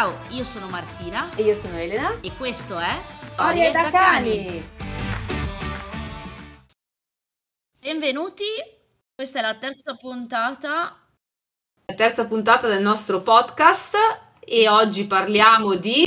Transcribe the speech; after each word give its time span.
Ciao, 0.00 0.16
io 0.30 0.44
sono 0.44 0.66
Martina 0.68 1.30
E 1.34 1.42
io 1.42 1.54
sono 1.54 1.76
Elena. 1.76 2.20
e 2.22 2.32
questo 2.38 2.78
è 2.78 2.98
Storie 3.20 3.70
da 3.70 3.90
cani. 3.90 4.66
Benvenuti, 7.78 8.44
questa 9.14 9.40
è 9.40 9.42
la 9.42 9.56
terza 9.56 9.96
puntata. 9.96 10.96
La 11.84 11.94
terza 11.94 12.24
puntata 12.24 12.66
del 12.66 12.80
nostro 12.80 13.20
podcast 13.20 13.94
e 14.38 14.70
oggi 14.70 15.06
parliamo 15.06 15.74
di... 15.74 16.06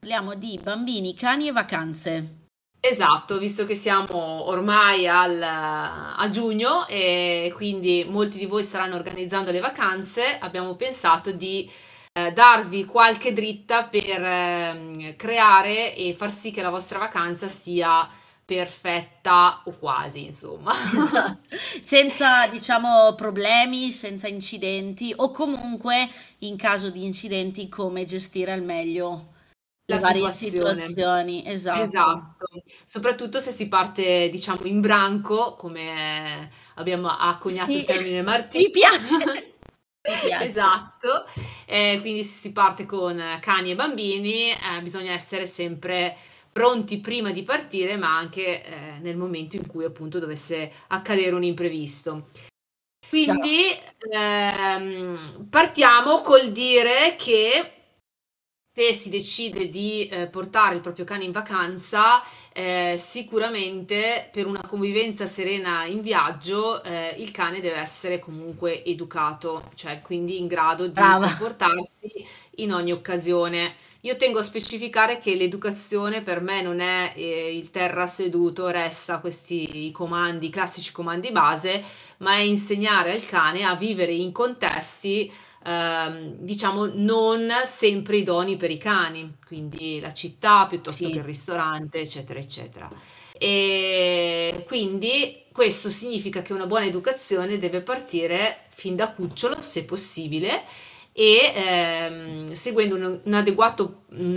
Parliamo 0.00 0.34
di 0.34 0.58
bambini, 0.60 1.14
cani 1.14 1.46
e 1.46 1.52
vacanze. 1.52 2.46
Esatto, 2.80 3.38
visto 3.38 3.64
che 3.64 3.76
siamo 3.76 4.48
ormai 4.48 5.06
al- 5.06 5.42
a 5.44 6.28
giugno 6.28 6.88
e 6.88 7.52
quindi 7.54 8.04
molti 8.08 8.36
di 8.36 8.46
voi 8.46 8.64
staranno 8.64 8.96
organizzando 8.96 9.52
le 9.52 9.60
vacanze, 9.60 10.38
abbiamo 10.40 10.74
pensato 10.74 11.30
di 11.30 11.70
eh, 12.16 12.32
darvi 12.32 12.84
qualche 12.86 13.32
dritta 13.34 13.84
per 13.84 14.22
ehm, 14.22 15.16
creare 15.16 15.94
e 15.94 16.14
far 16.16 16.30
sì 16.30 16.50
che 16.50 16.62
la 16.62 16.70
vostra 16.70 16.98
vacanza 16.98 17.46
sia 17.48 18.08
perfetta 18.44 19.62
o 19.64 19.72
quasi, 19.78 20.24
insomma. 20.24 20.72
senza, 21.82 22.46
diciamo, 22.48 23.14
problemi, 23.14 23.92
senza 23.92 24.28
incidenti 24.28 25.12
o 25.14 25.30
comunque 25.30 26.08
in 26.38 26.56
caso 26.56 26.90
di 26.90 27.04
incidenti 27.04 27.68
come 27.68 28.04
gestire 28.04 28.52
al 28.52 28.62
meglio 28.62 29.34
La 29.86 29.96
le 29.96 30.00
varie 30.00 30.30
situazioni. 30.30 31.44
Esatto. 31.46 31.82
Esatto, 31.82 32.46
soprattutto 32.84 33.40
se 33.40 33.50
si 33.52 33.68
parte, 33.68 34.28
diciamo, 34.30 34.64
in 34.64 34.80
branco, 34.80 35.54
come 35.54 36.50
abbiamo 36.76 37.08
acconiato 37.08 37.70
Sì. 37.72 37.78
il 37.78 37.84
termine 37.84 38.22
Martì. 38.22 38.58
Mi 38.58 38.70
piace. 38.70 39.55
Esatto, 40.38 41.26
Eh, 41.68 41.98
quindi 42.00 42.22
se 42.22 42.40
si 42.40 42.52
parte 42.52 42.86
con 42.86 43.20
cani 43.40 43.72
e 43.72 43.74
bambini, 43.74 44.50
eh, 44.50 44.80
bisogna 44.82 45.12
essere 45.12 45.46
sempre 45.46 46.16
pronti 46.52 47.00
prima 47.00 47.32
di 47.32 47.42
partire, 47.42 47.96
ma 47.96 48.16
anche 48.16 48.64
eh, 48.64 48.98
nel 49.00 49.16
momento 49.16 49.56
in 49.56 49.66
cui 49.66 49.84
appunto 49.84 50.18
dovesse 50.20 50.72
accadere 50.88 51.34
un 51.34 51.42
imprevisto. 51.42 52.28
Quindi 53.08 53.68
ehm, 54.10 55.46
partiamo 55.50 56.20
col 56.22 56.50
dire 56.52 57.16
che 57.16 57.75
se 58.76 58.92
si 58.92 59.08
decide 59.08 59.70
di 59.70 60.06
eh, 60.06 60.26
portare 60.26 60.74
il 60.74 60.82
proprio 60.82 61.06
cane 61.06 61.24
in 61.24 61.32
vacanza, 61.32 62.22
eh, 62.52 62.96
sicuramente 62.98 64.28
per 64.30 64.46
una 64.46 64.60
convivenza 64.66 65.24
serena 65.24 65.86
in 65.86 66.02
viaggio, 66.02 66.82
eh, 66.82 67.14
il 67.16 67.30
cane 67.30 67.62
deve 67.62 67.78
essere 67.78 68.18
comunque 68.18 68.84
educato, 68.84 69.70
cioè 69.76 70.02
quindi 70.02 70.38
in 70.38 70.46
grado 70.46 70.84
di 70.84 70.92
Brava. 70.92 71.26
comportarsi 71.26 72.26
in 72.56 72.70
ogni 72.74 72.92
occasione. 72.92 73.76
Io 74.00 74.16
tengo 74.16 74.40
a 74.40 74.42
specificare 74.42 75.20
che 75.20 75.34
l'educazione 75.36 76.20
per 76.20 76.42
me 76.42 76.60
non 76.60 76.80
è 76.80 77.14
eh, 77.16 77.56
il 77.56 77.70
terra 77.70 78.06
seduto, 78.06 78.68
resta 78.68 79.20
questi 79.20 79.86
i 79.86 79.90
comandi, 79.90 80.48
i 80.48 80.50
classici 80.50 80.92
comandi 80.92 81.32
base, 81.32 81.82
ma 82.18 82.34
è 82.34 82.40
insegnare 82.40 83.12
al 83.12 83.24
cane 83.24 83.64
a 83.64 83.74
vivere 83.74 84.12
in 84.12 84.32
contesti 84.32 85.32
ehm, 85.66 86.36
diciamo 86.38 86.86
non 86.86 87.48
sempre 87.64 88.18
idonei 88.18 88.56
per 88.56 88.70
i 88.70 88.78
cani, 88.78 89.36
quindi 89.46 90.00
la 90.00 90.12
città 90.12 90.66
piuttosto 90.66 91.08
Sì. 91.08 91.12
che 91.12 91.18
il 91.18 91.24
ristorante, 91.24 92.00
eccetera, 92.00 92.38
eccetera. 92.38 92.92
E 93.38 94.64
quindi 94.66 95.44
questo 95.52 95.90
significa 95.90 96.42
che 96.42 96.52
una 96.52 96.66
buona 96.66 96.86
educazione 96.86 97.58
deve 97.58 97.82
partire 97.82 98.62
fin 98.70 98.96
da 98.96 99.10
cucciolo, 99.12 99.60
se 99.60 99.84
possibile, 99.84 100.62
e 101.12 101.52
ehm, 101.54 102.52
seguendo 102.52 102.94
un, 102.96 103.20
un 103.24 103.34
adeguato, 103.34 104.04
un 104.10 104.36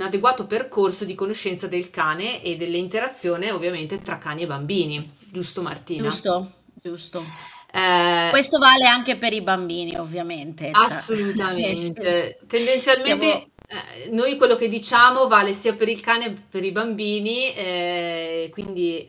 adeguato 0.00 0.46
percorso 0.46 1.04
di 1.04 1.14
conoscenza 1.14 1.66
del 1.66 1.90
cane 1.90 2.42
e 2.42 2.56
dell'interazione 2.56 3.50
ovviamente 3.50 4.00
tra 4.00 4.18
cani 4.18 4.42
e 4.42 4.46
bambini, 4.46 5.12
giusto 5.30 5.62
Martina? 5.62 6.08
Giusto, 6.08 6.52
giusto. 6.80 7.24
Eh, 7.72 8.28
Questo 8.30 8.58
vale 8.58 8.86
anche 8.86 9.16
per 9.16 9.32
i 9.32 9.40
bambini, 9.42 9.96
ovviamente. 9.96 10.70
cioè, 10.72 10.80
nel 10.80 10.90
senso- 10.90 11.12
Assolutamente. 11.12 12.38
Tendenzialmente 12.46 13.26
stiamo- 13.26 13.48
eh, 13.68 14.10
noi 14.10 14.36
quello 14.36 14.56
che 14.56 14.68
diciamo 14.68 15.28
vale 15.28 15.52
sia 15.52 15.74
per 15.74 15.88
il 15.88 16.00
cane 16.00 16.32
che 16.34 16.40
per 16.48 16.64
i 16.64 16.72
bambini, 16.72 17.54
eh, 17.54 18.48
quindi 18.52 19.08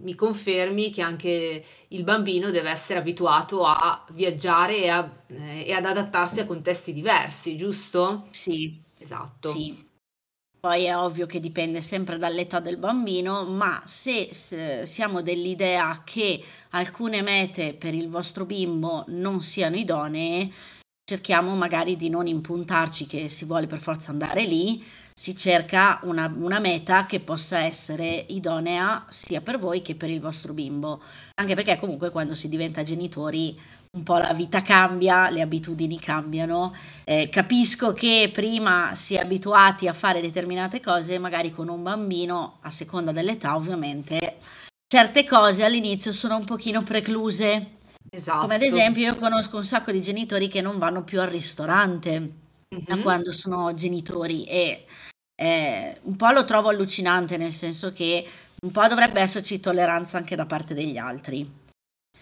mi 0.00 0.14
confermi 0.16 0.90
che 0.90 1.02
anche 1.02 1.64
il 1.88 2.02
bambino 2.02 2.50
deve 2.50 2.70
essere 2.70 2.98
abituato 2.98 3.64
a 3.64 4.04
viaggiare 4.10 4.78
e, 4.78 4.88
a- 4.88 5.08
eh, 5.28 5.64
e 5.66 5.72
ad 5.72 5.84
adattarsi 5.84 6.40
a 6.40 6.46
contesti 6.46 6.92
diversi, 6.92 7.56
giusto? 7.56 8.26
Sì, 8.30 8.80
Esatto. 8.98 9.48
sì. 9.48 9.83
Poi 10.64 10.84
è 10.84 10.96
ovvio 10.96 11.26
che 11.26 11.40
dipende 11.40 11.82
sempre 11.82 12.16
dall'età 12.16 12.58
del 12.58 12.78
bambino, 12.78 13.44
ma 13.44 13.82
se, 13.84 14.30
se 14.32 14.86
siamo 14.86 15.20
dell'idea 15.20 16.00
che 16.06 16.42
alcune 16.70 17.20
mete 17.20 17.74
per 17.74 17.92
il 17.92 18.08
vostro 18.08 18.46
bimbo 18.46 19.04
non 19.08 19.42
siano 19.42 19.76
idonee, 19.76 20.50
cerchiamo 21.04 21.54
magari 21.54 21.96
di 21.96 22.08
non 22.08 22.26
impuntarci 22.26 23.04
che 23.04 23.28
si 23.28 23.44
vuole 23.44 23.66
per 23.66 23.80
forza 23.80 24.10
andare 24.10 24.46
lì, 24.46 24.82
si 25.12 25.36
cerca 25.36 26.00
una, 26.04 26.34
una 26.34 26.60
meta 26.60 27.04
che 27.04 27.20
possa 27.20 27.58
essere 27.58 28.24
idonea 28.30 29.04
sia 29.10 29.42
per 29.42 29.58
voi 29.58 29.82
che 29.82 29.94
per 29.94 30.08
il 30.08 30.22
vostro 30.22 30.54
bimbo. 30.54 31.02
Anche 31.34 31.54
perché 31.54 31.76
comunque 31.76 32.08
quando 32.08 32.34
si 32.34 32.48
diventa 32.48 32.82
genitori 32.82 33.60
un 33.94 34.02
po' 34.02 34.16
la 34.16 34.32
vita 34.32 34.62
cambia, 34.62 35.30
le 35.30 35.40
abitudini 35.40 35.98
cambiano. 35.98 36.74
Eh, 37.04 37.28
capisco 37.28 37.92
che 37.92 38.30
prima 38.32 38.92
si 38.96 39.14
è 39.14 39.20
abituati 39.20 39.86
a 39.88 39.92
fare 39.92 40.20
determinate 40.20 40.80
cose, 40.80 41.18
magari 41.18 41.50
con 41.50 41.68
un 41.68 41.82
bambino, 41.82 42.58
a 42.62 42.70
seconda 42.70 43.12
dell'età 43.12 43.54
ovviamente, 43.54 44.38
certe 44.86 45.24
cose 45.24 45.64
all'inizio 45.64 46.12
sono 46.12 46.36
un 46.36 46.44
pochino 46.44 46.82
precluse. 46.82 47.70
Esatto. 48.10 48.40
Come 48.40 48.56
ad 48.56 48.62
esempio 48.62 49.02
io 49.02 49.16
conosco 49.16 49.56
un 49.56 49.64
sacco 49.64 49.90
di 49.90 50.02
genitori 50.02 50.48
che 50.48 50.60
non 50.60 50.78
vanno 50.78 51.02
più 51.02 51.20
al 51.20 51.28
ristorante 51.28 52.32
da 52.68 52.96
Mhm. 52.96 53.02
quando 53.02 53.32
sono 53.32 53.74
genitori 53.74 54.44
e 54.44 54.86
eh, 55.36 55.98
un 56.02 56.16
po' 56.16 56.30
lo 56.30 56.44
trovo 56.44 56.68
allucinante, 56.68 57.36
nel 57.36 57.52
senso 57.52 57.92
che 57.92 58.26
un 58.62 58.70
po' 58.70 58.86
dovrebbe 58.88 59.20
esserci 59.20 59.60
tolleranza 59.60 60.16
anche 60.16 60.36
da 60.36 60.46
parte 60.46 60.74
degli 60.74 60.96
altri. 60.96 61.62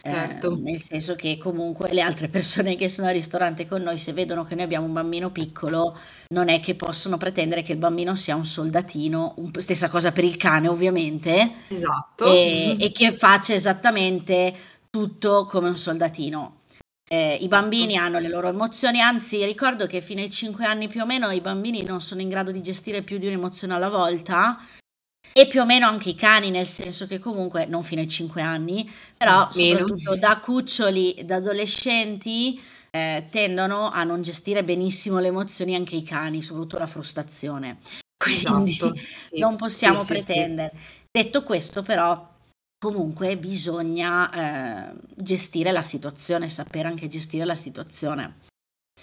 Eh, 0.05 0.11
Certo. 0.11 0.57
nel 0.61 0.81
senso 0.81 1.15
che 1.15 1.39
comunque 1.39 1.93
le 1.93 2.01
altre 2.01 2.29
persone 2.29 2.75
che 2.75 2.89
sono 2.89 3.07
al 3.07 3.15
ristorante 3.15 3.69
con 3.69 3.83
noi, 3.83 3.99
se 3.99 4.13
vedono 4.13 4.45
che 4.45 4.57
noi 4.57 4.65
abbiamo 4.65 4.87
un 4.87 4.93
bambino 4.93 5.31
piccolo, 5.31 5.97
non 6.31 6.49
è 6.49 6.59
che 6.59 6.75
possono 6.75 7.17
pretendere 7.19 7.63
che 7.63 7.73
il 7.73 7.79
bambino 7.79 8.17
sia 8.17 8.35
un 8.35 8.45
soldatino, 8.45 9.35
un- 9.37 9.51
stessa 9.59 9.89
cosa 9.89 10.11
per 10.11 10.25
il 10.25 10.37
cane 10.37 10.67
ovviamente, 10.67 11.53
Esatto. 11.69 12.27
e, 12.27 12.77
e 12.81 12.91
che 12.91 13.13
faccia 13.13 13.55
esattamente 13.55 14.55
tutto 14.91 15.45
come 15.49 15.69
un 15.69 15.77
soldatino. 15.77 16.63
Eh, 17.09 17.35
I 17.41 17.47
bambini 17.49 17.97
hanno 17.97 18.19
le 18.19 18.29
loro 18.29 18.49
emozioni, 18.49 19.01
anzi 19.01 19.45
ricordo 19.45 19.87
che 19.87 20.01
fino 20.01 20.21
ai 20.21 20.31
5 20.31 20.65
anni 20.65 20.89
più 20.89 21.03
o 21.03 21.07
meno 21.07 21.31
i 21.31 21.41
bambini 21.41 21.83
non 21.85 22.01
sono 22.01 22.23
in 22.23 22.29
grado 22.29 22.51
di 22.51 22.63
gestire 22.63 23.03
più 23.03 23.19
di 23.19 23.27
un'emozione 23.27 23.75
alla 23.75 23.91
volta 23.91 24.59
e 25.33 25.47
più 25.47 25.61
o 25.63 25.65
meno 25.65 25.87
anche 25.87 26.11
i 26.11 26.15
cani, 26.15 26.51
nel 26.51 26.67
senso 26.67 27.07
che 27.07 27.19
comunque 27.19 27.67
non 27.67 27.83
fino 27.83 28.01
ai 28.01 28.09
5 28.09 28.43
anni, 28.43 28.91
però 29.17 29.49
Meno. 29.55 29.79
soprattutto 29.79 30.17
da 30.17 30.41
cuccioli, 30.41 31.23
da 31.25 31.37
adolescenti, 31.37 32.61
eh, 32.91 33.29
tendono 33.31 33.91
a 33.91 34.05
non 34.05 34.21
gestire 34.23 34.63
benissimo 34.65 35.19
le 35.19 35.29
emozioni 35.29 35.75
anche 35.75 35.97
i 35.97 36.03
cani, 36.03 36.43
soprattutto 36.43 36.79
la 36.79 36.87
frustrazione. 36.87 37.79
Quindi 38.23 38.37
Esatto, 38.37 38.95
sì. 39.31 39.39
non 39.39 39.57
possiamo 39.57 39.99
Sì, 39.99 40.05
sì, 40.05 40.09
sì. 40.19 40.25
pretendere. 40.25 40.73
Detto 41.11 41.43
questo, 41.43 41.83
però, 41.83 42.31
comunque 42.79 43.37
bisogna 43.39 44.91
eh, 44.91 44.95
gestire 45.17 45.73
la 45.73 45.83
situazione, 45.83 46.51
sapere 46.51 46.89
anche 46.89 47.09
gestire 47.09 47.45
la 47.45 47.57
situazione. 47.57 48.41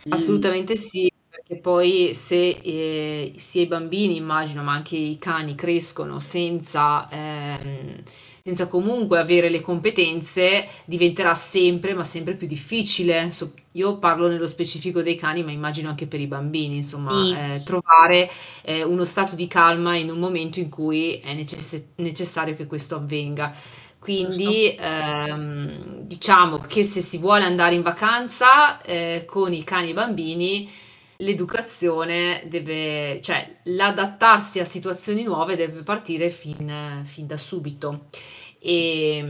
L- 0.06 0.14
Assolutamente 0.14 0.76
sì, 0.76 1.09
perché 1.50 1.62
poi 1.62 2.14
se 2.14 2.50
eh, 2.62 3.34
sia 3.38 3.62
i 3.64 3.66
bambini, 3.68 4.16
immagino, 4.18 4.62
ma 4.62 4.74
anche 4.74 4.96
i 4.98 5.18
cani 5.20 5.56
crescono 5.56 6.20
senza, 6.20 7.10
ehm, 7.10 8.04
senza 8.44 8.68
comunque 8.68 9.18
avere 9.20 9.50
le 9.50 9.62
competenze, 9.62 10.68
diventerà 10.86 11.34
sempre, 11.34 11.94
ma 11.96 12.04
sempre 12.04 12.36
più 12.36 12.46
difficile. 12.48 13.32
So- 13.32 13.54
io 13.74 13.98
parlo 13.98 14.28
nello 14.28 14.48
specifico 14.48 15.02
dei 15.02 15.16
cani, 15.16 15.44
ma 15.44 15.52
immagino 15.52 15.90
anche 15.90 16.06
per 16.08 16.20
i 16.20 16.28
bambini, 16.28 16.78
insomma, 16.78 17.12
Sì. 17.12 17.32
eh, 17.34 17.62
trovare 17.64 18.30
eh, 18.64 18.84
uno 18.84 19.04
stato 19.06 19.36
di 19.36 19.48
calma 19.48 19.96
in 19.96 20.10
un 20.12 20.20
momento 20.20 20.60
in 20.60 20.70
cui 20.70 21.20
è 21.20 21.34
necess- 21.34 21.84
necessario 21.96 22.56
che 22.56 22.68
questo 22.68 22.96
avvenga. 22.96 23.54
Quindi 24.00 24.76
ehm, 24.80 26.02
diciamo 26.04 26.60
che 26.60 26.84
se 26.84 27.02
si 27.02 27.18
vuole 27.18 27.44
andare 27.44 27.76
in 27.76 27.82
vacanza 27.82 28.82
eh, 28.82 29.26
con 29.28 29.52
i 29.54 29.64
cani 29.64 29.88
e 29.88 29.90
i 29.92 29.94
bambini, 29.94 30.70
l'educazione 31.22 32.44
deve, 32.46 33.22
cioè 33.22 33.60
l'adattarsi 33.64 34.60
a 34.60 34.66
situazioni 34.66 35.24
nuove 35.24 35.56
deve 35.56 35.82
partire 35.84 36.30
fin, 36.30 37.02
fin 37.04 37.28
da 37.28 37.38
subito. 37.38 38.08
E, 38.60 39.24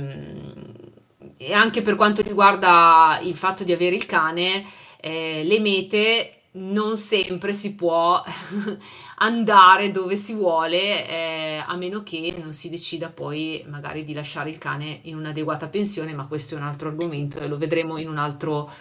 e 1.37 1.53
anche 1.53 1.81
per 1.81 1.95
quanto 1.95 2.21
riguarda 2.21 3.19
il 3.23 3.35
fatto 3.35 3.63
di 3.63 3.71
avere 3.71 3.95
il 3.95 4.05
cane, 4.05 4.65
eh, 4.99 5.43
le 5.43 5.59
mete 5.59 6.33
non 6.51 6.97
sempre 6.97 7.53
si 7.53 7.73
può 7.73 8.21
andare 9.17 9.91
dove 9.91 10.15
si 10.15 10.33
vuole, 10.33 11.07
eh, 11.07 11.63
a 11.65 11.75
meno 11.75 12.03
che 12.03 12.35
non 12.37 12.53
si 12.53 12.69
decida 12.69 13.09
poi 13.09 13.63
magari 13.67 14.03
di 14.03 14.13
lasciare 14.13 14.49
il 14.49 14.57
cane 14.57 14.99
in 15.03 15.15
un'adeguata 15.15 15.67
pensione, 15.67 16.13
ma 16.13 16.27
questo 16.27 16.55
è 16.55 16.57
un 16.57 16.63
altro 16.65 16.89
argomento 16.89 17.39
e 17.39 17.47
lo 17.47 17.57
vedremo 17.57 17.97
in 17.97 18.09
un 18.09 18.17
altro 18.17 18.71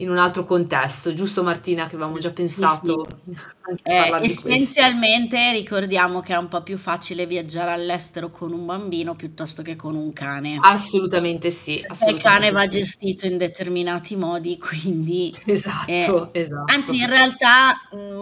in 0.00 0.10
un 0.10 0.18
altro 0.18 0.44
contesto, 0.44 1.12
giusto 1.12 1.42
Martina 1.42 1.88
che 1.88 1.96
avevamo 1.96 2.18
già 2.18 2.30
pensato? 2.30 3.18
Sì, 3.24 3.32
sì. 3.34 3.80
Eh, 3.82 4.18
essenzialmente 4.22 5.52
ricordiamo 5.52 6.20
che 6.20 6.34
è 6.34 6.36
un 6.36 6.48
po' 6.48 6.62
più 6.62 6.78
facile 6.78 7.26
viaggiare 7.26 7.72
all'estero 7.72 8.30
con 8.30 8.52
un 8.52 8.64
bambino 8.64 9.16
piuttosto 9.16 9.62
che 9.62 9.74
con 9.74 9.96
un 9.96 10.12
cane. 10.12 10.58
Assolutamente 10.60 11.50
sì. 11.50 11.84
Assolutamente 11.86 12.16
il 12.16 12.22
cane 12.22 12.50
va 12.52 12.66
gestito 12.68 13.26
in 13.26 13.38
determinati 13.38 14.16
modi, 14.16 14.58
quindi... 14.58 15.34
Esatto, 15.44 16.32
eh, 16.32 16.40
esatto. 16.40 16.72
Anzi, 16.72 16.96
in 16.98 17.08
realtà 17.08 17.74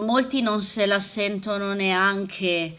molti 0.03 0.41
non 0.41 0.61
se 0.61 0.85
la 0.85 0.99
sentono 0.99 1.73
neanche 1.73 2.75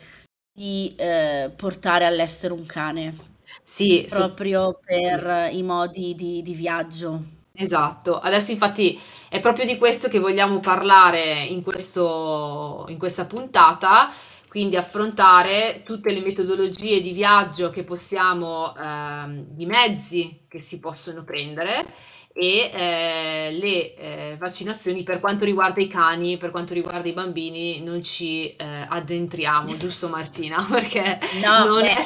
di 0.52 0.92
eh, 0.96 1.52
portare 1.54 2.04
all'estero 2.04 2.54
un 2.54 2.66
cane. 2.66 3.16
Sì, 3.62 4.04
proprio 4.08 4.72
so... 4.72 4.80
per 4.84 5.50
i 5.52 5.62
modi 5.62 6.14
di, 6.16 6.42
di 6.42 6.54
viaggio. 6.54 7.36
Esatto, 7.60 8.20
adesso 8.20 8.52
infatti 8.52 8.96
è 9.28 9.40
proprio 9.40 9.66
di 9.66 9.78
questo 9.78 10.06
che 10.06 10.20
vogliamo 10.20 10.60
parlare 10.60 11.42
in, 11.42 11.64
questo, 11.64 12.86
in 12.88 12.98
questa 12.98 13.24
puntata, 13.24 14.12
quindi 14.48 14.76
affrontare 14.76 15.82
tutte 15.84 16.12
le 16.12 16.20
metodologie 16.20 17.00
di 17.00 17.10
viaggio 17.10 17.70
che 17.70 17.82
possiamo, 17.82 18.76
ehm, 18.76 19.46
di 19.48 19.66
mezzi 19.66 20.42
che 20.46 20.62
si 20.62 20.78
possono 20.78 21.24
prendere 21.24 21.84
e 22.32 22.70
eh, 22.72 23.50
le 23.50 23.94
eh, 23.96 24.36
vaccinazioni 24.38 25.02
per 25.02 25.18
quanto 25.18 25.44
riguarda 25.44 25.82
i 25.82 25.88
cani, 25.88 26.36
per 26.36 26.52
quanto 26.52 26.74
riguarda 26.74 27.08
i 27.08 27.12
bambini, 27.12 27.82
non 27.82 28.04
ci 28.04 28.54
eh, 28.54 28.86
addentriamo, 28.88 29.76
giusto 29.76 30.08
Martina? 30.08 30.62
Perché 30.70 31.18
no, 31.42 31.64
non, 31.64 31.84
è, 31.84 31.96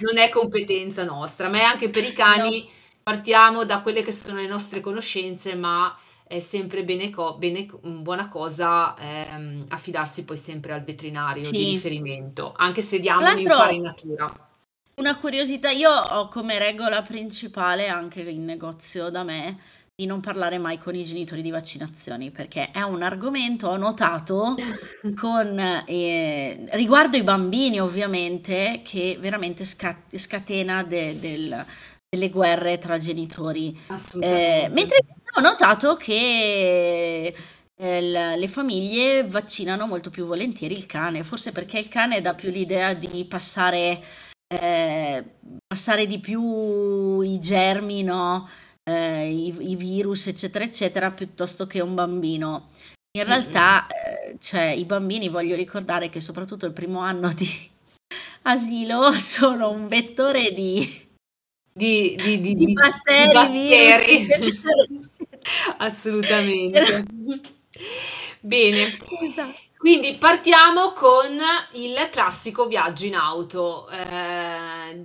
non, 0.00 0.16
è, 0.16 0.30
competenza 0.30 1.04
nostra, 1.04 1.50
ma 1.50 1.58
è 1.58 1.62
anche 1.62 1.90
per 1.90 2.04
i 2.04 2.14
cani. 2.14 2.64
No 2.64 2.82
partiamo 3.04 3.64
da 3.64 3.80
quelle 3.82 4.02
che 4.02 4.12
sono 4.12 4.40
le 4.40 4.48
nostre 4.48 4.80
conoscenze, 4.80 5.54
ma 5.54 5.96
è 6.26 6.40
sempre 6.40 6.84
bene, 6.84 7.10
co- 7.10 7.36
bene 7.36 7.68
buona 7.82 8.28
cosa 8.28 8.96
ehm, 8.96 9.66
affidarsi 9.68 10.24
poi 10.24 10.38
sempre 10.38 10.72
al 10.72 10.82
veterinario 10.82 11.44
sì. 11.44 11.56
di 11.56 11.64
riferimento, 11.64 12.54
anche 12.56 12.80
se 12.80 12.98
diamo 12.98 13.30
un'infarinatura. 13.30 14.48
Una 14.96 15.18
curiosità, 15.18 15.70
io 15.70 15.90
ho 15.90 16.28
come 16.28 16.58
regola 16.58 17.02
principale 17.02 17.88
anche 17.88 18.22
in 18.22 18.44
negozio 18.44 19.10
da 19.10 19.22
me 19.22 19.58
di 19.96 20.06
non 20.06 20.20
parlare 20.20 20.58
mai 20.58 20.78
con 20.78 20.94
i 20.96 21.04
genitori 21.04 21.40
di 21.40 21.50
vaccinazioni 21.50 22.30
perché 22.32 22.70
è 22.72 22.82
un 22.82 23.02
argomento, 23.02 23.68
ho 23.68 23.76
notato, 23.76 24.56
con, 25.16 25.58
eh, 25.86 26.64
riguardo 26.72 27.16
i 27.16 27.22
bambini 27.22 27.80
ovviamente, 27.80 28.80
che 28.84 29.16
veramente 29.20 29.64
scat- 29.64 30.16
scatena 30.16 30.82
de- 30.82 31.18
del, 31.20 31.66
delle 32.14 32.30
guerre 32.30 32.78
tra 32.78 32.98
genitori. 32.98 33.78
Eh, 34.20 34.68
mentre 34.72 34.98
ho 35.36 35.40
notato 35.40 35.96
che 35.96 37.34
eh, 37.76 38.00
le 38.00 38.48
famiglie 38.48 39.24
vaccinano 39.24 39.86
molto 39.86 40.10
più 40.10 40.24
volentieri 40.24 40.76
il 40.76 40.86
cane, 40.86 41.24
forse 41.24 41.52
perché 41.52 41.78
il 41.78 41.88
cane 41.88 42.20
dà 42.20 42.34
più 42.34 42.50
l'idea 42.50 42.94
di 42.94 43.24
passare, 43.24 44.02
eh, 44.46 45.24
passare 45.66 46.06
di 46.06 46.20
più 46.20 47.20
i 47.20 47.38
germi, 47.40 48.02
no? 48.02 48.48
eh, 48.84 49.28
i, 49.28 49.70
i, 49.70 49.76
virus, 49.76 50.28
eccetera, 50.28 50.64
eccetera, 50.64 51.10
piuttosto 51.10 51.66
che 51.66 51.80
un 51.80 51.94
bambino. 51.94 52.70
In 53.16 53.24
realtà, 53.24 53.86
eh, 53.86 54.36
cioè, 54.40 54.66
i 54.66 54.84
bambini, 54.84 55.28
voglio 55.28 55.54
ricordare 55.56 56.10
che 56.10 56.20
soprattutto 56.20 56.66
il 56.66 56.72
primo 56.72 57.00
anno 57.00 57.32
di 57.32 57.48
asilo 58.42 59.18
sono 59.18 59.70
un 59.70 59.88
vettore 59.88 60.52
di 60.52 61.03
di, 61.76 62.14
di, 62.14 62.40
di, 62.40 62.54
di 62.54 62.72
batteri, 62.72 63.32
batteri. 63.32 64.26
assolutamente. 65.78 67.04
Bene, 68.40 68.96
esatto. 69.22 69.58
quindi 69.78 70.16
partiamo 70.16 70.92
con 70.92 71.36
il 71.72 72.08
classico 72.12 72.66
viaggio 72.68 73.06
in 73.06 73.16
auto. 73.16 73.88
Eh, 73.88 75.04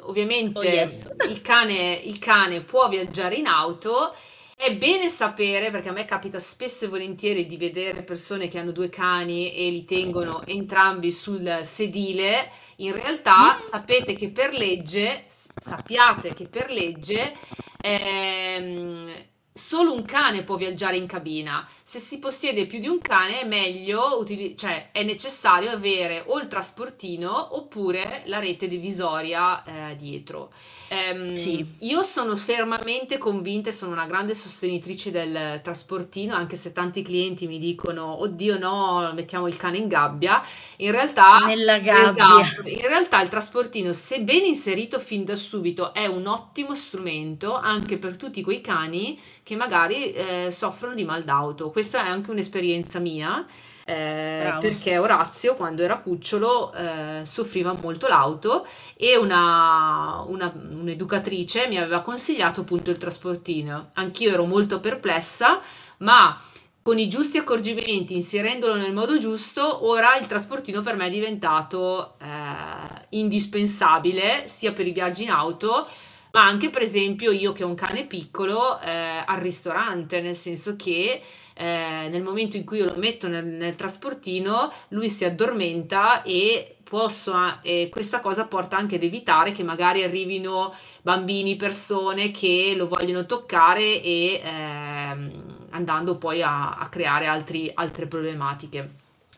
ovviamente 0.00 0.58
oh 0.58 0.62
yes. 0.62 1.08
il, 1.28 1.40
cane, 1.42 1.94
il 2.04 2.18
cane 2.20 2.60
può 2.60 2.88
viaggiare 2.88 3.34
in 3.34 3.46
auto. 3.46 4.14
È 4.56 4.72
bene 4.76 5.08
sapere, 5.08 5.72
perché 5.72 5.88
a 5.88 5.92
me 5.92 6.04
capita 6.04 6.38
spesso 6.38 6.84
e 6.84 6.88
volentieri 6.88 7.46
di 7.46 7.56
vedere 7.56 8.04
persone 8.04 8.46
che 8.46 8.58
hanno 8.58 8.70
due 8.70 8.90
cani 8.90 9.52
e 9.52 9.68
li 9.70 9.84
tengono 9.84 10.42
entrambi 10.46 11.10
sul 11.10 11.60
sedile. 11.62 12.50
In 12.76 12.92
realtà 12.92 13.54
mm. 13.54 13.58
sapete 13.58 14.12
che 14.14 14.30
per 14.30 14.52
legge 14.52 15.26
sappiate 15.64 16.34
che 16.34 16.46
per 16.46 16.70
legge 16.70 17.34
ehm, 17.80 19.12
solo 19.52 19.92
un 19.92 20.04
cane 20.04 20.42
può 20.42 20.56
viaggiare 20.56 20.96
in 20.96 21.06
cabina. 21.06 21.66
Se 21.86 21.98
si 21.98 22.18
possiede 22.18 22.66
più 22.66 22.80
di 22.80 22.88
un 22.88 22.98
cane 22.98 23.40
è 23.42 23.44
meglio, 23.46 24.18
utili- 24.18 24.56
cioè 24.56 24.88
è 24.90 25.02
necessario 25.02 25.70
avere 25.70 26.24
o 26.26 26.38
il 26.40 26.48
trasportino 26.48 27.56
oppure 27.56 28.22
la 28.24 28.38
rete 28.38 28.66
divisoria 28.68 29.62
eh, 29.90 29.94
dietro. 29.96 30.50
Ehm, 30.88 31.34
sì. 31.34 31.64
Io 31.80 32.02
sono 32.02 32.36
fermamente 32.36 33.18
convinta 33.18 33.68
e 33.68 33.72
sono 33.72 33.92
una 33.92 34.06
grande 34.06 34.34
sostenitrice 34.34 35.10
del 35.10 35.60
trasportino, 35.62 36.34
anche 36.34 36.56
se 36.56 36.72
tanti 36.72 37.02
clienti 37.02 37.46
mi 37.46 37.58
dicono 37.58 38.20
oddio 38.22 38.58
no, 38.58 39.12
mettiamo 39.14 39.46
il 39.46 39.56
cane 39.56 39.76
in 39.76 39.88
gabbia. 39.88 40.42
In 40.76 40.90
realtà, 40.90 41.38
Nella 41.46 41.78
gabbia. 41.78 42.40
Esatto, 42.40 42.68
in 42.68 42.80
realtà 42.80 43.20
il 43.20 43.28
trasportino, 43.28 43.92
se 43.92 44.20
ben 44.22 44.44
inserito 44.44 44.98
fin 45.00 45.24
da 45.24 45.36
subito, 45.36 45.92
è 45.92 46.06
un 46.06 46.26
ottimo 46.26 46.74
strumento 46.74 47.54
anche 47.54 47.98
per 47.98 48.16
tutti 48.16 48.42
quei 48.42 48.62
cani 48.62 49.20
che 49.42 49.56
magari 49.56 50.12
eh, 50.12 50.48
soffrono 50.50 50.94
di 50.94 51.04
mal 51.04 51.22
d'auto. 51.22 51.70
Questa 51.74 52.04
è 52.04 52.08
anche 52.08 52.30
un'esperienza 52.30 53.00
mia 53.00 53.44
eh, 53.84 54.54
perché 54.60 54.96
Orazio 54.96 55.56
quando 55.56 55.82
era 55.82 55.98
cucciolo 55.98 56.72
eh, 56.72 57.22
soffriva 57.24 57.72
molto 57.72 58.06
l'auto 58.06 58.64
e 58.96 59.16
una, 59.16 60.22
una, 60.28 60.54
un'educatrice 60.54 61.66
mi 61.66 61.76
aveva 61.76 62.02
consigliato 62.02 62.60
appunto 62.60 62.92
il 62.92 62.96
trasportino. 62.96 63.90
Anch'io 63.94 64.30
ero 64.30 64.44
molto 64.44 64.78
perplessa, 64.78 65.60
ma 65.96 66.40
con 66.80 67.00
i 67.00 67.08
giusti 67.08 67.38
accorgimenti, 67.38 68.14
inserendolo 68.14 68.76
nel 68.76 68.92
modo 68.92 69.18
giusto, 69.18 69.84
ora 69.84 70.16
il 70.16 70.26
trasportino 70.28 70.80
per 70.80 70.94
me 70.94 71.08
è 71.08 71.10
diventato 71.10 72.14
eh, 72.22 73.06
indispensabile 73.08 74.46
sia 74.46 74.72
per 74.72 74.86
i 74.86 74.92
viaggi 74.92 75.24
in 75.24 75.30
auto 75.30 75.88
ma 76.34 76.44
anche 76.44 76.68
per 76.68 76.82
esempio 76.82 77.30
io 77.30 77.52
che 77.52 77.62
ho 77.62 77.68
un 77.68 77.76
cane 77.76 78.06
piccolo 78.06 78.80
eh, 78.80 79.22
al 79.24 79.38
ristorante, 79.38 80.20
nel 80.20 80.34
senso 80.34 80.74
che 80.74 81.22
eh, 81.54 82.08
nel 82.10 82.22
momento 82.22 82.56
in 82.56 82.64
cui 82.64 82.78
io 82.78 82.86
lo 82.86 82.96
metto 82.96 83.28
nel, 83.28 83.44
nel 83.44 83.76
trasportino, 83.76 84.72
lui 84.88 85.08
si 85.08 85.24
addormenta 85.24 86.22
e 86.22 86.76
posso, 86.82 87.32
e 87.62 87.88
questa 87.90 88.20
cosa 88.20 88.46
porta 88.46 88.76
anche 88.76 88.96
ad 88.96 89.02
evitare 89.02 89.52
che 89.52 89.62
magari 89.62 90.02
arrivino 90.02 90.74
bambini, 91.02 91.56
persone 91.56 92.30
che 92.30 92.74
lo 92.76 92.88
vogliono 92.88 93.24
toccare 93.24 94.02
e 94.02 94.40
ehm, 94.42 95.66
andando 95.70 96.16
poi 96.16 96.42
a, 96.42 96.70
a 96.70 96.88
creare 96.88 97.26
altri, 97.26 97.70
altre 97.72 98.06
problematiche. 98.06 98.90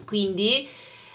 Quindi 0.05 0.69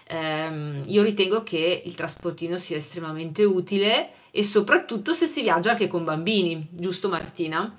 ehm, 0.06 0.84
io 0.86 1.04
ritengo 1.04 1.44
che 1.44 1.82
il 1.86 1.96
trasportino 1.96 2.58
sia 2.58 2.78
estremamente 2.78 3.44
utile 3.44 4.12
e 4.32 4.44
soprattutto 4.44 5.14
se 5.14 5.26
si 5.26 5.42
viaggia 5.42 5.72
anche 5.72 5.88
con 5.88 6.04
bambini, 6.04 6.68
giusto 6.72 7.10
Martina? 7.10 7.76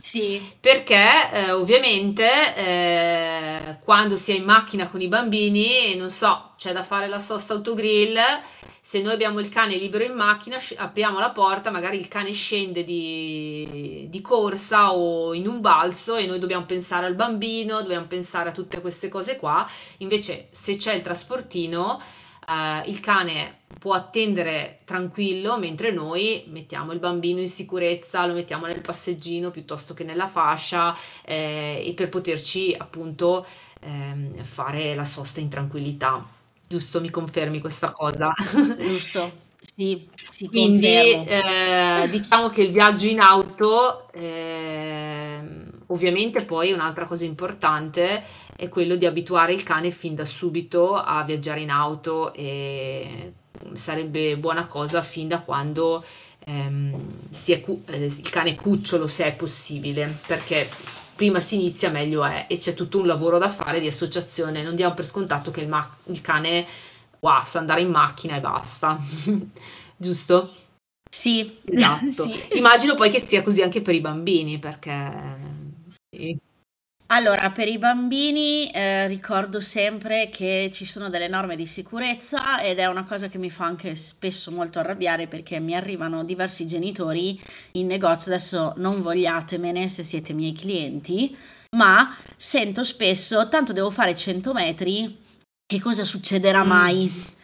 Sì. 0.00 0.40
Perché 0.60 1.30
eh, 1.32 1.50
ovviamente 1.52 2.54
eh, 2.56 3.76
quando 3.82 4.16
si 4.16 4.32
è 4.32 4.36
in 4.36 4.44
macchina 4.44 4.88
con 4.88 5.00
i 5.00 5.08
bambini, 5.08 5.96
non 5.96 6.10
so, 6.10 6.52
c'è 6.56 6.72
da 6.72 6.82
fare 6.82 7.08
la 7.08 7.18
sosta 7.18 7.54
autogrill, 7.54 8.16
se 8.80 9.00
noi 9.00 9.12
abbiamo 9.12 9.40
il 9.40 9.48
cane 9.48 9.76
libero 9.76 10.04
in 10.04 10.14
macchina, 10.14 10.58
apriamo 10.76 11.18
la 11.18 11.30
porta, 11.30 11.70
magari 11.70 11.98
il 11.98 12.08
cane 12.08 12.32
scende 12.32 12.84
di, 12.84 14.06
di 14.10 14.20
corsa 14.20 14.92
o 14.92 15.32
in 15.32 15.46
un 15.46 15.60
balzo 15.60 16.16
e 16.16 16.26
noi 16.26 16.38
dobbiamo 16.38 16.66
pensare 16.66 17.06
al 17.06 17.14
bambino, 17.14 17.80
dobbiamo 17.82 18.06
pensare 18.06 18.48
a 18.48 18.52
tutte 18.52 18.80
queste 18.80 19.08
cose 19.08 19.36
qua. 19.36 19.68
Invece 19.98 20.48
se 20.50 20.76
c'è 20.76 20.94
il 20.94 21.02
trasportino 21.02 22.00
eh, 22.50 22.88
il 22.90 23.00
cane 23.00 23.58
può 23.78 23.94
attendere 23.94 24.80
tranquillo 24.84 25.58
mentre 25.58 25.90
noi 25.92 26.44
mettiamo 26.48 26.92
il 26.92 26.98
bambino 26.98 27.40
in 27.40 27.48
sicurezza, 27.48 28.26
lo 28.26 28.34
mettiamo 28.34 28.66
nel 28.66 28.80
passeggino 28.80 29.50
piuttosto 29.50 29.94
che 29.94 30.04
nella 30.04 30.28
fascia 30.28 30.94
eh, 31.24 31.82
e 31.86 31.92
per 31.94 32.08
poterci 32.08 32.74
appunto 32.76 33.46
eh, 33.80 34.42
fare 34.42 34.94
la 34.94 35.04
sosta 35.04 35.40
in 35.40 35.48
tranquillità. 35.48 36.26
Giusto, 36.68 37.00
mi 37.00 37.10
confermi 37.10 37.60
questa 37.60 37.90
cosa? 37.92 38.32
Giusto. 38.78 39.48
Sì, 39.62 40.08
sì, 40.28 40.46
quindi 40.48 40.86
eh, 40.86 42.08
diciamo 42.10 42.48
che 42.48 42.62
il 42.62 42.72
viaggio 42.72 43.06
in 43.06 43.20
auto 43.20 44.10
eh, 44.12 45.09
ovviamente 45.90 46.42
poi 46.42 46.72
un'altra 46.72 47.04
cosa 47.04 47.24
importante 47.24 48.24
è 48.56 48.68
quello 48.68 48.96
di 48.96 49.06
abituare 49.06 49.52
il 49.52 49.62
cane 49.62 49.90
fin 49.90 50.14
da 50.14 50.24
subito 50.24 50.94
a 50.94 51.22
viaggiare 51.22 51.60
in 51.60 51.70
auto 51.70 52.32
e 52.34 53.32
sarebbe 53.74 54.36
buona 54.36 54.66
cosa 54.66 55.02
fin 55.02 55.28
da 55.28 55.40
quando 55.40 56.04
ehm, 56.44 56.94
si 57.30 57.52
è 57.52 57.60
cu- 57.60 57.88
eh, 57.88 58.06
il 58.06 58.30
cane 58.30 58.50
è 58.50 58.54
cucciolo 58.54 59.06
se 59.06 59.26
è 59.26 59.34
possibile, 59.34 60.18
perché 60.26 60.68
prima 61.14 61.40
si 61.40 61.56
inizia 61.56 61.90
meglio 61.90 62.24
è 62.24 62.46
e 62.48 62.58
c'è 62.58 62.74
tutto 62.74 62.98
un 62.98 63.06
lavoro 63.06 63.38
da 63.38 63.50
fare 63.50 63.80
di 63.80 63.86
associazione, 63.86 64.62
non 64.62 64.74
diamo 64.74 64.94
per 64.94 65.04
scontato 65.04 65.50
che 65.50 65.60
il, 65.60 65.68
ma- 65.68 65.96
il 66.06 66.20
cane 66.20 66.66
wow, 67.20 67.44
sa 67.44 67.58
andare 67.58 67.82
in 67.82 67.90
macchina 67.90 68.36
e 68.36 68.40
basta, 68.40 68.98
giusto? 69.96 70.54
Sì, 71.10 71.58
esatto. 71.64 72.24
sì. 72.28 72.40
Immagino 72.58 72.94
poi 72.94 73.10
che 73.10 73.20
sia 73.20 73.42
così 73.42 73.62
anche 73.62 73.80
per 73.82 73.94
i 73.94 74.00
bambini, 74.00 74.58
perché... 74.58 75.58
Allora, 77.12 77.50
per 77.50 77.66
i 77.66 77.78
bambini 77.78 78.70
eh, 78.70 79.08
ricordo 79.08 79.60
sempre 79.60 80.28
che 80.30 80.70
ci 80.72 80.84
sono 80.84 81.08
delle 81.08 81.26
norme 81.26 81.56
di 81.56 81.66
sicurezza 81.66 82.62
ed 82.62 82.78
è 82.78 82.86
una 82.86 83.04
cosa 83.04 83.28
che 83.28 83.38
mi 83.38 83.50
fa 83.50 83.64
anche 83.64 83.96
spesso 83.96 84.52
molto 84.52 84.78
arrabbiare 84.78 85.26
perché 85.26 85.58
mi 85.58 85.74
arrivano 85.74 86.22
diversi 86.22 86.68
genitori 86.68 87.40
in 87.72 87.86
negozio, 87.86 88.32
adesso 88.32 88.74
non 88.76 89.02
vogliatemene 89.02 89.88
se 89.88 90.04
siete 90.04 90.32
miei 90.32 90.52
clienti, 90.52 91.36
ma 91.76 92.16
sento 92.36 92.84
spesso, 92.84 93.48
tanto 93.48 93.72
devo 93.72 93.90
fare 93.90 94.14
100 94.14 94.52
metri, 94.52 95.18
che 95.66 95.80
cosa 95.80 96.04
succederà 96.04 96.64
mm. 96.64 96.68
mai? 96.68 97.38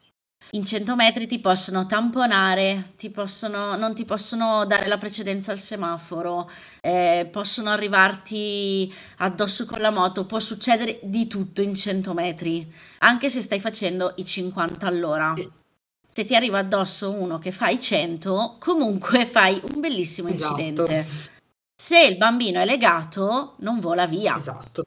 In 0.50 0.64
100 0.64 0.94
metri 0.94 1.26
ti 1.26 1.38
possono 1.38 1.86
tamponare, 1.86 2.92
ti 2.96 3.10
possono, 3.10 3.76
non 3.76 3.94
ti 3.94 4.04
possono 4.04 4.64
dare 4.64 4.86
la 4.86 4.96
precedenza 4.96 5.50
al 5.50 5.58
semaforo, 5.58 6.48
eh, 6.80 7.28
possono 7.30 7.70
arrivarti 7.70 8.92
addosso 9.18 9.66
con 9.66 9.80
la 9.80 9.90
moto, 9.90 10.24
può 10.24 10.38
succedere 10.38 11.00
di 11.02 11.26
tutto 11.26 11.62
in 11.62 11.74
100 11.74 12.14
metri, 12.14 12.72
anche 12.98 13.28
se 13.28 13.40
stai 13.42 13.60
facendo 13.60 14.12
i 14.16 14.24
50 14.24 14.86
all'ora. 14.86 15.34
Se 16.12 16.24
ti 16.24 16.34
arriva 16.34 16.58
addosso 16.58 17.10
uno 17.10 17.38
che 17.38 17.52
fa 17.52 17.68
i 17.68 17.80
100, 17.80 18.56
comunque 18.58 19.26
fai 19.26 19.60
un 19.62 19.80
bellissimo 19.80 20.28
esatto. 20.28 20.60
incidente. 20.60 21.34
Se 21.74 22.00
il 22.00 22.16
bambino 22.16 22.60
è 22.60 22.64
legato, 22.64 23.56
non 23.58 23.80
vola 23.80 24.06
via. 24.06 24.36
Esatto. 24.36 24.86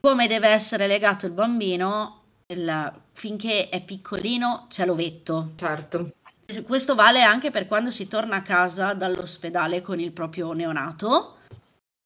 Come 0.00 0.26
deve 0.26 0.48
essere 0.48 0.86
legato 0.86 1.26
il 1.26 1.32
bambino? 1.32 2.21
Il, 2.52 2.92
finché 3.12 3.68
è 3.68 3.82
piccolino 3.82 4.66
c'è 4.68 4.86
l'ovetto. 4.86 5.52
Certo. 5.56 6.12
Questo 6.66 6.94
vale 6.94 7.22
anche 7.22 7.50
per 7.50 7.66
quando 7.66 7.90
si 7.90 8.08
torna 8.08 8.36
a 8.36 8.42
casa 8.42 8.92
dall'ospedale 8.92 9.80
con 9.80 9.98
il 10.00 10.12
proprio 10.12 10.52
neonato. 10.52 11.38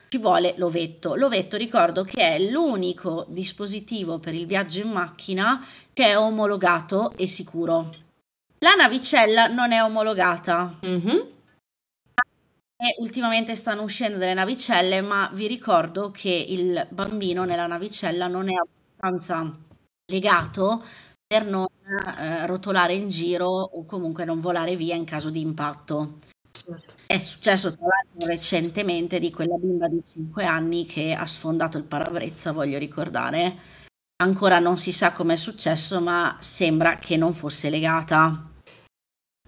Ci 0.09 0.19
vuole 0.19 0.55
l'ovetto. 0.57 1.15
L'ovetto 1.17 1.57
ricordo 1.57 2.05
che 2.05 2.37
è 2.37 2.39
l'unico 2.39 3.27
dispositivo 3.29 4.19
per 4.19 4.35
il 4.35 4.47
viaggio 4.47 4.81
in 4.81 4.91
macchina 4.91 5.67
che 5.93 6.05
è 6.05 6.19
omologato 6.19 7.13
e 7.17 7.27
sicuro. 7.27 7.93
La 8.59 8.75
navicella 8.75 9.49
non 9.49 9.73
è 9.73 9.83
omologata. 9.83 10.79
Mm-hmm. 10.85 11.19
E 12.79 12.95
ultimamente 12.99 13.57
stanno 13.57 13.83
uscendo 13.83 14.19
delle 14.19 14.35
navicelle, 14.35 15.01
ma 15.01 15.31
vi 15.33 15.47
ricordo 15.47 16.11
che 16.11 16.29
il 16.31 16.87
bambino 16.91 17.45
nella 17.45 17.67
navicella 17.67 18.27
non 18.27 18.51
è 18.51 18.55
abbastanza 18.55 19.65
legato 20.07 20.85
per 21.27 21.45
non 21.45 21.67
eh, 22.19 22.47
rotolare 22.47 22.95
in 22.95 23.09
giro 23.09 23.49
o 23.49 23.85
comunque 23.85 24.25
non 24.25 24.41
volare 24.41 24.77
via 24.77 24.95
in 24.95 25.05
caso 25.05 25.31
di 25.31 25.41
impatto. 25.41 26.19
Certo. 26.53 26.95
È 27.07 27.19
successo 27.19 27.75
tra 27.75 27.87
l'altro 27.87 28.29
recentemente 28.29 29.19
di 29.19 29.31
quella 29.31 29.57
bimba 29.57 29.89
di 29.89 30.03
5 30.13 30.45
anni 30.45 30.87
che 30.87 31.13
ha 31.13 31.27
sfondato 31.27 31.77
il 31.77 31.85
parabrezza, 31.85 32.53
voglio 32.53 32.79
ricordare. 32.79 33.75
Ancora 34.23 34.59
non 34.59 34.79
si 34.79 34.93
sa 34.93 35.13
come 35.13 35.35
è 35.35 35.37
successo, 35.37 36.01
ma 36.01 36.37
sembra 36.41 36.97
che 36.97 37.17
non 37.17 37.35
fosse 37.35 37.69
legata. 37.69 38.51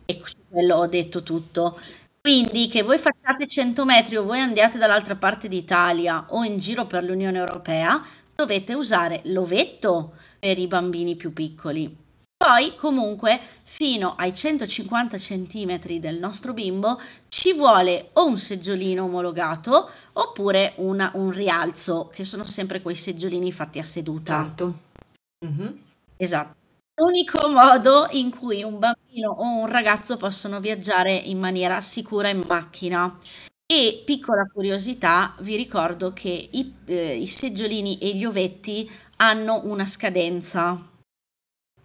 E 0.05 0.21
su 0.25 0.37
quello 0.49 0.77
ho 0.77 0.87
detto 0.87 1.23
tutto. 1.23 1.81
Quindi 2.21 2.69
che 2.69 2.83
voi 2.83 2.99
facciate 2.99 3.47
100 3.47 3.85
metri 3.87 4.17
o 4.17 4.25
voi 4.25 4.41
andiate 4.41 4.77
dall'altra 4.77 5.17
parte 5.17 5.49
d'Italia 5.49 6.27
o 6.29 6.45
in 6.45 6.59
giro 6.59 6.87
per 6.87 7.05
l'Unione 7.05 7.39
Europea, 7.39 8.05
dovete 8.35 8.75
usare 8.75 9.23
l'ovetto 9.25 10.15
per 10.39 10.59
i 10.59 10.67
bambini 10.67 11.17
più 11.17 11.33
piccoli. 11.33 12.07
Poi 12.37 12.77
comunque 12.77 13.41
fino 13.65 14.15
ai 14.17 14.33
150 14.33 15.17
cm 15.17 15.99
del 15.99 16.19
nostro 16.19 16.53
bimbo 16.53 17.01
ci 17.27 17.53
vuole 17.53 18.11
o 18.13 18.27
un 18.27 18.39
seggiolino 18.39 19.05
omologato 19.05 19.91
oppure 20.13 20.75
una, 20.77 21.11
un 21.15 21.33
rialzo, 21.33 22.09
che 22.13 22.23
sono 22.23 22.47
sempre 22.47 22.81
quei 22.81 22.95
seggiolini 22.95 23.51
fatti 23.51 23.81
a 23.81 23.85
seduta. 23.85 24.45
Certo. 24.45 24.79
Mm-hmm. 25.45 25.73
Esatto. 26.17 26.57
L'unico 27.01 27.49
modo 27.49 28.07
in 28.11 28.31
cui 28.31 28.63
un 28.63 28.79
bambino 28.79 29.31
o 29.31 29.61
un 29.61 29.67
ragazzo 29.67 30.17
possono 30.17 30.61
viaggiare 30.61 31.15
in 31.15 31.39
maniera 31.39 31.81
sicura 31.81 32.29
in 32.29 32.45
macchina. 32.47 33.19
E 33.71 34.03
piccola 34.05 34.47
curiosità, 34.51 35.35
vi 35.41 35.55
ricordo 35.55 36.15
che 36.15 36.49
i, 36.51 36.75
eh, 36.87 37.17
i 37.19 37.27
seggiolini 37.27 37.99
e 37.99 38.15
gli 38.17 38.25
ovetti 38.25 38.91
hanno 39.17 39.61
una 39.65 39.85
scadenza. 39.85 40.89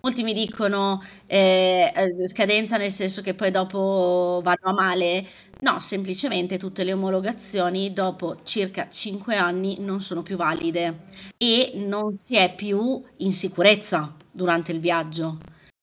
Molti 0.02 0.24
mi 0.24 0.34
dicono 0.34 1.02
eh, 1.28 1.92
eh, 1.96 2.28
scadenza 2.28 2.76
nel 2.78 2.92
senso 2.92 3.22
che 3.22 3.34
poi 3.34 3.52
dopo 3.52 4.42
vanno 4.44 4.60
a 4.70 4.74
male. 4.74 5.28
No, 5.62 5.80
semplicemente 5.80 6.58
tutte 6.58 6.84
le 6.84 6.92
omologazioni 6.94 7.94
dopo 7.94 8.42
circa 8.44 8.90
5 8.90 9.36
anni 9.38 9.78
non 9.80 10.02
sono 10.02 10.22
più 10.24 10.36
valide 10.36 11.08
e 11.38 11.72
non 11.76 12.16
si 12.16 12.36
è 12.36 12.54
più 12.54 13.02
in 13.18 13.32
sicurezza 13.34 14.14
durante 14.30 14.74
il 14.74 14.80
viaggio, 14.82 15.38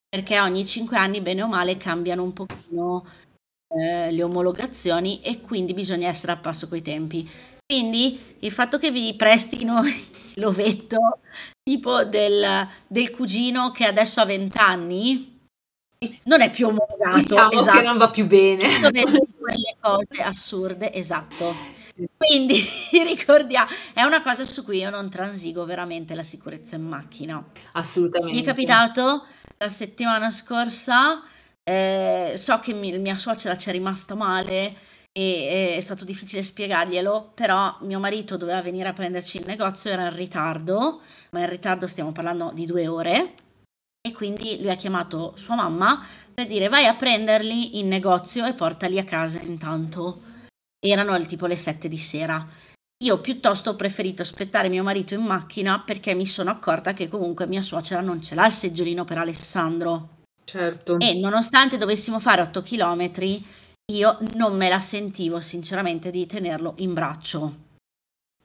perché 0.08 0.38
ogni 0.38 0.66
5 0.66 0.96
anni 0.98 1.20
bene 1.22 1.42
o 1.42 1.48
male 1.48 1.76
cambiano 1.78 2.22
un 2.22 2.32
pochino 2.34 3.06
eh, 3.70 4.10
le 4.10 4.22
omologazioni 4.22 5.20
e 5.22 5.40
quindi 5.40 5.74
bisogna 5.74 6.08
essere 6.08 6.32
a 6.32 6.36
passo 6.36 6.68
coi 6.68 6.82
tempi. 6.82 7.28
Quindi 7.64 8.36
il 8.40 8.50
fatto 8.50 8.78
che 8.78 8.90
vi 8.90 9.14
prestino 9.14 9.80
l'ovetto 10.34 11.20
tipo 11.62 12.04
del, 12.04 12.68
del 12.86 13.10
cugino 13.10 13.70
che 13.70 13.84
adesso 13.84 14.20
ha 14.20 14.24
20 14.24 14.58
anni 14.58 15.38
non 16.24 16.40
è 16.40 16.50
più 16.50 16.68
omologato. 16.68 17.22
Diciamo 17.22 17.60
esatto. 17.60 17.78
che 17.78 17.84
non 17.84 17.98
va 17.98 18.10
più 18.10 18.26
bene. 18.26 18.66
quelle 18.90 19.76
cose 19.78 20.22
assurde, 20.22 20.92
esatto. 20.92 21.54
Quindi 22.16 22.64
ricordiamo, 23.04 23.68
è 23.92 24.02
una 24.02 24.22
cosa 24.22 24.44
su 24.44 24.64
cui 24.64 24.78
io 24.78 24.90
non 24.90 25.10
transigo 25.10 25.64
veramente 25.64 26.14
la 26.14 26.22
sicurezza 26.22 26.76
in 26.76 26.82
macchina. 26.82 27.44
Assolutamente. 27.72 28.34
Mi 28.34 28.42
è 28.42 28.44
capitato 28.44 29.26
la 29.58 29.68
settimana 29.68 30.30
scorsa, 30.30 31.22
eh, 31.70 32.36
so 32.36 32.58
che 32.58 32.72
mi, 32.72 32.98
mia 32.98 33.16
suocera 33.16 33.56
ci 33.56 33.68
è 33.68 33.72
rimasta 33.72 34.16
male 34.16 34.74
e 35.12 35.74
è 35.76 35.80
stato 35.80 36.04
difficile 36.04 36.42
spiegarglielo, 36.42 37.32
però 37.34 37.76
mio 37.82 37.98
marito 37.98 38.36
doveva 38.36 38.60
venire 38.62 38.88
a 38.88 38.92
prenderci 38.92 39.38
in 39.38 39.44
negozio, 39.46 39.90
era 39.90 40.08
in 40.08 40.16
ritardo, 40.16 41.00
ma 41.30 41.40
in 41.40 41.48
ritardo 41.48 41.86
stiamo 41.86 42.12
parlando 42.12 42.50
di 42.54 42.66
due 42.66 42.88
ore, 42.88 43.34
e 44.00 44.12
quindi 44.12 44.58
lui 44.60 44.70
ha 44.70 44.76
chiamato 44.76 45.34
sua 45.36 45.54
mamma 45.54 46.04
per 46.32 46.46
dire 46.46 46.68
vai 46.68 46.86
a 46.86 46.94
prenderli 46.94 47.78
in 47.78 47.88
negozio 47.88 48.46
e 48.46 48.54
portali 48.54 48.98
a 48.98 49.04
casa 49.04 49.40
intanto. 49.40 50.22
Erano 50.82 51.24
tipo 51.26 51.46
le 51.46 51.56
sette 51.56 51.88
di 51.88 51.98
sera. 51.98 52.46
Io 53.04 53.20
piuttosto 53.20 53.70
ho 53.70 53.76
preferito 53.76 54.22
aspettare 54.22 54.68
mio 54.68 54.82
marito 54.82 55.14
in 55.14 55.22
macchina 55.22 55.80
perché 55.80 56.14
mi 56.14 56.26
sono 56.26 56.50
accorta 56.50 56.94
che 56.94 57.08
comunque 57.08 57.46
mia 57.46 57.62
suocera 57.62 58.00
non 58.00 58.22
ce 58.22 58.34
l'ha 58.34 58.46
il 58.46 58.52
seggiolino 58.52 59.04
per 59.04 59.18
Alessandro. 59.18 60.19
Certo. 60.50 60.98
E 60.98 61.14
nonostante 61.14 61.78
dovessimo 61.78 62.18
fare 62.18 62.42
8 62.42 62.60
chilometri, 62.64 63.46
io 63.92 64.18
non 64.34 64.56
me 64.56 64.68
la 64.68 64.80
sentivo 64.80 65.40
sinceramente 65.40 66.10
di 66.10 66.26
tenerlo 66.26 66.74
in 66.78 66.92
braccio. 66.92 67.54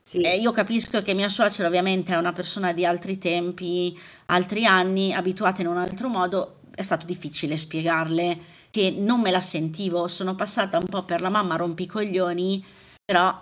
Sì. 0.00 0.20
Eh, 0.20 0.36
io 0.36 0.52
capisco 0.52 1.02
che 1.02 1.14
mia 1.14 1.28
suocera 1.28 1.66
ovviamente 1.66 2.12
è 2.12 2.16
una 2.16 2.32
persona 2.32 2.72
di 2.72 2.86
altri 2.86 3.18
tempi, 3.18 3.98
altri 4.26 4.64
anni, 4.66 5.12
abituata 5.12 5.62
in 5.62 5.66
un 5.66 5.78
altro 5.78 6.08
modo, 6.08 6.60
è 6.76 6.82
stato 6.82 7.06
difficile 7.06 7.56
spiegarle 7.56 8.54
che 8.70 8.94
non 8.96 9.20
me 9.20 9.32
la 9.32 9.40
sentivo, 9.40 10.06
sono 10.06 10.36
passata 10.36 10.78
un 10.78 10.86
po' 10.86 11.02
per 11.02 11.20
la 11.20 11.28
mamma 11.28 11.56
rompicoglioni, 11.56 12.64
però 13.04 13.36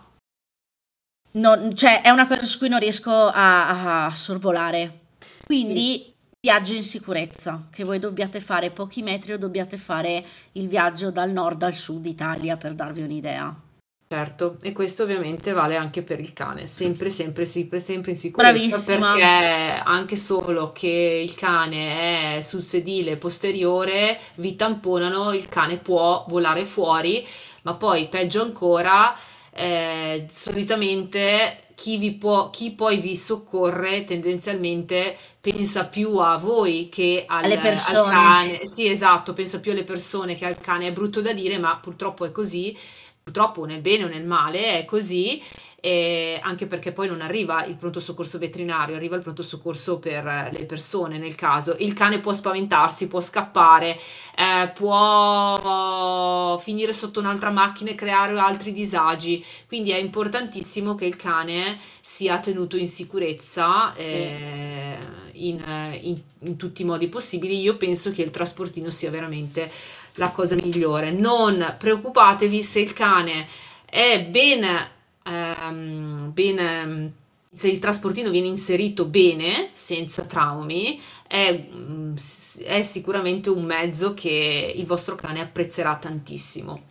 non, 1.32 1.76
cioè, 1.76 2.00
è 2.00 2.08
una 2.08 2.26
cosa 2.26 2.46
su 2.46 2.56
cui 2.56 2.70
non 2.70 2.78
riesco 2.78 3.12
a, 3.12 4.06
a 4.06 4.14
sorvolare. 4.14 5.00
Quindi 5.44 6.02
sì 6.06 6.13
viaggio 6.44 6.74
in 6.74 6.82
sicurezza, 6.82 7.68
che 7.70 7.84
voi 7.84 7.98
dobbiate 7.98 8.38
fare 8.38 8.70
pochi 8.70 9.00
metri 9.00 9.32
o 9.32 9.38
dobbiate 9.38 9.78
fare 9.78 10.22
il 10.52 10.68
viaggio 10.68 11.10
dal 11.10 11.30
nord 11.30 11.62
al 11.62 11.74
sud 11.74 12.04
Italia 12.04 12.58
per 12.58 12.74
darvi 12.74 13.00
un'idea. 13.00 13.58
Certo, 14.06 14.58
e 14.60 14.72
questo 14.72 15.04
ovviamente 15.04 15.52
vale 15.52 15.74
anche 15.76 16.02
per 16.02 16.20
il 16.20 16.34
cane, 16.34 16.66
sempre, 16.66 17.08
sempre, 17.08 17.46
sempre, 17.46 17.80
sempre 17.80 18.10
in 18.10 18.18
sicurezza. 18.18 18.52
Bravissima. 18.52 19.12
Perché 19.14 19.82
anche 19.84 20.16
solo 20.16 20.68
che 20.68 21.22
il 21.26 21.34
cane 21.34 22.36
è 22.36 22.40
sul 22.42 22.60
sedile 22.60 23.16
posteriore, 23.16 24.20
vi 24.34 24.54
tamponano, 24.54 25.32
il 25.32 25.48
cane 25.48 25.78
può 25.78 26.26
volare 26.28 26.66
fuori, 26.66 27.26
ma 27.62 27.72
poi 27.72 28.06
peggio 28.08 28.42
ancora 28.42 29.16
eh, 29.50 30.26
solitamente 30.30 31.63
chi, 31.74 31.96
vi 31.96 32.12
può, 32.12 32.50
chi 32.50 32.72
poi 32.72 32.98
vi 33.00 33.16
soccorre 33.16 34.04
tendenzialmente 34.04 35.16
pensa 35.40 35.86
più 35.86 36.16
a 36.18 36.36
voi 36.38 36.88
che 36.88 37.24
al, 37.26 37.44
alle 37.44 37.58
persone. 37.58 37.98
al 37.98 38.10
cane. 38.10 38.66
Sì, 38.66 38.88
esatto, 38.88 39.32
pensa 39.32 39.60
più 39.60 39.72
alle 39.72 39.84
persone 39.84 40.36
che 40.36 40.46
al 40.46 40.60
cane. 40.60 40.88
È 40.88 40.92
brutto 40.92 41.20
da 41.20 41.32
dire, 41.32 41.58
ma 41.58 41.76
purtroppo 41.76 42.24
è 42.24 42.32
così. 42.32 42.76
Purtroppo 43.22 43.64
nel 43.64 43.80
bene 43.80 44.04
o 44.04 44.08
nel 44.08 44.24
male 44.24 44.78
è 44.78 44.84
così 44.84 45.42
eh, 45.84 46.40
anche 46.42 46.64
perché 46.64 46.92
poi 46.92 47.08
non 47.08 47.20
arriva 47.20 47.66
il 47.66 47.74
pronto 47.74 48.00
soccorso 48.00 48.38
veterinario, 48.38 48.96
arriva 48.96 49.16
il 49.16 49.22
pronto 49.22 49.42
soccorso 49.42 49.98
per 49.98 50.48
le 50.50 50.64
persone 50.64 51.18
nel 51.18 51.34
caso. 51.34 51.76
Il 51.78 51.92
cane 51.92 52.20
può 52.20 52.32
spaventarsi, 52.32 53.06
può 53.06 53.20
scappare, 53.20 54.00
eh, 54.34 54.70
può 54.74 56.56
finire 56.56 56.94
sotto 56.94 57.20
un'altra 57.20 57.50
macchina 57.50 57.90
e 57.90 57.96
creare 57.96 58.38
altri 58.38 58.72
disagi, 58.72 59.44
quindi 59.66 59.90
è 59.90 59.98
importantissimo 59.98 60.94
che 60.94 61.04
il 61.04 61.16
cane 61.16 61.78
sia 62.00 62.38
tenuto 62.38 62.78
in 62.78 62.88
sicurezza 62.88 63.94
eh, 63.94 64.96
in, 65.32 65.62
in, 66.00 66.18
in 66.38 66.56
tutti 66.56 66.80
i 66.80 66.86
modi 66.86 67.08
possibili. 67.08 67.60
Io 67.60 67.76
penso 67.76 68.10
che 68.10 68.22
il 68.22 68.30
trasportino 68.30 68.88
sia 68.88 69.10
veramente 69.10 69.70
la 70.14 70.30
cosa 70.30 70.54
migliore. 70.54 71.10
Non 71.10 71.74
preoccupatevi 71.76 72.62
se 72.62 72.80
il 72.80 72.94
cane 72.94 73.48
è 73.84 74.24
ben 74.24 74.92
ehm, 75.24 76.32
ben, 76.32 77.14
se 77.50 77.68
il 77.68 77.78
trasportino 77.78 78.30
viene 78.30 78.48
inserito 78.48 79.04
bene, 79.04 79.70
senza 79.74 80.24
traumi, 80.24 81.00
è, 81.26 81.68
mm, 81.72 82.16
è 82.64 82.82
sicuramente 82.82 83.50
un 83.50 83.64
mezzo 83.64 84.14
che 84.14 84.72
il 84.74 84.86
vostro 84.86 85.14
cane 85.14 85.40
apprezzerà 85.40 85.96
tantissimo. 85.96 86.86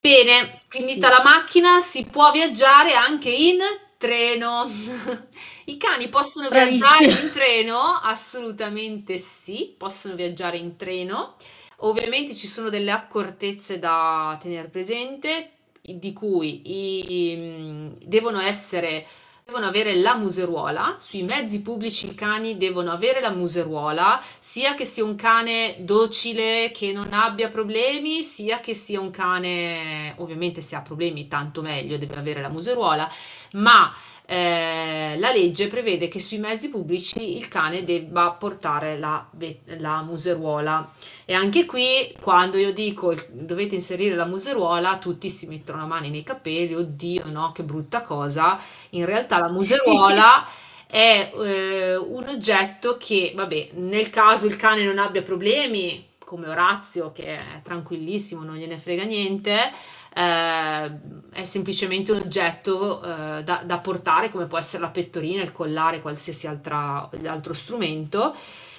Bene, 0.00 0.62
finita 0.68 1.08
sì. 1.08 1.12
la 1.12 1.22
macchina, 1.22 1.80
si 1.80 2.04
può 2.04 2.30
viaggiare 2.30 2.94
anche 2.94 3.28
in 3.28 3.58
treno. 3.98 4.70
I 5.66 5.76
cani 5.76 6.08
possono 6.08 6.48
Bravissimo. 6.48 6.88
viaggiare 6.98 7.20
in 7.20 7.30
treno? 7.32 7.78
Assolutamente 8.02 9.18
sì, 9.18 9.74
possono 9.76 10.14
viaggiare 10.14 10.56
in 10.56 10.76
treno. 10.76 11.36
Ovviamente 11.82 12.34
ci 12.34 12.46
sono 12.46 12.70
delle 12.70 12.90
accortezze 12.90 13.78
da 13.78 14.38
tenere 14.40 14.68
presente 14.68 15.50
di 15.82 16.12
cui 16.12 16.62
i, 16.64 17.90
devono 18.04 18.40
essere 18.40 19.06
devono 19.50 19.66
avere 19.66 19.96
la 19.96 20.14
museruola, 20.14 20.94
sui 21.00 21.24
mezzi 21.24 21.60
pubblici 21.60 22.06
i 22.06 22.14
cani 22.14 22.56
devono 22.56 22.92
avere 22.92 23.20
la 23.20 23.32
museruola, 23.32 24.22
sia 24.38 24.76
che 24.76 24.84
sia 24.84 25.02
un 25.02 25.16
cane 25.16 25.78
docile 25.80 26.70
che 26.72 26.92
non 26.92 27.12
abbia 27.12 27.48
problemi, 27.48 28.22
sia 28.22 28.60
che 28.60 28.74
sia 28.74 29.00
un 29.00 29.10
cane, 29.10 30.14
ovviamente 30.18 30.62
se 30.62 30.76
ha 30.76 30.82
problemi 30.82 31.26
tanto 31.26 31.62
meglio, 31.62 31.98
deve 31.98 32.14
avere 32.14 32.40
la 32.40 32.48
museruola, 32.48 33.10
ma 33.54 33.92
eh, 34.32 35.16
la 35.18 35.32
legge 35.32 35.66
prevede 35.66 36.06
che 36.06 36.20
sui 36.20 36.38
mezzi 36.38 36.68
pubblici 36.68 37.36
il 37.36 37.48
cane 37.48 37.82
debba 37.82 38.30
portare 38.30 38.96
la, 38.96 39.28
la 39.78 40.02
museruola. 40.02 40.88
E 41.24 41.34
anche 41.34 41.66
qui, 41.66 42.14
quando 42.20 42.56
io 42.56 42.72
dico 42.72 43.12
dovete 43.28 43.74
inserire 43.74 44.14
la 44.14 44.26
museruola, 44.26 44.98
tutti 44.98 45.28
si 45.28 45.48
mettono 45.48 45.78
la 45.78 45.86
mano 45.86 46.06
nei 46.06 46.22
capelli, 46.22 46.76
oddio, 46.76 47.24
no, 47.26 47.50
che 47.50 47.64
brutta 47.64 48.02
cosa. 48.02 48.56
In 48.90 49.04
realtà 49.04 49.40
la 49.40 49.50
museruola 49.50 50.46
è 50.86 51.32
eh, 51.34 51.96
un 51.96 52.24
oggetto 52.28 52.98
che, 53.00 53.32
vabbè, 53.34 53.70
nel 53.72 54.10
caso 54.10 54.46
il 54.46 54.54
cane 54.54 54.84
non 54.84 54.98
abbia 54.98 55.22
problemi, 55.22 56.06
come 56.24 56.48
Orazio, 56.48 57.10
che 57.10 57.34
è 57.34 57.62
tranquillissimo, 57.64 58.44
non 58.44 58.54
gliene 58.54 58.78
frega 58.78 59.02
niente 59.02 59.72
eh, 60.14 60.90
è 61.30 61.44
semplicemente 61.44 62.12
un 62.12 62.18
oggetto 62.18 63.02
eh, 63.02 63.42
da, 63.44 63.62
da, 63.64 63.78
portare 63.78 64.30
come 64.30 64.46
può 64.46 64.58
essere 64.58 64.82
la 64.82 64.90
pettorina, 64.90 65.42
il 65.42 65.52
collare, 65.52 66.00
qualsiasi 66.00 66.46
altra, 66.46 67.08
altro 67.24 67.54
strumento. 67.54 68.34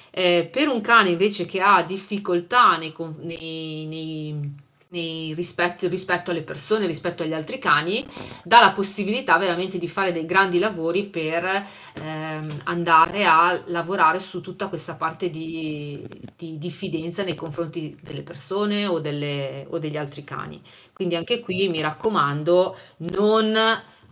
Eh, 0.09 0.49
per 0.51 0.67
un 0.67 0.81
cane 0.81 1.11
invece 1.11 1.45
che 1.45 1.61
ha 1.61 1.83
difficoltà 1.83 2.75
nei, 2.75 2.93
nei, 3.21 3.85
nei 3.85 4.55
rispetto, 4.91 5.87
rispetto, 5.87 6.31
alle 6.31 6.41
persone, 6.41 6.85
rispetto 6.85 7.23
agli 7.23 7.33
altri 7.33 7.59
cani, 7.59 8.05
dà 8.43 8.59
la 8.59 8.71
possibilità 8.71 9.37
veramente 9.37 9.77
di 9.77 9.87
fare 9.87 10.11
dei 10.11 10.25
grandi 10.25 10.59
lavori 10.59 11.05
per 11.05 11.65
ehm, 11.93 12.61
andare 12.65 13.25
a 13.25 13.61
lavorare 13.67 14.19
su 14.19 14.41
tutta 14.41 14.67
questa 14.67 14.95
parte 14.95 15.29
di, 15.29 16.05
di 16.35 16.57
diffidenza 16.57 17.23
nei 17.23 17.35
confronti 17.35 17.97
delle 18.01 18.21
persone 18.21 18.85
o, 18.85 18.99
delle, 18.99 19.65
o 19.69 19.79
degli 19.79 19.97
altri 19.97 20.25
cani. 20.25 20.61
Quindi 20.91 21.15
anche 21.15 21.39
qui 21.39 21.69
mi 21.69 21.79
raccomando, 21.79 22.75
non 22.97 23.55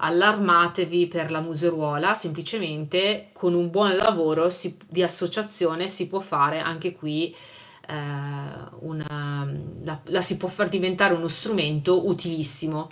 allarmatevi 0.01 1.07
per 1.07 1.29
la 1.29 1.41
museruola, 1.41 2.13
semplicemente 2.13 3.31
con 3.33 3.53
un 3.53 3.69
buon 3.69 3.97
lavoro 3.97 4.49
si, 4.49 4.77
di 4.87 5.03
associazione 5.03 5.89
si 5.89 6.07
può 6.07 6.21
fare 6.21 6.59
anche 6.59 6.95
qui 6.95 7.35
eh, 7.89 8.77
una, 8.81 9.51
la, 9.83 9.99
la, 10.05 10.21
si 10.21 10.37
può 10.37 10.47
far 10.47 10.69
diventare 10.69 11.13
uno 11.13 11.27
strumento 11.27 12.07
utilissimo. 12.07 12.89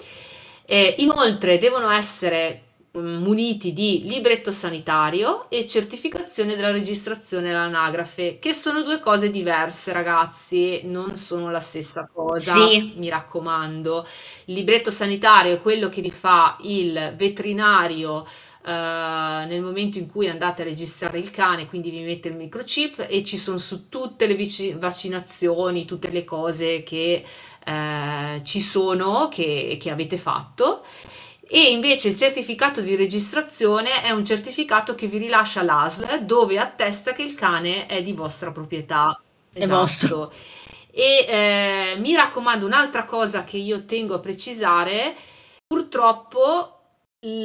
Eh, 0.66 0.96
inoltre 0.98 1.60
devono 1.60 1.90
essere 1.92 2.64
mm, 2.98 3.22
muniti 3.22 3.74
di 3.74 4.02
libretto 4.06 4.52
sanitario 4.52 5.50
e 5.50 5.68
certificazione 5.68 6.56
della 6.56 6.72
registrazione 6.72 7.52
all'anagrafe, 7.52 8.40
che 8.40 8.54
sono 8.54 8.82
due 8.82 9.00
cose 9.00 9.30
diverse, 9.30 9.94
ragazzi, 9.94 10.82
non 10.86 11.16
sono 11.16 11.52
la 11.52 11.60
stessa 11.62 12.10
cosa, 12.12 12.54
sì. 12.54 12.94
mi 12.98 13.08
raccomando. 13.08 14.06
Il 14.46 14.56
libretto 14.56 14.90
sanitario 14.90 15.54
è 15.54 15.62
quello 15.62 15.90
che 15.90 16.02
vi 16.02 16.12
fa 16.12 16.58
il 16.62 17.14
veterinario 17.16 18.26
nel 18.72 19.62
momento 19.62 19.98
in 19.98 20.08
cui 20.08 20.28
andate 20.28 20.62
a 20.62 20.66
registrare 20.66 21.20
il 21.20 21.32
cane, 21.32 21.68
quindi 21.68 21.90
vi 21.90 22.02
mette 22.02 22.28
il 22.28 22.36
microchip 22.36 23.06
e 23.10 23.24
ci 23.24 23.38
sono 23.38 23.58
su 23.58 23.88
tutte 23.88 24.28
le 24.28 24.36
vic- 24.36 24.78
vaccinazioni, 24.78 25.86
tutte 25.86 26.10
le 26.10 26.26
cose 26.26 26.84
che 26.84 27.24
uh, 27.66 28.42
ci 28.44 28.60
sono, 28.60 29.30
che, 29.30 29.78
che 29.80 29.90
avete 29.90 30.18
fatto. 30.18 30.84
E 31.50 31.72
invece 31.72 32.10
il 32.10 32.18
certificato 32.18 32.82
di 32.82 32.98
registrazione 32.98 34.04
è 34.04 34.12
un 34.12 34.26
certificato 34.26 34.96
che 34.96 35.08
vi 35.08 35.18
rilascia 35.18 35.64
l'ASL 35.64 36.26
dove 36.26 36.60
attesta 36.60 37.14
che 37.14 37.24
il 37.24 37.36
cane 37.36 37.86
è 37.86 38.02
di 38.02 38.12
vostra 38.12 38.52
proprietà. 38.52 39.18
È 39.54 39.64
esatto. 39.64 39.80
vostro. 39.80 40.34
E 40.92 41.26
eh, 41.26 41.96
mi 42.00 42.16
raccomando, 42.16 42.66
un'altra 42.66 43.06
cosa 43.06 43.46
che 43.46 43.56
io 43.56 43.86
tengo 43.86 44.16
a 44.16 44.20
precisare, 44.20 45.16
purtroppo 45.66 46.77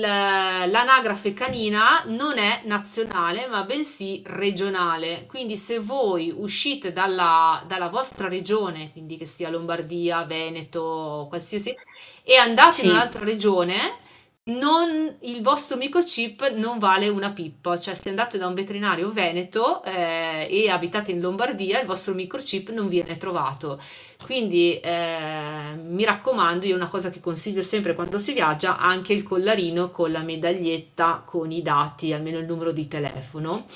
l'anagrafe 0.00 1.34
canina 1.34 2.04
non 2.06 2.38
è 2.38 2.62
nazionale 2.64 3.46
ma 3.48 3.64
bensì 3.64 4.22
regionale 4.24 5.26
quindi 5.26 5.56
se 5.56 5.78
voi 5.78 6.32
uscite 6.34 6.92
dalla, 6.92 7.64
dalla 7.66 7.88
vostra 7.88 8.28
regione 8.28 8.92
quindi 8.92 9.16
che 9.16 9.26
sia 9.26 9.50
Lombardia, 9.50 10.24
Veneto 10.24 11.26
qualsiasi 11.28 11.74
e 12.22 12.36
andate 12.36 12.72
sì. 12.72 12.84
in 12.84 12.92
un'altra 12.92 13.24
regione 13.24 13.96
non, 14.44 15.18
il 15.20 15.40
vostro 15.40 15.76
microchip 15.76 16.54
non 16.54 16.78
vale 16.78 17.08
una 17.08 17.30
pippa, 17.30 17.78
cioè 17.78 17.94
se 17.94 18.08
andate 18.08 18.38
da 18.38 18.48
un 18.48 18.54
veterinario 18.54 19.12
veneto 19.12 19.84
eh, 19.84 20.48
e 20.50 20.68
abitate 20.68 21.12
in 21.12 21.20
Lombardia, 21.20 21.80
il 21.80 21.86
vostro 21.86 22.12
microchip 22.12 22.70
non 22.70 22.88
viene 22.88 23.16
trovato. 23.18 23.80
Quindi 24.20 24.80
eh, 24.80 25.76
mi 25.76 26.04
raccomando, 26.04 26.66
io 26.66 26.74
una 26.74 26.88
cosa 26.88 27.10
che 27.10 27.20
consiglio 27.20 27.62
sempre 27.62 27.94
quando 27.94 28.18
si 28.18 28.32
viaggia, 28.32 28.78
anche 28.78 29.12
il 29.12 29.22
collarino 29.22 29.90
con 29.92 30.10
la 30.10 30.22
medaglietta 30.22 31.22
con 31.24 31.52
i 31.52 31.62
dati, 31.62 32.12
almeno 32.12 32.38
il 32.38 32.46
numero 32.46 32.72
di 32.72 32.88
telefono. 32.88 33.66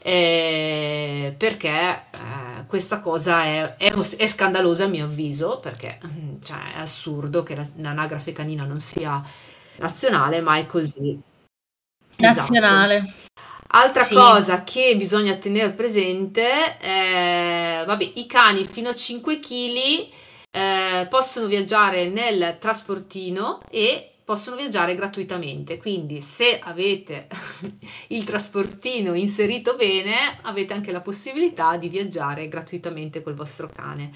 Eh, 0.00 1.34
perché 1.36 1.68
eh, 1.68 2.66
questa 2.66 3.00
cosa 3.00 3.44
è, 3.44 3.74
è, 3.76 3.92
è, 3.92 4.26
scandalosa 4.28 4.84
a 4.84 4.86
mio 4.86 5.06
avviso 5.06 5.58
perché 5.58 5.98
cioè, 6.44 6.74
è 6.76 6.78
assurdo 6.78 7.42
che 7.42 7.56
l'anagrafe 7.74 8.30
canina 8.30 8.62
non 8.64 8.78
sia 8.80 9.20
nazionale, 9.78 10.40
ma 10.40 10.58
è 10.58 10.66
così. 10.66 11.18
Nazionale. 12.18 12.96
Esatto. 12.96 13.24
Altra 13.68 14.02
sì. 14.04 14.14
cosa 14.14 14.64
che 14.64 14.96
bisogna 14.96 15.36
tenere 15.36 15.72
presente, 15.72 16.78
è, 16.78 17.82
vabbè, 17.84 18.12
i 18.14 18.26
cani 18.26 18.64
fino 18.64 18.88
a 18.88 18.94
5 18.94 19.38
kg 19.38 20.08
eh, 20.50 21.06
possono 21.10 21.46
viaggiare 21.46 22.08
nel 22.08 22.56
trasportino 22.58 23.60
e 23.68 24.12
possono 24.24 24.56
viaggiare 24.56 24.94
gratuitamente. 24.94 25.76
Quindi, 25.78 26.20
se 26.20 26.58
avete 26.58 27.26
il 28.08 28.24
trasportino 28.24 29.14
inserito 29.14 29.74
bene, 29.76 30.38
avete 30.42 30.72
anche 30.72 30.92
la 30.92 31.00
possibilità 31.00 31.76
di 31.76 31.88
viaggiare 31.88 32.48
gratuitamente 32.48 33.22
col 33.22 33.34
vostro 33.34 33.68
cane 33.68 34.12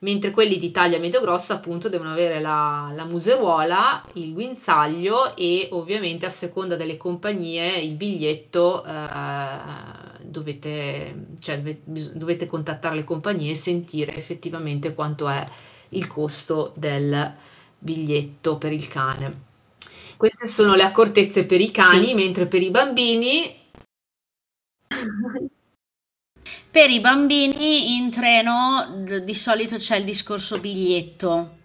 mentre 0.00 0.30
quelli 0.30 0.58
di 0.58 0.70
taglia 0.70 0.98
medio-grossa 0.98 1.54
appunto 1.54 1.88
devono 1.88 2.12
avere 2.12 2.40
la, 2.40 2.92
la 2.94 3.04
museruola, 3.04 4.04
il 4.14 4.32
guinzaglio 4.32 5.36
e 5.36 5.68
ovviamente 5.72 6.26
a 6.26 6.30
seconda 6.30 6.76
delle 6.76 6.96
compagnie 6.96 7.78
il 7.78 7.94
biglietto 7.94 8.84
eh, 8.84 8.90
dovete, 10.22 11.26
cioè, 11.40 11.60
dovete 11.84 12.46
contattare 12.46 12.96
le 12.96 13.04
compagnie 13.04 13.50
e 13.50 13.56
sentire 13.56 14.14
effettivamente 14.14 14.94
quanto 14.94 15.28
è 15.28 15.44
il 15.90 16.06
costo 16.06 16.72
del, 16.76 17.34
biglietto 17.78 18.58
per 18.58 18.72
il 18.72 18.88
cane. 18.88 19.46
Queste 20.16 20.46
sono 20.46 20.74
le 20.74 20.82
accortezze 20.82 21.44
per 21.44 21.60
i 21.60 21.70
cani, 21.70 22.06
sì. 22.06 22.14
mentre 22.14 22.46
per 22.46 22.62
i 22.62 22.70
bambini 22.70 23.54
per 26.70 26.90
i 26.90 27.00
bambini 27.00 27.96
in 27.96 28.10
treno 28.10 29.04
di 29.24 29.34
solito 29.34 29.76
c'è 29.76 29.96
il 29.96 30.04
discorso 30.04 30.58
biglietto 30.60 31.56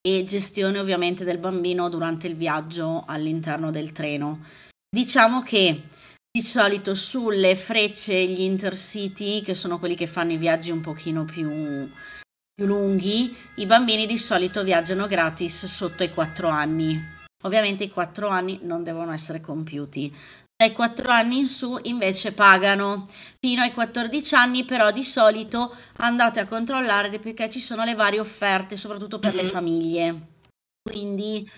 e 0.00 0.24
gestione 0.24 0.78
ovviamente 0.78 1.24
del 1.24 1.38
bambino 1.38 1.88
durante 1.88 2.26
il 2.26 2.36
viaggio 2.36 3.04
all'interno 3.06 3.70
del 3.70 3.92
treno. 3.92 4.44
Diciamo 4.88 5.42
che 5.42 5.82
di 6.30 6.42
solito 6.42 6.94
sulle 6.94 7.56
frecce 7.56 8.24
gli 8.26 8.40
intercity, 8.40 9.42
che 9.42 9.54
sono 9.54 9.78
quelli 9.78 9.94
che 9.94 10.06
fanno 10.06 10.32
i 10.32 10.36
viaggi 10.36 10.70
un 10.70 10.80
pochino 10.80 11.24
più, 11.24 11.48
più 11.48 12.66
lunghi, 12.66 13.34
i 13.56 13.66
bambini 13.66 14.06
di 14.06 14.18
solito 14.18 14.62
viaggiano 14.62 15.06
gratis 15.06 15.66
sotto 15.66 16.02
i 16.02 16.12
4 16.12 16.48
anni. 16.48 17.12
Ovviamente 17.44 17.84
i 17.84 17.90
4 17.90 18.28
anni 18.28 18.58
non 18.62 18.82
devono 18.82 19.12
essere 19.12 19.40
compiuti. 19.40 20.14
Dai 20.56 20.72
4 20.72 21.10
anni 21.10 21.38
in 21.38 21.46
su 21.48 21.78
invece 21.82 22.32
pagano 22.32 23.08
fino 23.40 23.62
ai 23.62 23.72
14 23.72 24.34
anni, 24.36 24.64
però 24.64 24.92
di 24.92 25.02
solito 25.02 25.76
andate 25.96 26.38
a 26.38 26.46
controllare 26.46 27.18
perché 27.18 27.50
ci 27.50 27.58
sono 27.58 27.84
le 27.84 27.94
varie 27.94 28.20
offerte, 28.20 28.76
soprattutto 28.76 29.18
per 29.18 29.34
mm-hmm. 29.34 29.44
le 29.44 29.50
famiglie. 29.50 30.20
Quindi 30.80 31.50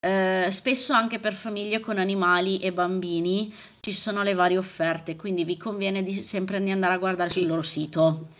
eh, 0.00 0.48
spesso 0.50 0.92
anche 0.94 1.18
per 1.18 1.34
famiglie 1.34 1.78
con 1.78 1.98
animali 1.98 2.58
e 2.58 2.72
bambini 2.72 3.54
ci 3.80 3.92
sono 3.92 4.22
le 4.22 4.34
varie 4.34 4.58
offerte, 4.58 5.14
quindi 5.14 5.44
vi 5.44 5.56
conviene 5.56 6.02
di, 6.02 6.14
sempre 6.14 6.60
di 6.60 6.70
andare 6.70 6.94
a 6.94 6.98
guardare 6.98 7.30
sul 7.30 7.46
loro 7.46 7.62
sito. 7.62 8.30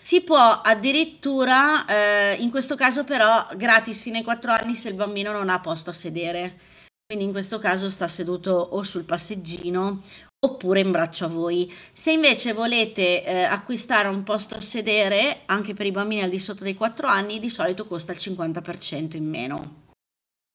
Si 0.00 0.22
può 0.22 0.60
addirittura, 0.62 1.84
eh, 1.86 2.36
in 2.38 2.50
questo 2.50 2.76
caso 2.76 3.02
però, 3.02 3.48
gratis 3.56 4.00
fino 4.00 4.18
ai 4.18 4.22
4 4.22 4.52
anni 4.52 4.76
se 4.76 4.90
il 4.90 4.94
bambino 4.94 5.32
non 5.32 5.48
ha 5.48 5.58
posto 5.58 5.90
a 5.90 5.94
sedere. 5.94 6.74
Quindi 7.06 7.26
in 7.26 7.30
questo 7.30 7.60
caso 7.60 7.88
sta 7.88 8.08
seduto 8.08 8.50
o 8.50 8.82
sul 8.82 9.04
passeggino 9.04 10.02
oppure 10.44 10.80
in 10.80 10.90
braccio 10.90 11.26
a 11.26 11.28
voi. 11.28 11.72
Se 11.92 12.10
invece 12.10 12.52
volete 12.52 13.24
eh, 13.24 13.42
acquistare 13.44 14.08
un 14.08 14.24
posto 14.24 14.56
a 14.56 14.60
sedere, 14.60 15.42
anche 15.46 15.72
per 15.72 15.86
i 15.86 15.92
bambini 15.92 16.22
al 16.22 16.30
di 16.30 16.40
sotto 16.40 16.64
dei 16.64 16.74
4 16.74 17.06
anni, 17.06 17.38
di 17.38 17.48
solito 17.48 17.86
costa 17.86 18.10
il 18.10 18.18
50% 18.20 19.16
in 19.16 19.28
meno. 19.28 19.84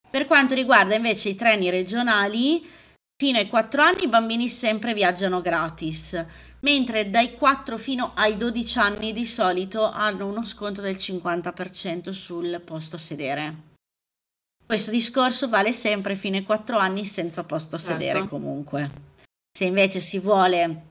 Per 0.10 0.28
quanto 0.28 0.54
riguarda 0.54 0.94
invece 0.94 1.30
i 1.30 1.36
treni 1.38 1.70
regionali, 1.70 2.68
fino 3.16 3.38
ai 3.38 3.48
4 3.48 3.82
anni 3.82 4.04
i 4.04 4.10
bambini 4.10 4.50
sempre 4.50 4.94
viaggiano 4.94 5.40
gratis, 5.40 6.22
mentre 6.60 7.10
dai 7.10 7.36
4 7.36 7.78
fino 7.78 8.12
ai 8.14 8.36
12 8.36 8.78
anni 8.78 9.14
di 9.14 9.26
solito 9.26 9.90
hanno 9.90 10.28
uno 10.28 10.46
sconto 10.46 10.82
del 10.82 10.96
50% 10.96 12.10
sul 12.10 12.62
posto 12.66 12.98
a 12.98 13.00
sedere. 13.00 13.71
Questo 14.66 14.92
discorso 14.92 15.50
vale 15.50 15.74
sempre 15.74 16.16
fino 16.16 16.38
ai 16.38 16.44
4 16.44 16.78
anni 16.78 17.06
senza 17.06 17.44
posto 17.44 17.76
a 17.76 17.80
sedere 17.80 18.20
certo. 18.20 18.30
comunque. 18.30 18.90
Se 19.52 19.66
invece 19.66 20.00
si 20.00 20.20
vuole 20.20 20.84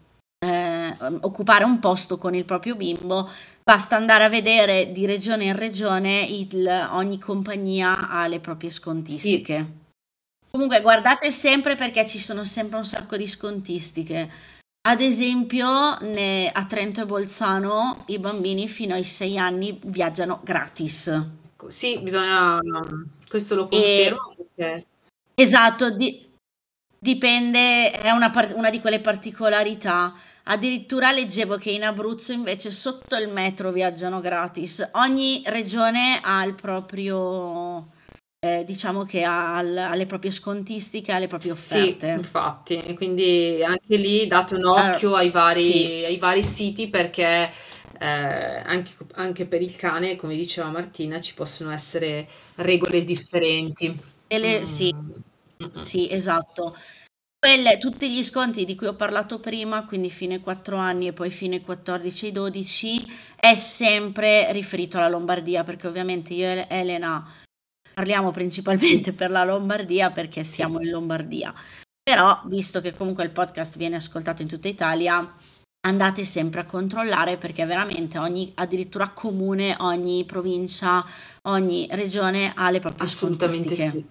eh, 0.45 0.97
occupare 1.21 1.65
un 1.65 1.79
posto 1.79 2.19
con 2.19 2.35
il 2.35 2.45
proprio 2.45 2.75
bimbo, 2.75 3.29
basta 3.63 3.97
andare 3.97 4.25
a 4.25 4.29
vedere 4.29 4.93
di 4.93 5.07
regione 5.07 5.45
in 5.45 5.57
regione 5.57 6.23
il, 6.23 6.89
ogni 6.93 7.19
compagnia 7.19 8.09
ha 8.11 8.27
le 8.27 8.41
proprie 8.41 8.71
scontistiche. 8.71 9.57
Sì. 9.57 9.79
Comunque 10.51 10.81
guardate 10.81 11.31
sempre 11.31 11.77
perché 11.77 12.07
ci 12.07 12.19
sono 12.19 12.45
sempre 12.45 12.79
un 12.79 12.85
sacco 12.85 13.17
di 13.17 13.29
scontistiche. 13.29 14.31
Ad 14.83 15.01
esempio, 15.01 15.99
ne, 16.01 16.51
a 16.51 16.65
Trento 16.65 17.03
e 17.03 17.07
Bolzano 17.07 18.05
i 18.07 18.19
bambini 18.19 18.67
fino 18.67 18.95
ai 18.95 19.05
6 19.05 19.39
anni 19.39 19.79
viaggiano 19.85 20.41
gratis. 20.43 21.39
Sì, 21.69 21.99
bisogna 21.99 22.59
questo 23.29 23.55
lo 23.55 23.67
confermo 23.67 24.35
e, 24.37 24.47
perché... 24.55 24.87
Esatto, 25.35 25.91
di, 25.91 26.29
dipende, 26.99 27.91
è 27.91 28.11
una, 28.11 28.31
una 28.55 28.71
di 28.71 28.81
quelle 28.81 29.01
particolarità. 29.01 30.15
Addirittura 30.45 31.13
leggevo 31.13 31.57
che 31.57 31.71
in 31.71 31.85
Abruzzo 31.85 32.33
invece 32.33 32.71
sotto 32.71 33.17
il 33.17 33.29
metro 33.29 33.71
viaggiano 33.71 34.21
gratis. 34.21 34.89
Ogni 34.95 35.43
regione 35.47 36.19
ha 36.23 36.45
il 36.45 36.55
proprio, 36.55 37.89
eh, 38.41 38.65
diciamo 38.65 39.05
che 39.05 39.23
ha, 39.23 39.57
ha, 39.57 39.95
le 39.95 40.07
proprie 40.07 40.31
scontistiche, 40.31 41.13
ha 41.13 41.19
le 41.19 41.29
proprie 41.29 41.53
offerte. 41.53 42.09
Sì, 42.09 42.19
infatti, 42.19 42.95
quindi 42.97 43.63
anche 43.63 43.97
lì 43.97 44.27
date 44.27 44.57
un 44.57 44.67
occhio 44.67 45.11
uh, 45.11 45.15
ai, 45.15 45.31
vari, 45.31 45.61
sì. 45.61 46.03
ai 46.05 46.17
vari 46.19 46.43
siti 46.43 46.89
perché 46.89 47.51
eh, 48.01 48.63
anche, 48.65 48.93
anche, 49.13 49.45
per 49.45 49.61
il 49.61 49.77
cane, 49.77 50.17
come 50.17 50.35
diceva 50.35 50.71
Martina, 50.71 51.21
ci 51.21 51.35
possono 51.35 51.71
essere 51.71 52.27
regole 52.55 53.05
differenti. 53.05 53.95
Le, 54.27 54.61
mm. 54.61 54.63
Sì, 54.63 54.95
sì, 55.83 56.11
esatto. 56.11 56.79
Quelle, 57.39 57.77
tutti 57.77 58.11
gli 58.11 58.25
sconti 58.25 58.65
di 58.65 58.75
cui 58.75 58.87
ho 58.87 58.95
parlato 58.95 59.39
prima, 59.39 59.85
quindi 59.85 60.09
fine 60.09 60.41
4 60.41 60.77
anni 60.79 61.09
e 61.09 61.13
poi 61.13 61.31
fine 61.31 61.61
14 61.61 62.29
e 62.29 62.33
12, 62.33 63.07
è 63.37 63.55
sempre 63.55 64.51
riferito 64.53 64.97
alla 64.97 65.09
Lombardia, 65.09 65.63
perché 65.63 65.87
ovviamente 65.87 66.33
io 66.33 66.47
e 66.47 66.67
Elena 66.71 67.27
parliamo 67.93 68.31
principalmente 68.31 69.13
per 69.13 69.31
la 69.31 69.45
Lombardia 69.45 70.11
perché 70.11 70.43
siamo 70.43 70.81
in 70.81 70.89
Lombardia. 70.89 71.53
Però, 72.03 72.41
visto 72.47 72.81
che 72.81 72.95
comunque 72.95 73.25
il 73.25 73.31
podcast 73.31 73.77
viene 73.77 73.97
ascoltato 73.97 74.41
in 74.41 74.49
tutta 74.49 74.69
Italia, 74.69 75.35
andate 75.83 76.25
sempre 76.25 76.61
a 76.61 76.65
controllare 76.67 77.37
perché 77.37 77.65
veramente 77.65 78.19
ogni 78.19 78.53
addirittura 78.55 79.11
comune, 79.11 79.77
ogni 79.79 80.25
provincia, 80.25 81.05
ogni 81.43 81.87
regione 81.91 82.53
ha 82.55 82.71
le 82.71 82.81
proprie 82.81 83.07
Assolutamente 83.07 83.75
sì. 83.75 84.05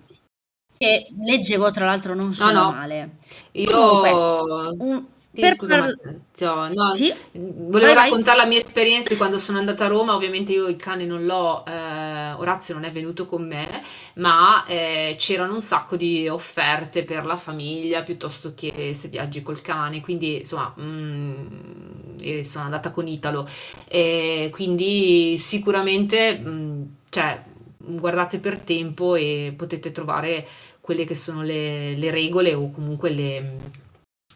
Che 0.78 1.08
leggevo 1.22 1.72
tra 1.72 1.86
l'altro 1.86 2.16
non 2.16 2.34
sono 2.34 2.52
no, 2.52 2.64
no. 2.64 2.72
male. 2.72 3.18
Io 3.52 3.70
Comunque, 3.70 4.86
un, 4.86 5.06
sì, 5.32 5.42
per 5.42 5.56
scusa, 5.56 5.78
par- 5.78 6.72
no, 6.74 6.94
sì? 6.96 7.14
volevo 7.34 7.94
vai, 7.94 8.10
raccontare 8.10 8.38
vai. 8.38 8.46
la 8.46 8.46
mia 8.48 8.58
esperienza 8.58 9.16
quando 9.16 9.38
sono 9.38 9.60
andata 9.60 9.86
a 9.86 9.88
Roma. 9.88 10.16
Ovviamente 10.16 10.54
io 10.54 10.68
il 10.68 10.76
cane 10.76 11.06
non 11.06 11.26
l'ho, 11.26 11.64
eh, 11.68 12.32
Orazio 12.34 12.74
non 12.74 12.84
è 12.84 12.92
venuto 12.92 13.28
con 13.28 13.46
me, 13.46 13.84
ma 14.16 14.66
eh, 14.66 15.16
c'erano 15.20 15.54
un 15.54 15.62
sacco 15.62 15.96
di 15.96 16.28
offerte 16.28 17.04
per 17.04 17.26
la 17.26 17.38
famiglia 17.38 18.02
piuttosto 18.02 18.54
che 18.56 18.96
se 18.96 19.08
viaggi 19.10 19.44
col 19.44 19.62
cane. 19.62 20.02
Quindi 20.02 20.38
insomma, 20.38 20.74
mm, 20.80 22.42
sono 22.42 22.66
andata 22.66 22.92
con 22.92 23.08
Italo. 23.08 23.48
E 23.88 24.50
quindi 24.52 25.38
sicuramente, 25.38 26.40
mh, 26.40 26.50
mm, 26.50 26.84
cioè, 27.10 27.44
guardate 27.78 28.40
per 28.40 28.60
tempo 28.60 29.14
e 29.14 29.54
potete 29.56 29.92
trovare 29.92 30.48
quelle 30.82 31.06
che 31.06 31.14
sono 31.14 31.44
le, 31.44 31.96
le 31.96 32.10
regole 32.10 32.56
o 32.56 32.72
comunque 32.72 33.12
le 33.12 33.88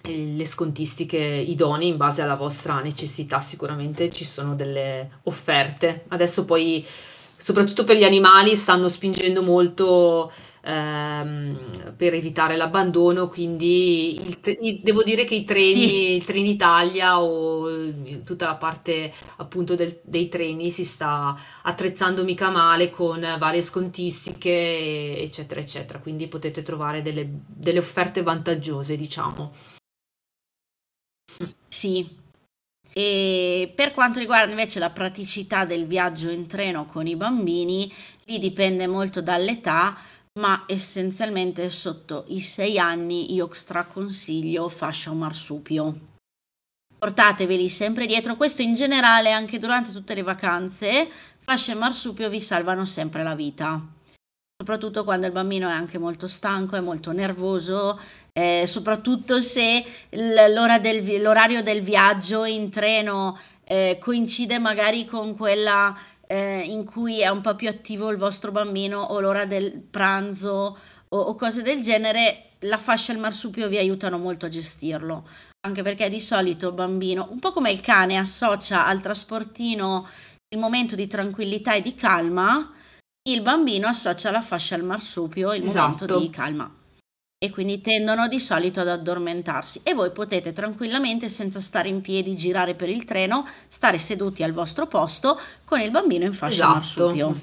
le 0.06 0.46
scontistiche 0.46 1.18
idonee 1.18 1.88
in 1.88 1.98
base 1.98 2.22
alla 2.22 2.36
vostra 2.36 2.82
necessità. 2.82 3.40
Sicuramente 3.40 4.12
ci 4.12 4.26
sono 4.26 4.56
delle 4.56 5.20
offerte. 5.24 6.06
Adesso 6.10 6.44
poi 6.46 6.86
soprattutto 7.38 7.84
per 7.84 7.98
gli 7.98 8.04
animali 8.04 8.56
stanno 8.56 8.90
spingendo 8.90 9.42
molto 9.42 10.32
ehm, 10.62 11.94
per 11.96 12.14
evitare 12.14 12.56
l'abbandono 12.56 13.28
quindi 13.28 14.16
il, 14.26 14.38
il, 14.62 14.80
devo 14.82 15.04
dire 15.04 15.26
che 15.26 15.36
i 15.36 15.44
treni, 15.44 15.88
sì. 15.88 16.16
il 16.16 16.24
treni 16.24 16.52
Italia 16.52 17.22
o 17.22 17.92
tutta 18.24 18.46
la 18.46 18.56
parte 18.56 19.12
appunto 19.38 19.76
del, 19.76 20.00
dei 20.04 20.30
treni 20.30 20.72
si 20.72 20.86
sta 20.86 21.38
attrezzando 21.64 22.24
mica 22.24 22.50
male 22.50 22.90
con 22.90 23.20
varie 23.38 23.62
scontistiche 23.62 25.18
eccetera 25.18 25.60
eccetera. 25.60 26.00
Quindi 26.00 26.28
potete 26.28 26.62
trovare 26.62 27.02
delle, 27.02 27.28
delle 27.46 27.80
offerte 27.80 28.22
vantaggiose 28.22 28.96
diciamo 28.96 29.73
sì. 31.68 32.22
E 32.96 33.72
per 33.76 33.94
quanto 33.94 34.20
riguarda 34.20 34.52
invece 34.52 34.80
la 34.80 34.92
praticità 34.92 35.66
del 35.66 35.88
viaggio 35.88 36.30
in 36.30 36.46
treno 36.48 36.86
con 36.86 37.08
i 37.08 37.16
bambini, 37.16 37.92
lì 38.26 38.38
dipende 38.40 38.86
molto 38.86 39.22
dall'età, 39.22 39.98
ma 40.40 40.64
essenzialmente 40.68 41.70
sotto 41.70 42.26
i 42.28 42.42
6 42.42 42.78
anni 42.78 43.34
io 43.34 43.50
straconsiglio 43.54 44.70
fascia 44.70 45.10
o 45.10 45.16
marsupio. 45.16 46.00
Portateveli 46.98 47.68
sempre 47.68 48.06
dietro, 48.06 48.36
questo 48.36 48.62
in 48.62 48.76
generale 48.76 49.32
anche 49.32 49.60
durante 49.60 49.92
tutte 49.92 50.14
le 50.14 50.22
vacanze, 50.22 51.10
fascia 51.40 51.74
e 51.74 51.76
marsupio 51.76 52.30
vi 52.30 52.40
salvano 52.40 52.86
sempre 52.86 53.24
la 53.24 53.36
vita 53.36 54.02
soprattutto 54.58 55.04
quando 55.04 55.26
il 55.26 55.34
bambino 55.34 55.68
è 55.68 55.72
anche 55.72 55.98
molto 55.98 56.28
stanco, 56.28 56.76
è 56.76 56.80
molto 56.80 57.12
nervoso, 57.12 58.00
eh, 58.32 58.64
soprattutto 58.66 59.40
se 59.40 59.84
del, 60.10 61.22
l'orario 61.22 61.62
del 61.62 61.82
viaggio 61.82 62.46
in 62.46 62.70
treno 62.70 63.38
eh, 63.66 63.98
coincide 64.00 64.60
magari 64.60 65.06
con 65.06 65.36
quella 65.36 65.96
eh, 66.28 66.60
in 66.60 66.86
cui 66.86 67.22
è 67.22 67.30
un 67.30 67.42
po' 67.42 67.56
più 67.56 67.68
attivo 67.68 68.10
il 68.10 68.18
vostro 68.18 68.52
bambino 68.52 69.02
o 69.02 69.20
l'ora 69.20 69.46
del 69.46 69.72
pranzo 69.74 70.78
o, 71.10 71.18
o 71.18 71.36
cose 71.36 71.62
del 71.62 71.82
genere, 71.82 72.52
la 72.60 72.78
fascia 72.78 73.12
e 73.12 73.16
il 73.16 73.22
marsupio 73.22 73.68
vi 73.68 73.78
aiutano 73.78 74.18
molto 74.18 74.46
a 74.46 74.50
gestirlo. 74.50 75.28
Anche 75.66 75.82
perché 75.82 76.10
di 76.10 76.22
solito 76.22 76.70
il 76.70 76.74
bambino, 76.74 77.28
un 77.32 77.40
po' 77.40 77.52
come 77.52 77.72
il 77.72 77.82
cane, 77.82 78.18
associa 78.18 78.86
al 78.86 79.02
trasportino 79.02 80.08
il 80.50 80.60
momento 80.60 80.96
di 80.96 81.08
tranquillità 81.08 81.74
e 81.74 81.82
di 81.82 81.96
calma, 81.96 82.72
il 83.30 83.42
bambino 83.42 83.88
associa 83.88 84.32
la 84.32 84.42
fascia 84.42 84.76
al 84.76 84.84
marsupio 84.84 85.54
il 85.54 85.64
esatto. 85.64 86.06
momento 86.06 86.20
di 86.20 86.30
calma 86.30 86.72
e 87.38 87.50
quindi 87.50 87.82
tendono 87.82 88.28
di 88.28 88.40
solito 88.40 88.82
ad 88.82 88.88
addormentarsi 88.88 89.82
e 89.84 89.94
voi 89.94 90.12
potete 90.12 90.54
tranquillamente 90.54 91.30
senza 91.30 91.60
stare 91.60 91.90
in 91.90 92.02
piedi 92.02 92.36
girare 92.36 92.76
per 92.76 92.90
il 92.90 93.06
treno 93.06 93.48
stare 93.68 93.98
seduti 93.98 94.44
al 94.44 94.54
vostro 94.54 94.88
posto 94.88 95.40
con 95.64 95.80
il 95.80 95.92
bambino 95.92 96.26
in 96.26 96.34
fascia 96.34 96.54
esatto. 96.54 96.74
marsupio 96.74 97.34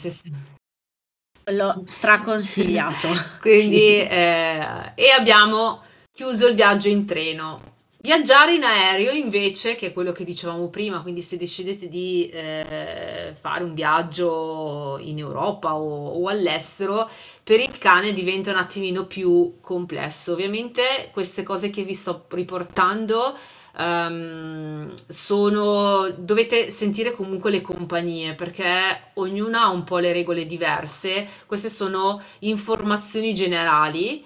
quello 1.42 1.82
straconsigliato 1.86 3.08
quindi 3.40 3.76
sì. 3.76 4.00
eh, 4.00 4.92
e 4.94 5.10
abbiamo 5.18 5.82
chiuso 6.12 6.46
il 6.46 6.54
viaggio 6.54 6.88
in 6.88 7.06
treno 7.06 7.69
Viaggiare 8.02 8.54
in 8.54 8.64
aereo 8.64 9.12
invece, 9.12 9.74
che 9.74 9.88
è 9.88 9.92
quello 9.92 10.12
che 10.12 10.24
dicevamo 10.24 10.70
prima, 10.70 11.02
quindi 11.02 11.20
se 11.20 11.36
decidete 11.36 11.86
di 11.86 12.30
eh, 12.30 13.36
fare 13.38 13.62
un 13.62 13.74
viaggio 13.74 14.96
in 15.02 15.18
Europa 15.18 15.76
o, 15.76 16.08
o, 16.08 16.26
all'estero, 16.28 17.10
per 17.44 17.60
il 17.60 17.76
cane 17.76 18.14
diventa 18.14 18.52
un 18.52 18.56
attimino 18.56 19.04
più 19.04 19.56
complesso. 19.60 20.32
Ovviamente 20.32 21.10
queste 21.12 21.42
cose 21.42 21.68
che 21.68 21.82
vi 21.82 21.92
sto 21.92 22.24
riportando 22.30 23.36
um, 23.76 24.94
sono... 25.06 26.08
dovete 26.16 26.70
sentire 26.70 27.12
comunque 27.12 27.50
le 27.50 27.60
compagnie 27.60 28.34
perché 28.34 29.10
ognuna 29.14 29.64
ha 29.64 29.68
un 29.68 29.84
po' 29.84 29.98
le 29.98 30.14
regole 30.14 30.46
diverse. 30.46 31.28
Queste 31.44 31.68
sono 31.68 32.18
informazioni 32.38 33.34
generali 33.34 34.24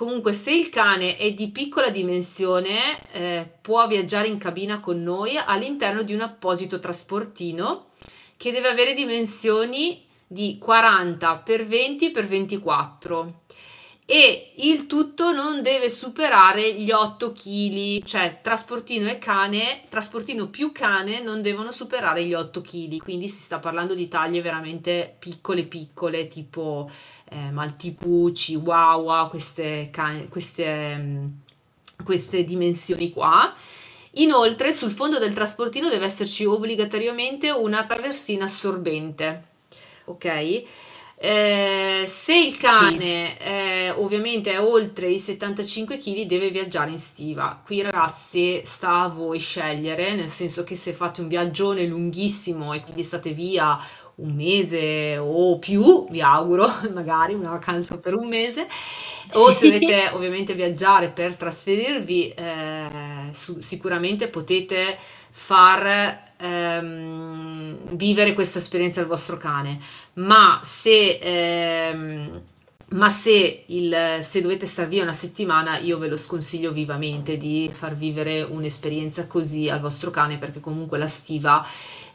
Comunque, 0.00 0.32
se 0.32 0.50
il 0.50 0.70
cane 0.70 1.18
è 1.18 1.30
di 1.34 1.50
piccola 1.50 1.90
dimensione, 1.90 3.12
eh, 3.12 3.46
può 3.60 3.86
viaggiare 3.86 4.28
in 4.28 4.38
cabina 4.38 4.80
con 4.80 5.02
noi 5.02 5.36
all'interno 5.36 6.00
di 6.00 6.14
un 6.14 6.22
apposito 6.22 6.80
trasportino 6.80 7.90
che 8.38 8.50
deve 8.50 8.68
avere 8.68 8.94
dimensioni 8.94 10.06
di 10.26 10.56
40 10.58 11.42
x 11.44 11.66
20 11.66 12.12
x 12.12 12.26
24 12.26 13.40
e 14.12 14.54
il 14.56 14.88
tutto 14.88 15.30
non 15.30 15.62
deve 15.62 15.88
superare 15.88 16.74
gli 16.74 16.90
8 16.90 17.30
kg, 17.30 18.02
cioè 18.02 18.40
trasportino 18.42 19.08
e 19.08 19.18
cane, 19.18 19.82
trasportino 19.88 20.48
più 20.48 20.72
cane 20.72 21.22
non 21.22 21.42
devono 21.42 21.70
superare 21.70 22.24
gli 22.24 22.34
8 22.34 22.60
kg, 22.60 22.96
quindi 22.96 23.28
si 23.28 23.40
sta 23.40 23.60
parlando 23.60 23.94
di 23.94 24.08
taglie 24.08 24.42
veramente 24.42 25.14
piccole 25.16 25.62
piccole, 25.62 26.26
tipo 26.26 26.90
eh, 27.30 27.52
Maltipù, 27.52 28.32
Chihuahua, 28.32 29.28
queste, 29.30 29.92
queste, 30.28 30.96
mm, 30.96 31.26
queste 32.02 32.42
dimensioni 32.42 33.12
qua. 33.12 33.54
Inoltre 34.14 34.72
sul 34.72 34.90
fondo 34.90 35.20
del 35.20 35.34
trasportino 35.34 35.88
deve 35.88 36.06
esserci 36.06 36.44
obbligatoriamente 36.44 37.48
una 37.50 37.86
traversina 37.86 38.46
assorbente, 38.46 39.44
ok? 40.06 40.64
Eh, 41.22 42.04
se 42.06 42.34
il 42.34 42.56
cane 42.56 43.36
sì. 43.36 43.44
eh, 43.44 43.90
ovviamente 43.90 44.52
è 44.52 44.58
oltre 44.58 45.06
i 45.06 45.18
75 45.18 45.98
kg 45.98 46.22
deve 46.22 46.50
viaggiare 46.50 46.90
in 46.90 46.98
stiva. 46.98 47.60
Qui 47.62 47.82
ragazzi 47.82 48.62
sta 48.64 49.02
a 49.02 49.08
voi 49.08 49.38
scegliere, 49.38 50.14
nel 50.14 50.30
senso 50.30 50.64
che 50.64 50.76
se 50.76 50.94
fate 50.94 51.20
un 51.20 51.28
viaggione 51.28 51.84
lunghissimo 51.84 52.72
e 52.72 52.80
quindi 52.80 53.02
state 53.02 53.32
via 53.32 53.78
un 54.14 54.34
mese 54.34 55.18
o 55.18 55.58
più, 55.58 56.08
vi 56.08 56.22
auguro, 56.22 56.66
magari 56.94 57.34
una 57.34 57.50
vacanza 57.50 57.98
per 57.98 58.14
un 58.14 58.26
mese, 58.26 58.66
o 59.34 59.50
se 59.50 59.70
dovete 59.70 60.08
ovviamente 60.14 60.54
viaggiare 60.54 61.10
per 61.10 61.34
trasferirvi, 61.34 62.30
eh, 62.30 62.88
su, 63.32 63.60
sicuramente 63.60 64.28
potete 64.28 64.96
far 65.30 66.32
ehm, 66.38 67.76
vivere 67.96 68.34
questa 68.34 68.58
esperienza 68.58 69.00
al 69.00 69.06
vostro 69.06 69.36
cane, 69.36 69.80
ma 70.14 70.60
se... 70.62 71.18
Ehm, 71.20 72.42
ma 72.92 73.08
se, 73.08 73.66
il, 73.66 74.18
se, 74.20 74.40
dovete 74.40 74.66
star 74.66 74.88
via 74.88 75.04
una 75.04 75.12
settimana, 75.12 75.78
io 75.78 75.96
ve 75.98 76.08
lo 76.08 76.16
sconsiglio 76.16 76.72
vivamente 76.72 77.36
di 77.36 77.70
far 77.72 77.94
vivere 77.94 78.42
un'esperienza 78.42 79.28
così 79.28 79.68
al 79.68 79.78
vostro 79.78 80.10
cane, 80.10 80.38
perché 80.38 80.58
comunque 80.58 80.98
la 80.98 81.06
stiva 81.06 81.64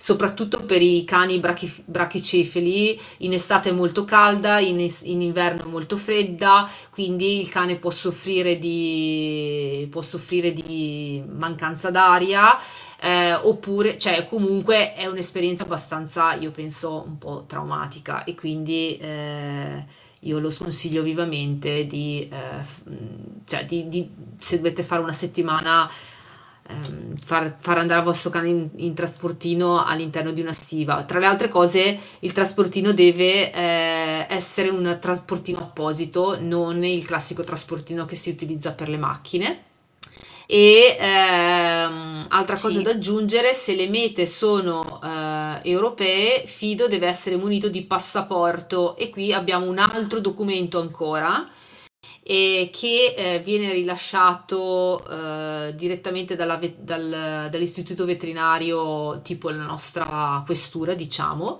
soprattutto 0.05 0.63
per 0.65 0.83
i 0.83 1.03
cani 1.03 1.39
brachi, 1.39 1.73
brachicefali, 1.83 3.01
in 3.17 3.33
estate 3.33 3.69
è 3.69 3.71
molto 3.71 4.05
calda, 4.05 4.59
in, 4.59 4.79
in, 5.01 5.21
inverno 5.21 5.67
molto 5.67 5.97
fredda, 5.97 6.69
quindi 6.91 7.39
il 7.39 7.49
cane 7.49 7.77
può 7.77 7.89
soffrire 7.89 8.59
di, 8.59 9.87
può 9.89 10.03
soffrire 10.03 10.53
di 10.53 11.23
mancanza 11.27 11.89
d'aria. 11.89 12.55
Eh, 13.01 13.33
oppure, 13.33 13.97
cioè, 13.97 14.27
comunque 14.27 14.93
è 14.93 15.07
un'esperienza 15.07 15.63
abbastanza, 15.63 16.35
io 16.35 16.51
penso, 16.51 17.03
un 17.03 17.17
po' 17.17 17.45
traumatica 17.47 18.25
e 18.25 18.35
quindi 18.35 18.97
eh, 18.97 19.85
io 20.19 20.37
lo 20.37 20.51
sconsiglio 20.51 21.01
vivamente 21.01 21.87
di, 21.87 22.29
eh, 22.31 22.63
cioè, 23.47 23.65
di, 23.65 23.89
di, 23.89 24.07
se 24.37 24.57
dovete 24.57 24.83
fare 24.83 25.01
una 25.01 25.13
settimana 25.13 25.89
ehm, 26.67 27.15
far, 27.17 27.57
far, 27.59 27.77
andare 27.77 27.99
il 27.99 28.05
vostro 28.05 28.29
cane 28.29 28.49
in, 28.49 28.69
in, 28.77 28.93
trasportino 28.93 29.83
all'interno 29.83 30.31
di 30.31 30.41
una 30.41 30.53
stiva. 30.53 31.03
Tra 31.03 31.19
le 31.19 31.25
altre 31.25 31.49
cose, 31.49 31.99
il 32.19 32.31
trasportino 32.31 32.91
deve 32.91 33.51
eh, 33.51 34.25
essere 34.29 34.69
un 34.69 34.97
trasportino 34.99 35.59
apposito, 35.59 36.37
non 36.39 36.83
il 36.83 37.05
classico 37.05 37.43
trasportino 37.43 38.05
che 38.05 38.15
si 38.15 38.29
utilizza 38.29 38.71
per 38.71 38.89
le 38.89 38.97
macchine. 38.97 39.63
E 40.47 40.95
ehm, 40.99 42.27
altra 42.29 42.57
cosa 42.59 42.77
sì. 42.77 42.83
da 42.83 42.91
aggiungere, 42.91 43.53
se 43.53 43.75
le 43.75 43.89
mete 43.89 44.25
sono 44.25 45.01
eh, 45.03 45.59
europee, 45.63 46.45
Fido 46.45 46.87
deve 46.87 47.07
essere 47.07 47.35
munito 47.35 47.67
di 47.67 47.81
passaporto 47.81 48.95
e 48.95 49.09
qui 49.09 49.33
abbiamo 49.33 49.65
un 49.65 49.79
altro 49.79 50.19
documento 50.19 50.79
ancora 50.79 51.49
e 52.27 52.71
che 52.73 53.13
eh, 53.15 53.39
viene 53.39 53.71
rilasciato 53.71 55.07
eh, 55.07 55.75
direttamente 55.75 56.35
dalla, 56.35 56.59
dal, 56.75 57.49
dall'istituto 57.51 58.03
veterinario 58.03 59.21
tipo 59.21 59.49
la 59.49 59.63
nostra 59.63 60.41
questura 60.43 60.95
diciamo. 60.95 61.59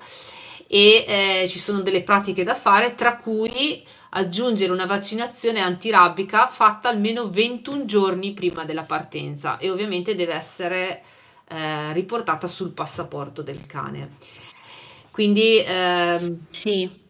E 0.67 1.05
eh, 1.07 1.47
ci 1.49 1.59
sono 1.59 1.81
delle 1.81 2.01
pratiche 2.01 2.43
da 2.43 2.55
fare 2.55 2.95
tra 2.95 3.17
cui 3.17 3.85
aggiungere 4.09 4.71
una 4.71 4.87
vaccinazione 4.87 5.59
antirabbica 5.59 6.47
fatta 6.47 6.89
almeno 6.89 7.29
21 7.29 7.85
giorni 7.85 8.33
prima 8.33 8.65
della 8.65 8.83
partenza 8.83 9.57
e 9.57 9.69
ovviamente 9.69 10.15
deve 10.15 10.33
essere 10.33 11.03
eh, 11.47 11.93
riportata 11.93 12.47
sul 12.47 12.71
passaporto 12.71 13.43
del 13.43 13.67
cane. 13.67 14.17
Quindi 15.11 15.63
ehm, 15.63 16.47
sì 16.49 17.03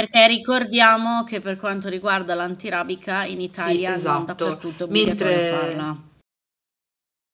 perché 0.00 0.26
ricordiamo 0.26 1.24
che 1.24 1.40
per 1.40 1.58
quanto 1.58 1.88
riguarda 1.88 2.34
l'antirabica 2.34 3.24
in 3.24 3.40
Italia 3.40 3.92
sì, 3.92 3.98
esatto. 3.98 4.16
non 4.16 4.24
dappertutto 4.24 4.86
Mentre... 4.88 5.50
farla. 5.50 5.96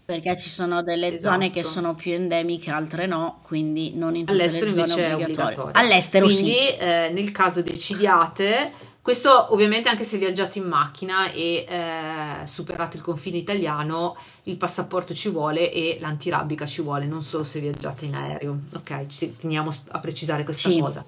Perché 0.04 0.38
ci 0.38 0.48
sono 0.48 0.84
delle 0.84 1.14
esatto. 1.14 1.34
zone 1.34 1.50
che 1.50 1.64
sono 1.64 1.96
più 1.96 2.12
endemiche, 2.12 2.70
altre 2.70 3.06
no, 3.06 3.40
quindi 3.42 3.92
non 3.94 4.14
in 4.14 4.24
tutte 4.24 4.38
All'estero 4.38 4.72
le 4.72 4.86
zone 4.86 5.06
è 5.08 5.14
obbligatorio. 5.16 5.70
All'estero 5.72 6.26
quindi, 6.26 6.52
sì. 6.52 6.76
Eh, 6.76 7.10
nel 7.12 7.32
caso 7.32 7.60
decidiate, 7.60 8.72
questo 9.02 9.52
ovviamente 9.52 9.88
anche 9.88 10.04
se 10.04 10.16
viaggiate 10.16 10.60
in 10.60 10.66
macchina 10.66 11.32
e 11.32 11.66
eh, 11.68 12.46
superate 12.46 12.98
il 12.98 13.02
confine 13.02 13.36
italiano, 13.38 14.16
il 14.44 14.56
passaporto 14.56 15.12
ci 15.12 15.28
vuole 15.28 15.72
e 15.72 15.98
l'antirabica 16.00 16.66
ci 16.66 16.82
vuole, 16.82 17.06
non 17.06 17.22
solo 17.22 17.42
se 17.42 17.58
viaggiate 17.58 18.04
in 18.04 18.14
aereo. 18.14 18.60
Ok, 18.74 19.06
ci 19.08 19.36
teniamo 19.36 19.70
a 19.88 19.98
precisare 19.98 20.44
questa 20.44 20.68
sì. 20.68 20.78
cosa. 20.78 21.04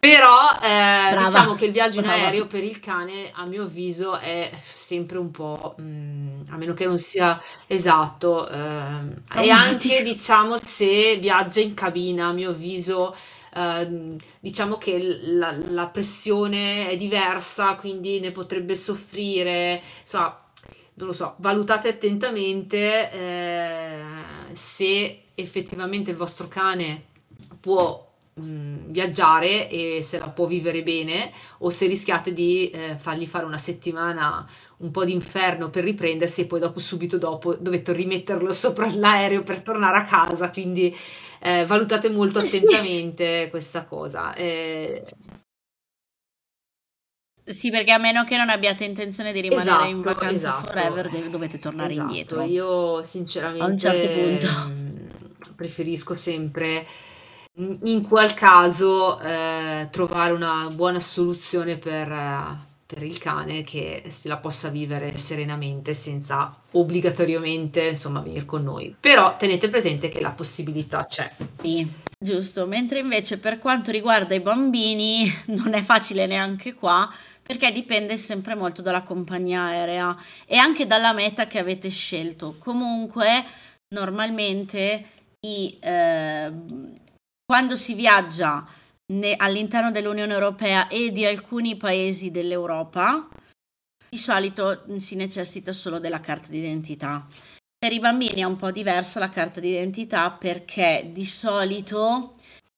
Però 0.00 0.50
eh, 0.62 1.16
diciamo 1.16 1.54
che 1.56 1.64
il 1.66 1.72
viaggio 1.72 1.98
in 1.98 2.06
aereo 2.06 2.46
per 2.46 2.62
il 2.62 2.78
cane, 2.78 3.32
a 3.32 3.44
mio 3.46 3.64
avviso, 3.64 4.16
è 4.16 4.48
sempre 4.62 5.18
un 5.18 5.32
po', 5.32 5.74
mh, 5.76 5.82
mm, 5.82 6.40
a 6.50 6.56
meno 6.56 6.72
che 6.72 6.86
non 6.86 6.98
sia 6.98 7.40
esatto, 7.66 8.48
eh, 8.48 9.42
e 9.42 9.50
anche 9.50 10.02
diciamo 10.04 10.56
se 10.56 11.16
viaggia 11.16 11.60
in 11.60 11.74
cabina, 11.74 12.28
a 12.28 12.32
mio 12.32 12.50
avviso, 12.50 13.12
eh, 13.52 14.16
diciamo 14.38 14.76
che 14.78 15.18
la, 15.22 15.56
la, 15.66 15.88
pressione 15.88 16.88
è 16.90 16.96
diversa, 16.96 17.74
quindi 17.74 18.20
ne 18.20 18.30
potrebbe 18.30 18.76
soffrire, 18.76 19.82
insomma, 20.02 20.46
non 20.94 21.08
lo 21.08 21.12
so, 21.12 21.34
valutate 21.38 21.88
attentamente 21.88 23.10
eh, 23.10 24.02
se 24.52 25.22
effettivamente 25.34 26.12
il 26.12 26.16
vostro 26.16 26.46
cane 26.46 27.06
può 27.60 28.07
mh, 28.38 28.90
viaggiare 28.90 29.68
e 29.68 30.00
se 30.02 30.18
la 30.18 30.28
può 30.28 30.46
vivere 30.46 30.82
bene 30.82 31.32
o 31.58 31.70
se 31.70 31.86
rischiate 31.86 32.32
di 32.32 32.70
eh, 32.70 32.96
fargli 32.96 33.26
fare 33.26 33.44
una 33.44 33.58
settimana 33.58 34.48
un 34.78 34.90
po' 34.90 35.04
d'inferno 35.04 35.70
per 35.70 35.84
riprendersi 35.84 36.42
e 36.42 36.46
poi 36.46 36.60
dopo 36.60 36.78
subito 36.78 37.18
dopo 37.18 37.54
dovete 37.54 37.92
rimetterlo 37.92 38.52
sopra 38.54 38.88
l'aereo 38.92 39.42
per 39.42 39.62
tornare 39.62 39.98
a 39.98 40.04
casa 40.04 40.50
quindi 40.50 40.94
eh, 41.40 41.64
valutate 41.66 42.10
molto 42.10 42.38
attentamente 42.40 43.44
sì. 43.44 43.50
questa 43.50 43.84
cosa 43.84 44.34
eh, 44.34 45.04
sì, 47.48 47.70
perché 47.70 47.92
a 47.92 47.98
meno 47.98 48.24
che 48.24 48.36
non 48.36 48.50
abbiate 48.50 48.84
intenzione 48.84 49.32
di 49.32 49.40
rimanere 49.40 49.70
esatto, 49.70 49.88
in 49.88 50.02
vacanza 50.02 50.34
esatto. 50.34 50.66
forever, 50.66 51.08
dovete 51.30 51.58
tornare 51.58 51.92
esatto. 51.92 52.08
indietro. 52.08 52.42
Io 52.42 53.06
sinceramente 53.06 53.64
a 53.64 53.66
un 53.66 53.78
certo 53.78 54.12
punto 54.12 54.88
preferisco 55.56 56.14
sempre 56.14 56.86
in 57.58 58.06
qual 58.06 58.34
caso 58.34 59.20
eh, 59.20 59.88
trovare 59.90 60.32
una 60.32 60.70
buona 60.72 61.00
soluzione 61.00 61.76
per, 61.76 62.10
eh, 62.10 62.56
per 62.86 63.02
il 63.02 63.18
cane 63.18 63.62
che 63.62 64.04
se 64.08 64.28
la 64.28 64.36
possa 64.36 64.68
vivere 64.68 65.18
serenamente 65.18 65.92
senza 65.92 66.54
obbligatoriamente 66.72 67.88
insomma 67.88 68.20
venire 68.20 68.44
con 68.44 68.62
noi. 68.62 68.94
Però 68.98 69.36
tenete 69.36 69.68
presente 69.68 70.08
che 70.08 70.20
la 70.20 70.30
possibilità 70.30 71.04
c'è. 71.04 71.30
Sì, 71.60 71.86
giusto. 72.18 72.66
Mentre 72.66 73.00
invece 73.00 73.38
per 73.38 73.58
quanto 73.58 73.90
riguarda 73.90 74.34
i 74.34 74.40
bambini 74.40 75.28
non 75.48 75.74
è 75.74 75.82
facile 75.82 76.26
neanche 76.26 76.74
qua 76.74 77.12
perché 77.42 77.72
dipende 77.72 78.18
sempre 78.18 78.54
molto 78.54 78.82
dalla 78.82 79.02
compagnia 79.02 79.62
aerea 79.62 80.14
e 80.46 80.58
anche 80.58 80.86
dalla 80.86 81.12
meta 81.12 81.46
che 81.46 81.58
avete 81.58 81.88
scelto. 81.88 82.56
Comunque, 82.58 83.42
normalmente 83.88 85.04
i, 85.40 85.78
eh, 85.80 86.52
quando 87.48 87.76
si 87.76 87.94
viaggia 87.94 88.66
ne- 89.14 89.34
all'interno 89.34 89.90
dell'Unione 89.90 90.34
Europea 90.34 90.86
e 90.88 91.12
di 91.12 91.24
alcuni 91.24 91.76
paesi 91.76 92.30
dell'Europa, 92.30 93.26
di 94.06 94.18
solito 94.18 94.84
si 94.98 95.16
necessita 95.16 95.72
solo 95.72 95.98
della 95.98 96.20
carta 96.20 96.48
d'identità. 96.48 97.26
Per 97.78 97.90
i 97.90 98.00
bambini 98.00 98.42
è 98.42 98.44
un 98.44 98.56
po' 98.56 98.70
diversa 98.70 99.18
la 99.18 99.30
carta 99.30 99.60
d'identità 99.60 100.30
perché 100.30 101.08
di 101.10 101.24
solito 101.24 102.36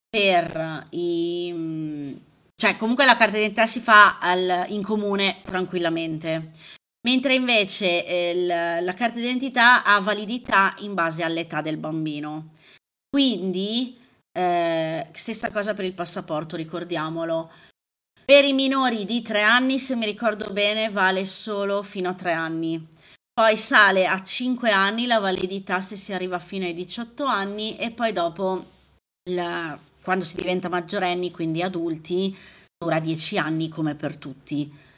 per 0.09 0.87
i... 0.91 2.17
cioè 2.55 2.77
comunque 2.77 3.05
la 3.05 3.17
carta 3.17 3.35
d'identità 3.35 3.67
si 3.67 3.81
fa 3.81 4.21
al, 4.21 4.67
in 4.69 4.85
comune 4.85 5.39
tranquillamente, 5.43 6.53
mentre 7.09 7.35
invece 7.35 8.07
eh, 8.07 8.35
la, 8.45 8.81
la 8.81 8.95
carta 8.95 9.19
d'identità 9.19 9.83
ha 9.83 9.99
validità 9.99 10.77
in 10.79 10.95
base 10.95 11.25
all'età 11.25 11.61
del 11.61 11.77
bambino. 11.77 12.55
Quindi 13.09 13.99
eh, 14.41 15.07
stessa 15.13 15.51
cosa 15.51 15.75
per 15.75 15.85
il 15.85 15.93
passaporto, 15.93 16.57
ricordiamolo. 16.57 17.51
Per 18.25 18.45
i 18.45 18.53
minori 18.53 19.05
di 19.05 19.23
3 19.23 19.43
anni, 19.43 19.79
se 19.79 19.97
mi 19.97 20.07
ricordo 20.07 20.53
bene, 20.53 20.89
vale 20.89 21.27
solo 21.27 21.83
fino 21.83 22.09
a 22.09 22.15
3 22.15 22.33
anni. 22.33 22.87
Poi 23.33 23.57
sale 23.57 24.07
a 24.07 24.23
5 24.23 24.71
anni 24.71 25.07
la 25.07 25.19
validità 25.19 25.81
se 25.81 25.97
si 25.97 26.13
arriva 26.13 26.39
fino 26.39 26.65
ai 26.65 26.75
18 26.75 27.25
anni 27.25 27.77
e 27.77 27.91
poi 27.91 28.13
dopo, 28.13 28.65
la, 29.31 29.79
quando 30.03 30.25
si 30.25 30.37
diventa 30.37 30.69
maggiorenni, 30.69 31.31
quindi 31.31 31.63
adulti, 31.63 32.37
dura 32.79 33.01
10 33.01 33.39
anni 33.39 33.69
come 33.69 33.95
per 33.95 34.17
tutti. 34.17 34.89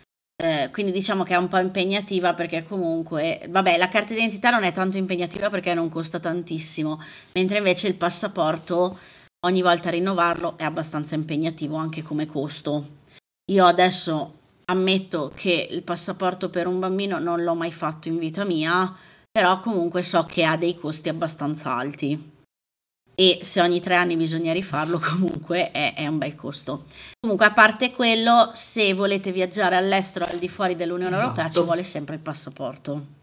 Eh, 0.43 0.71
quindi 0.73 0.91
diciamo 0.93 1.23
che 1.23 1.35
è 1.35 1.37
un 1.37 1.49
po' 1.49 1.59
impegnativa 1.59 2.35
perché 2.35 2.65
comunque, 2.65 3.47
vabbè, 3.49 3.77
la 3.77 3.89
carta 3.89 4.13
d'identità 4.13 4.51
non 4.51 4.65
è 4.65 4.73
tanto 4.73 4.97
impegnativa 4.99 5.49
perché 5.51 5.73
non 5.73 5.89
costa 5.89 6.19
tantissimo, 6.19 7.01
mentre 7.33 7.59
invece 7.59 7.87
il 7.87 7.95
passaporto 7.95 8.99
ogni 9.45 9.63
volta 9.63 9.91
rinnovarlo 9.91 10.57
è 10.57 10.65
abbastanza 10.65 11.15
impegnativo 11.15 11.77
anche 11.77 12.03
come 12.03 12.27
costo. 12.27 13.01
Io 13.51 13.65
adesso 13.65 14.39
ammetto 14.67 15.33
che 15.35 15.69
il 15.71 15.83
passaporto 15.83 16.49
per 16.49 16.67
un 16.67 16.79
bambino 16.79 17.19
non 17.19 17.43
l'ho 17.43 17.55
mai 17.55 17.73
fatto 17.73 18.09
in 18.09 18.19
vita 18.19 18.45
mia, 18.45 18.95
però 19.31 19.61
comunque 19.61 20.03
so 20.03 20.25
che 20.25 20.45
ha 20.45 20.57
dei 20.57 20.77
costi 20.77 21.09
abbastanza 21.09 21.75
alti. 21.75 22.31
E 23.15 23.41
se 23.43 23.61
ogni 23.61 23.81
tre 23.81 23.95
anni 23.97 24.17
bisogna 24.17 24.53
rifarlo, 24.53 24.99
comunque 25.03 25.71
è, 25.71 25.95
è 25.95 26.07
un 26.07 26.19
bel 26.19 26.35
costo. 26.35 26.85
Comunque, 27.21 27.47
a 27.47 27.53
parte 27.53 27.93
quello, 27.93 28.51
se 28.55 28.95
volete 28.95 29.33
viaggiare 29.33 29.77
all'estero 29.77 30.25
al 30.25 30.39
di 30.39 30.49
fuori 30.49 30.77
dell'Unione 30.77 31.15
esatto. 31.15 31.29
Europea, 31.29 31.51
ci 31.51 31.63
vuole 31.63 31.85
sempre 31.85 32.15
il 32.15 32.21
passaporto. 32.21 33.21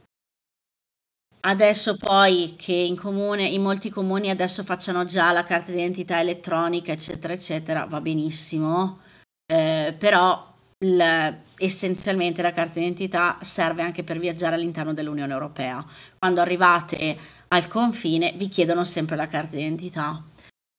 Adesso 1.42 1.96
poi 1.96 2.56
che 2.58 2.74
in 2.74 2.98
comune, 2.98 3.46
in 3.46 3.62
molti 3.62 3.90
comuni 3.90 4.30
adesso 4.30 4.64
facciano 4.64 5.06
già 5.06 5.32
la 5.32 5.46
carta 5.46 5.72
d'identità 5.72 6.20
elettronica, 6.20 6.92
eccetera, 6.92 7.32
eccetera, 7.32 7.86
va 7.86 8.02
benissimo, 8.02 9.00
eh, 9.46 9.96
però 9.98 10.54
il, 10.80 11.38
essenzialmente 11.58 12.42
la 12.42 12.52
carta 12.52 12.80
d'identità 12.80 13.38
serve 13.42 13.84
anche 13.84 14.04
per 14.04 14.20
viaggiare 14.20 14.56
all'interno 14.56 14.94
dell'Unione 14.94 15.32
Europea. 15.32 15.86
Quando 16.18 16.42
arrivate 16.42 17.18
al 17.50 17.68
confine 17.68 18.34
vi 18.36 18.50
chiedono 18.50 18.84
sempre 18.84 19.16
la 19.16 19.28
carta 19.28 19.56
d'identità. 19.56 20.22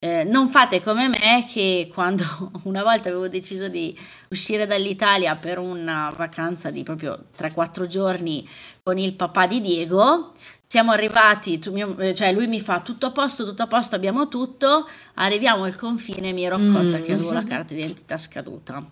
Eh, 0.03 0.25
non 0.25 0.49
fate 0.49 0.83
come 0.83 1.09
me 1.09 1.45
che 1.47 1.91
quando 1.93 2.25
una 2.65 2.83
volta 2.83 3.11
avevo 3.11 3.29
deciso 3.29 3.69
di 3.69 3.95
uscire 4.31 4.67
dall'Italia 4.67 5.37
per 5.37 5.59
una 5.59 6.11
vacanza 6.17 6.71
di 6.71 6.83
proprio 6.83 7.27
3-4 7.37 7.87
giorni 7.87 8.49
con 8.83 8.97
il 8.97 9.13
papà 9.13 9.47
di 9.47 9.61
Diego, 9.61 10.33
siamo 10.67 10.93
arrivati, 10.93 11.59
tu, 11.59 11.73
mio, 11.73 11.99
eh, 11.99 12.15
cioè 12.15 12.33
lui 12.33 12.47
mi 12.47 12.63
fa 12.63 12.81
tutto 12.81 13.07
a 13.07 13.11
posto, 13.11 13.45
tutto 13.45 13.65
a 13.65 13.67
posto, 13.67 13.95
abbiamo 13.95 14.29
tutto, 14.29 14.89
arriviamo 15.15 15.65
al 15.65 15.77
confine 15.77 16.31
e 16.31 16.33
mi 16.33 16.45
ero 16.45 16.57
accorta 16.57 16.97
mm. 16.97 17.03
che 17.03 17.13
avevo 17.13 17.33
la 17.33 17.45
carta 17.45 17.75
d'identità 17.75 18.17
scaduta. 18.17 18.83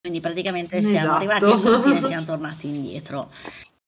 Quindi 0.00 0.20
praticamente 0.20 0.80
siamo 0.80 0.96
esatto. 0.96 1.14
arrivati 1.14 1.44
al 1.44 1.60
confine 1.60 1.98
e 1.98 2.02
siamo 2.04 2.24
tornati 2.24 2.68
indietro. 2.68 3.30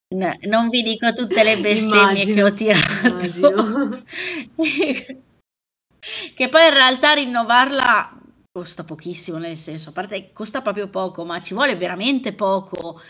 non 0.08 0.68
vi 0.68 0.82
dico 0.82 1.14
tutte 1.14 1.42
le 1.42 1.56
bestemmie 1.60 2.22
immagino, 2.22 2.34
che 2.34 2.42
ho 2.42 2.52
tirato. 2.52 4.02
che 6.35 6.49
poi 6.49 6.66
in 6.66 6.75
realtà 6.75 7.12
rinnovarla 7.14 8.19
costa 8.53 8.85
pochissimo, 8.85 9.38
nel 9.38 9.57
senso, 9.57 9.90
a 9.90 9.92
parte 9.92 10.33
costa 10.33 10.62
proprio 10.62 10.88
poco, 10.88 11.25
ma 11.25 11.42
ci 11.42 11.53
vuole 11.55 11.77
veramente 11.77 12.33
poco. 12.33 13.03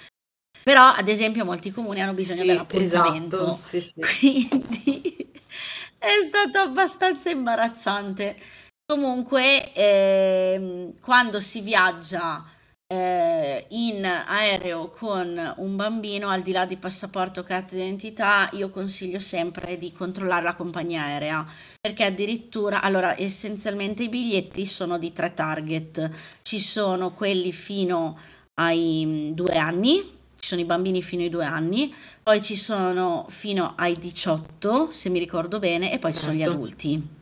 Però, 0.63 0.83
ad 0.83 1.09
esempio, 1.09 1.45
molti 1.45 1.71
comuni 1.71 2.03
hanno 2.03 2.15
bisogno 2.15 2.41
sì, 2.41 2.47
dell'appuntamento. 2.49 3.37
Esatto, 3.37 3.61
sì, 3.69 3.81
sì. 3.81 4.01
Quindi 4.49 5.33
è 5.97 6.23
stato 6.25 6.59
abbastanza 6.59 7.31
imbarazzante. 7.31 8.37
Comunque, 8.85 9.73
ehm, 9.73 10.99
quando 11.01 11.41
si 11.41 11.61
viaggia 11.61 12.45
eh, 12.89 13.67
in 13.71 14.05
aereo 14.05 14.91
con 14.91 15.55
un 15.57 15.77
bambino, 15.77 16.29
al 16.29 16.43
di 16.43 16.53
là 16.53 16.67
di 16.67 16.77
passaporto 16.77 17.41
o 17.41 17.43
carta 17.43 17.75
d'identità, 17.75 18.49
io 18.53 18.71
consiglio 18.71 19.19
sempre 19.19 19.77
di 19.77 19.93
controllare 19.93 20.45
la 20.45 20.55
compagnia 20.55 21.03
aerea 21.03 21.47
perché 21.81 22.05
addirittura, 22.05 22.83
allora, 22.83 23.19
essenzialmente 23.19 24.05
i 24.05 24.09
biglietti 24.09 24.67
sono 24.67 24.99
di 24.99 25.13
tre 25.13 25.35
target. 25.35 26.11
Ci 26.43 26.61
sono 26.61 27.13
quelli 27.13 27.53
fino 27.53 28.19
ai 28.55 29.05
mm, 29.05 29.33
due 29.33 29.57
anni, 29.57 29.97
ci 30.39 30.49
sono 30.49 30.61
i 30.61 30.65
bambini 30.65 31.03
fino 31.03 31.23
ai 31.23 31.29
due 31.29 31.45
anni, 31.45 31.93
poi 32.23 32.43
ci 32.43 32.57
sono 32.57 33.27
fino 33.29 33.75
ai 33.77 33.99
18, 33.99 34.93
se 34.93 35.09
mi 35.09 35.19
ricordo 35.19 35.59
bene, 35.59 35.93
e 35.93 35.99
poi 35.99 36.13
ci 36.13 36.21
sono 36.21 36.33
gli 36.33 36.39
certo. 36.39 36.53
adulti. 36.53 37.16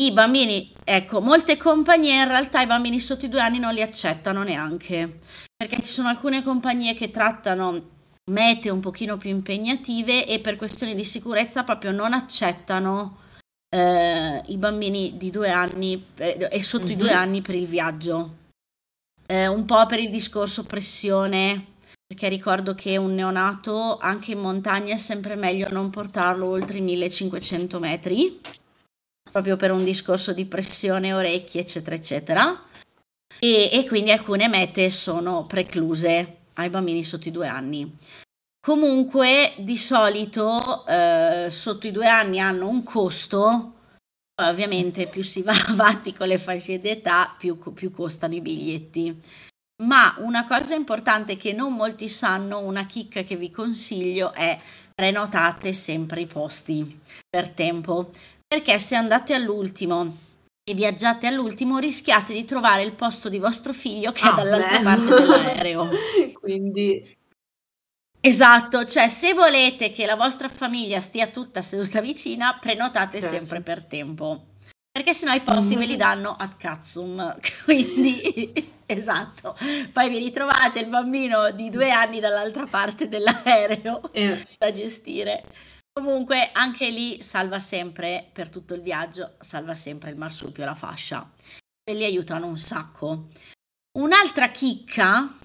I 0.00 0.12
bambini, 0.12 0.72
ecco, 0.82 1.20
molte 1.20 1.58
compagnie 1.58 2.22
in 2.22 2.26
realtà 2.26 2.62
i 2.62 2.66
bambini 2.66 3.00
sotto 3.00 3.26
i 3.26 3.28
due 3.28 3.40
anni 3.40 3.58
non 3.58 3.74
li 3.74 3.82
accettano 3.82 4.42
neanche, 4.42 5.18
perché 5.54 5.82
ci 5.82 5.92
sono 5.92 6.08
alcune 6.08 6.42
compagnie 6.42 6.94
che 6.94 7.10
trattano 7.10 7.98
mete 8.30 8.70
un 8.70 8.80
pochino 8.80 9.18
più 9.18 9.28
impegnative 9.28 10.26
e 10.26 10.40
per 10.40 10.56
questioni 10.56 10.94
di 10.94 11.04
sicurezza 11.04 11.64
proprio 11.64 11.90
non 11.90 12.14
accettano 12.14 13.18
eh, 13.68 14.42
i 14.46 14.56
bambini 14.56 15.18
di 15.18 15.30
due 15.30 15.50
anni 15.50 16.02
eh, 16.16 16.48
e 16.50 16.62
sotto 16.62 16.84
mm-hmm. 16.84 16.92
i 16.94 16.96
due 16.96 17.10
mhm. 17.10 17.18
anni 17.18 17.42
per 17.42 17.54
il 17.56 17.66
viaggio. 17.66 18.36
Eh, 19.26 19.48
un 19.48 19.66
po' 19.66 19.84
per 19.84 19.98
il 19.98 20.08
discorso 20.08 20.64
pressione, 20.64 21.74
perché 22.06 22.30
ricordo 22.30 22.74
che 22.74 22.96
un 22.96 23.14
neonato 23.14 23.98
anche 23.98 24.32
in 24.32 24.38
montagna 24.38 24.94
è 24.94 24.98
sempre 24.98 25.36
meglio 25.36 25.68
non 25.70 25.90
portarlo 25.90 26.46
oltre 26.46 26.78
i 26.78 26.80
1500 26.80 27.78
metri 27.78 28.40
proprio 29.30 29.56
per 29.56 29.70
un 29.70 29.84
discorso 29.84 30.32
di 30.32 30.44
pressione 30.44 31.12
orecchie, 31.12 31.62
eccetera, 31.62 31.96
eccetera. 31.96 32.62
E, 33.38 33.70
e 33.72 33.86
quindi 33.86 34.10
alcune 34.10 34.48
mete 34.48 34.90
sono 34.90 35.46
precluse 35.46 36.36
ai 36.54 36.68
bambini 36.68 37.04
sotto 37.04 37.28
i 37.28 37.32
due 37.32 37.46
anni. 37.46 37.96
Comunque, 38.60 39.54
di 39.56 39.78
solito 39.78 40.86
eh, 40.86 41.48
sotto 41.50 41.86
i 41.86 41.92
due 41.92 42.06
anni 42.06 42.40
hanno 42.40 42.68
un 42.68 42.82
costo, 42.82 43.72
ovviamente 44.42 45.06
più 45.06 45.22
si 45.22 45.42
va 45.42 45.54
avanti 45.68 46.12
con 46.12 46.28
le 46.28 46.38
fasce 46.38 46.80
d'età, 46.80 47.34
più, 47.38 47.58
più 47.72 47.90
costano 47.90 48.34
i 48.34 48.40
biglietti. 48.40 49.18
Ma 49.82 50.14
una 50.18 50.46
cosa 50.46 50.74
importante 50.74 51.38
che 51.38 51.54
non 51.54 51.72
molti 51.72 52.10
sanno, 52.10 52.58
una 52.58 52.84
chicca 52.84 53.22
che 53.22 53.36
vi 53.36 53.50
consiglio 53.50 54.32
è 54.34 54.60
prenotate 54.94 55.72
sempre 55.72 56.20
i 56.20 56.26
posti 56.26 57.00
per 57.26 57.48
tempo, 57.48 58.10
perché 58.52 58.80
se 58.80 58.96
andate 58.96 59.32
all'ultimo 59.32 60.16
e 60.68 60.74
viaggiate 60.74 61.28
all'ultimo 61.28 61.78
rischiate 61.78 62.32
di 62.32 62.44
trovare 62.44 62.82
il 62.82 62.94
posto 62.94 63.28
di 63.28 63.38
vostro 63.38 63.72
figlio 63.72 64.10
che 64.10 64.22
ah, 64.26 64.32
è 64.32 64.34
dall'altra 64.34 64.78
beh. 64.78 64.82
parte 64.82 65.14
dell'aereo. 65.14 65.88
Quindi 66.34 67.16
Esatto, 68.22 68.84
cioè 68.86 69.08
se 69.08 69.34
volete 69.34 69.92
che 69.92 70.04
la 70.04 70.16
vostra 70.16 70.48
famiglia 70.48 71.00
stia 71.00 71.28
tutta 71.28 71.62
seduta 71.62 72.00
vicina, 72.00 72.58
prenotate 72.60 73.20
certo. 73.20 73.36
sempre 73.36 73.60
per 73.60 73.84
tempo. 73.84 74.46
Perché 74.90 75.14
sennò 75.14 75.32
i 75.32 75.42
posti 75.42 75.76
mm. 75.76 75.78
ve 75.78 75.86
li 75.86 75.96
danno 75.96 76.34
ad 76.36 76.56
cazzum. 76.56 77.38
Quindi, 77.62 78.52
esatto. 78.84 79.56
Poi 79.92 80.10
vi 80.10 80.18
ritrovate 80.18 80.80
il 80.80 80.88
bambino 80.88 81.52
di 81.52 81.70
due 81.70 81.92
anni 81.92 82.18
dall'altra 82.18 82.66
parte 82.66 83.08
dell'aereo 83.08 84.12
eh. 84.12 84.44
da 84.58 84.72
gestire. 84.72 85.44
Comunque 85.92 86.50
anche 86.52 86.88
lì 86.88 87.22
salva 87.22 87.60
sempre 87.60 88.28
per 88.32 88.48
tutto 88.48 88.74
il 88.74 88.80
viaggio, 88.80 89.34
salva 89.40 89.74
sempre 89.74 90.10
il 90.10 90.16
marsupio, 90.16 90.64
la 90.64 90.74
fascia. 90.74 91.30
E 91.82 91.94
li 91.94 92.04
aiutano 92.04 92.46
un 92.46 92.58
sacco. 92.58 93.28
Un'altra 93.98 94.50
chicca 94.50 95.36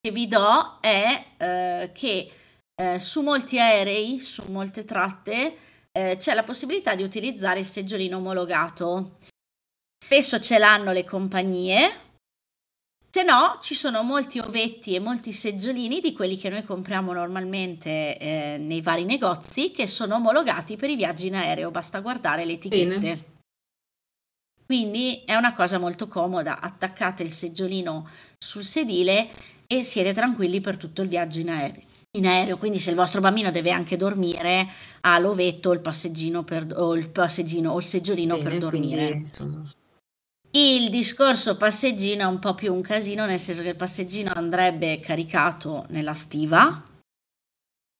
che 0.00 0.10
vi 0.10 0.26
do 0.26 0.78
è 0.80 1.24
eh, 1.36 1.90
che 1.92 2.32
eh, 2.74 2.98
su 2.98 3.22
molti 3.22 3.58
aerei, 3.58 4.20
su 4.20 4.44
molte 4.48 4.84
tratte, 4.84 5.58
eh, 5.92 6.16
c'è 6.18 6.34
la 6.34 6.42
possibilità 6.42 6.94
di 6.94 7.02
utilizzare 7.02 7.60
il 7.60 7.66
seggiolino 7.66 8.16
omologato. 8.16 9.18
Spesso 10.04 10.40
ce 10.40 10.58
l'hanno 10.58 10.92
le 10.92 11.04
compagnie, 11.04 12.11
se 13.14 13.24
no, 13.24 13.58
ci 13.60 13.74
sono 13.74 14.02
molti 14.02 14.38
ovetti 14.38 14.94
e 14.94 14.98
molti 14.98 15.34
seggiolini 15.34 16.00
di 16.00 16.14
quelli 16.14 16.38
che 16.38 16.48
noi 16.48 16.64
compriamo 16.64 17.12
normalmente 17.12 18.16
eh, 18.16 18.56
nei 18.58 18.80
vari 18.80 19.04
negozi 19.04 19.70
che 19.70 19.86
sono 19.86 20.14
omologati 20.14 20.76
per 20.76 20.88
i 20.88 20.96
viaggi 20.96 21.26
in 21.26 21.34
aereo, 21.34 21.70
basta 21.70 22.00
guardare 22.00 22.46
le 22.46 22.54
etichette. 22.54 22.98
Bene. 22.98 23.24
Quindi 24.64 25.24
è 25.26 25.34
una 25.34 25.52
cosa 25.52 25.76
molto 25.76 26.08
comoda, 26.08 26.60
attaccate 26.60 27.22
il 27.22 27.32
seggiolino 27.32 28.08
sul 28.38 28.64
sedile 28.64 29.28
e 29.66 29.84
siete 29.84 30.14
tranquilli 30.14 30.62
per 30.62 30.78
tutto 30.78 31.02
il 31.02 31.08
viaggio 31.08 31.40
in 31.40 31.50
aereo. 31.50 31.82
In 32.12 32.26
aereo, 32.26 32.56
quindi 32.56 32.78
se 32.78 32.88
il 32.88 32.96
vostro 32.96 33.20
bambino 33.20 33.50
deve 33.50 33.72
anche 33.72 33.98
dormire, 33.98 34.66
ha 35.02 35.18
l'ovetto 35.18 35.72
il 35.72 35.80
passeggino 35.80 36.44
per, 36.44 36.66
o 36.74 36.96
il 36.96 37.10
passeggino 37.10 37.72
o 37.72 37.78
il 37.78 37.84
seggiolino 37.84 38.38
Bene, 38.38 38.48
per 38.48 38.58
dormire. 38.58 39.08
Quindi, 39.36 39.80
il 40.54 40.90
discorso 40.90 41.56
passeggino 41.56 42.22
è 42.22 42.26
un 42.26 42.38
po' 42.38 42.54
più 42.54 42.74
un 42.74 42.82
casino, 42.82 43.24
nel 43.24 43.40
senso 43.40 43.62
che 43.62 43.68
il 43.68 43.76
passeggino 43.76 44.32
andrebbe 44.34 45.00
caricato 45.00 45.86
nella 45.88 46.14
stiva. 46.14 46.82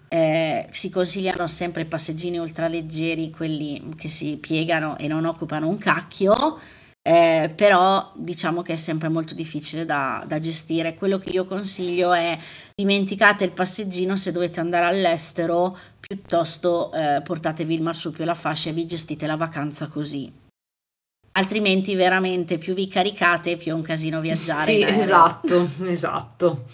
Eh, 0.08 0.68
si 0.70 0.90
consigliano 0.90 1.46
sempre 1.46 1.82
i 1.82 1.86
passeggini 1.86 2.36
ultraleggeri, 2.36 3.30
quelli 3.30 3.94
che 3.96 4.10
si 4.10 4.36
piegano 4.36 4.98
e 4.98 5.08
non 5.08 5.24
occupano 5.24 5.66
un 5.66 5.78
cacchio, 5.78 6.60
eh, 7.00 7.50
però 7.56 8.12
diciamo 8.16 8.60
che 8.60 8.74
è 8.74 8.76
sempre 8.76 9.08
molto 9.08 9.32
difficile 9.32 9.86
da, 9.86 10.22
da, 10.26 10.38
gestire. 10.38 10.94
Quello 10.94 11.18
che 11.18 11.30
io 11.30 11.46
consiglio 11.46 12.12
è 12.12 12.38
dimenticate 12.74 13.44
il 13.44 13.52
passeggino 13.52 14.16
se 14.16 14.30
dovete 14.30 14.60
andare 14.60 14.84
all'estero, 14.84 15.78
piuttosto 15.98 16.92
eh, 16.92 17.22
portatevi 17.24 17.72
il 17.72 17.82
marsupio 17.82 18.24
e 18.24 18.26
la 18.26 18.34
fascia 18.34 18.68
e 18.68 18.74
vi 18.74 18.86
gestite 18.86 19.26
la 19.26 19.36
vacanza 19.36 19.88
così 19.88 20.41
altrimenti 21.32 21.94
veramente 21.94 22.58
più 22.58 22.74
vi 22.74 22.88
caricate 22.88 23.56
più 23.56 23.72
è 23.72 23.74
un 23.74 23.82
casino 23.82 24.20
viaggiare. 24.20 24.64
Sì, 24.64 24.82
esatto, 24.82 25.70
esatto. 25.84 26.64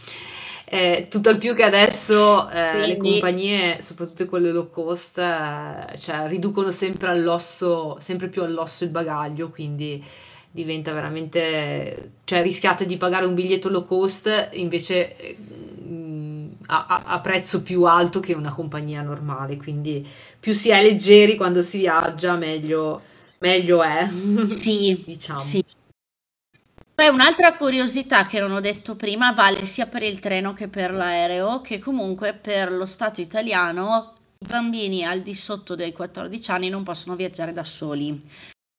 Eh, 0.70 1.06
tutto 1.08 1.30
al 1.30 1.38
più 1.38 1.54
che 1.54 1.62
adesso 1.62 2.48
eh, 2.50 2.70
Quindi... 2.72 2.88
le 2.88 2.96
compagnie, 2.96 3.80
soprattutto 3.80 4.26
quelle 4.26 4.50
low 4.50 4.68
cost, 4.68 5.18
eh, 5.18 5.96
cioè, 5.98 6.26
riducono 6.26 6.70
sempre 6.70 7.08
all'osso, 7.08 7.96
sempre 8.00 8.28
più 8.28 8.42
all'osso 8.42 8.84
il 8.84 8.90
bagaglio, 8.90 9.48
quindi 9.48 10.04
diventa 10.50 10.92
veramente, 10.92 12.12
cioè 12.24 12.42
rischiate 12.42 12.84
di 12.84 12.98
pagare 12.98 13.24
un 13.24 13.34
biglietto 13.34 13.70
low 13.70 13.86
cost 13.86 14.50
invece 14.52 15.36
mm, 15.86 16.48
a, 16.66 17.02
a, 17.06 17.20
prezzo 17.20 17.62
più 17.62 17.84
alto 17.84 18.20
che 18.20 18.34
una 18.34 18.52
compagnia 18.52 19.00
normale, 19.00 19.56
quindi 19.56 20.06
più 20.38 20.52
si 20.52 20.68
è 20.68 20.82
leggeri 20.82 21.36
quando 21.36 21.62
si 21.62 21.78
viaggia, 21.78 22.34
meglio, 22.36 23.00
meglio 23.38 23.82
è. 23.82 24.08
Sì, 24.46 25.02
diciamo. 25.06 25.38
Sì. 25.38 25.64
Poi 26.94 27.08
un'altra 27.08 27.56
curiosità 27.56 28.26
che 28.26 28.40
non 28.40 28.50
ho 28.50 28.60
detto 28.60 28.96
prima 28.96 29.32
vale 29.32 29.66
sia 29.66 29.86
per 29.86 30.02
il 30.02 30.18
treno 30.18 30.52
che 30.52 30.66
per 30.66 30.92
l'aereo, 30.92 31.60
che 31.60 31.78
comunque 31.78 32.34
per 32.34 32.72
lo 32.72 32.86
Stato 32.86 33.20
italiano 33.20 34.14
i 34.40 34.46
bambini 34.46 35.04
al 35.04 35.20
di 35.20 35.36
sotto 35.36 35.76
dei 35.76 35.92
14 35.92 36.50
anni 36.50 36.68
non 36.68 36.82
possono 36.82 37.14
viaggiare 37.14 37.52
da 37.52 37.64
soli. 37.64 38.20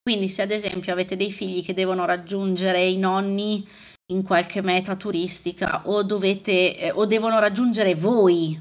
Quindi 0.02 0.28
se 0.28 0.42
ad 0.42 0.50
esempio 0.50 0.92
avete 0.92 1.16
dei 1.16 1.32
figli 1.32 1.64
che 1.64 1.72
devono 1.72 2.04
raggiungere 2.04 2.84
i 2.84 2.98
nonni 2.98 3.66
in 4.12 4.22
qualche 4.22 4.60
meta 4.60 4.96
turistica 4.96 5.82
o, 5.86 6.02
dovete, 6.02 6.76
eh, 6.76 6.90
o 6.90 7.06
devono 7.06 7.38
raggiungere 7.38 7.94
voi 7.94 8.60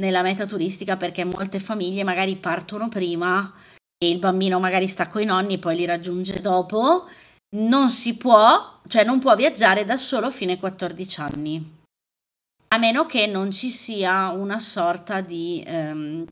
nella 0.00 0.22
meta 0.22 0.46
turistica 0.46 0.96
perché 0.96 1.24
molte 1.24 1.58
famiglie 1.60 2.04
magari 2.04 2.36
partono 2.36 2.88
prima 2.88 3.52
e 3.98 4.08
il 4.08 4.20
bambino 4.20 4.60
magari 4.60 4.86
sta 4.86 5.08
con 5.08 5.22
i 5.22 5.24
nonni 5.24 5.54
e 5.54 5.58
poi 5.58 5.76
li 5.76 5.84
raggiunge 5.84 6.40
dopo, 6.40 7.08
non 7.56 7.90
si 7.90 8.16
può, 8.16 8.80
cioè 8.86 9.04
non 9.04 9.18
può 9.18 9.34
viaggiare 9.34 9.84
da 9.84 9.96
solo 9.96 10.30
fino 10.30 10.52
ai 10.52 10.58
14 10.58 11.20
anni. 11.20 11.76
A 12.68 12.78
meno 12.78 13.06
che 13.06 13.26
non 13.26 13.50
ci 13.50 13.70
sia 13.70 14.30
una 14.30 14.60
sorta 14.60 15.20
di, 15.20 15.64
ehm, 15.66 16.24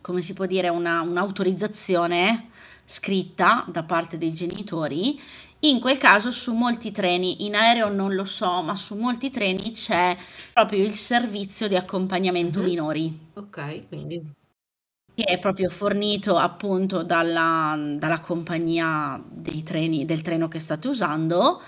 come 0.00 0.20
si 0.20 0.34
può 0.34 0.44
dire, 0.44 0.68
una, 0.68 1.00
un'autorizzazione 1.00 2.50
scritta 2.84 3.64
da 3.68 3.84
parte 3.84 4.18
dei 4.18 4.32
genitori. 4.32 5.18
In 5.60 5.80
quel 5.80 5.96
caso 5.96 6.30
su 6.30 6.52
molti 6.52 6.92
treni, 6.92 7.46
in 7.46 7.54
aereo 7.54 7.88
non 7.88 8.14
lo 8.14 8.26
so, 8.26 8.60
ma 8.60 8.76
su 8.76 8.96
molti 8.96 9.30
treni 9.30 9.70
c'è 9.70 10.14
proprio 10.52 10.84
il 10.84 10.92
servizio 10.92 11.68
di 11.68 11.76
accompagnamento 11.76 12.58
mm-hmm. 12.58 12.68
minori. 12.68 13.18
Ok, 13.34 13.88
quindi 13.88 14.42
che 15.14 15.24
è 15.24 15.38
proprio 15.38 15.70
fornito 15.70 16.36
appunto 16.36 17.02
dalla, 17.02 17.76
dalla 17.96 18.20
compagnia 18.20 19.22
dei 19.24 19.62
treni, 19.62 20.04
del 20.04 20.22
treno 20.22 20.48
che 20.48 20.58
state 20.58 20.88
usando 20.88 21.62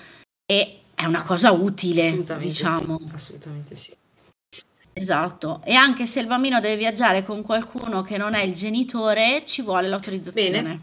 e 0.45 0.81
è 0.95 1.05
una 1.05 1.23
cosa 1.23 1.53
utile, 1.53 2.09
assolutamente 2.09 2.49
diciamo. 2.49 2.99
Sì, 2.99 3.15
assolutamente 3.15 3.77
sì. 3.77 3.97
Esatto, 4.93 5.61
e 5.63 5.75
anche 5.75 6.07
se 6.07 6.21
il 6.21 6.27
bambino 6.27 6.59
deve 6.59 6.77
viaggiare 6.77 7.23
con 7.23 7.43
qualcuno 7.43 8.01
che 8.03 8.17
non 8.17 8.35
è 8.35 8.43
il 8.43 8.55
genitore, 8.55 9.43
ci 9.45 9.61
vuole 9.61 9.89
l'autorizzazione. 9.89 10.63
Bene. 10.63 10.81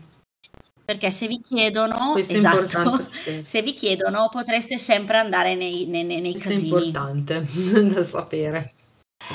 Perché 0.86 1.10
se 1.12 1.28
vi 1.28 1.42
chiedono, 1.42 2.12
Questo 2.12 2.34
esatto, 2.34 3.02
se 3.44 3.62
vi 3.62 3.74
chiedono 3.74 4.30
potreste 4.30 4.78
sempre 4.78 5.18
andare 5.18 5.56
nei, 5.56 5.88
nei, 5.88 6.04
nei, 6.04 6.22
nei 6.22 6.34
casini. 6.36 6.62
È 6.62 6.66
importante 6.66 7.48
da 7.90 8.04
sapere. 8.04 8.74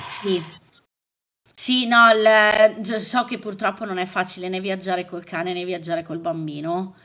Sì, 0.06 0.40
sì, 1.58 1.86
no, 1.86 2.08
il- 2.12 3.00
so 3.00 3.24
che 3.24 3.38
purtroppo 3.38 3.84
non 3.84 3.98
è 3.98 4.06
facile 4.06 4.48
né 4.48 4.60
viaggiare 4.60 5.04
col 5.04 5.24
cane 5.24 5.52
né 5.52 5.64
viaggiare 5.64 6.02
col 6.04 6.18
bambino, 6.20 6.96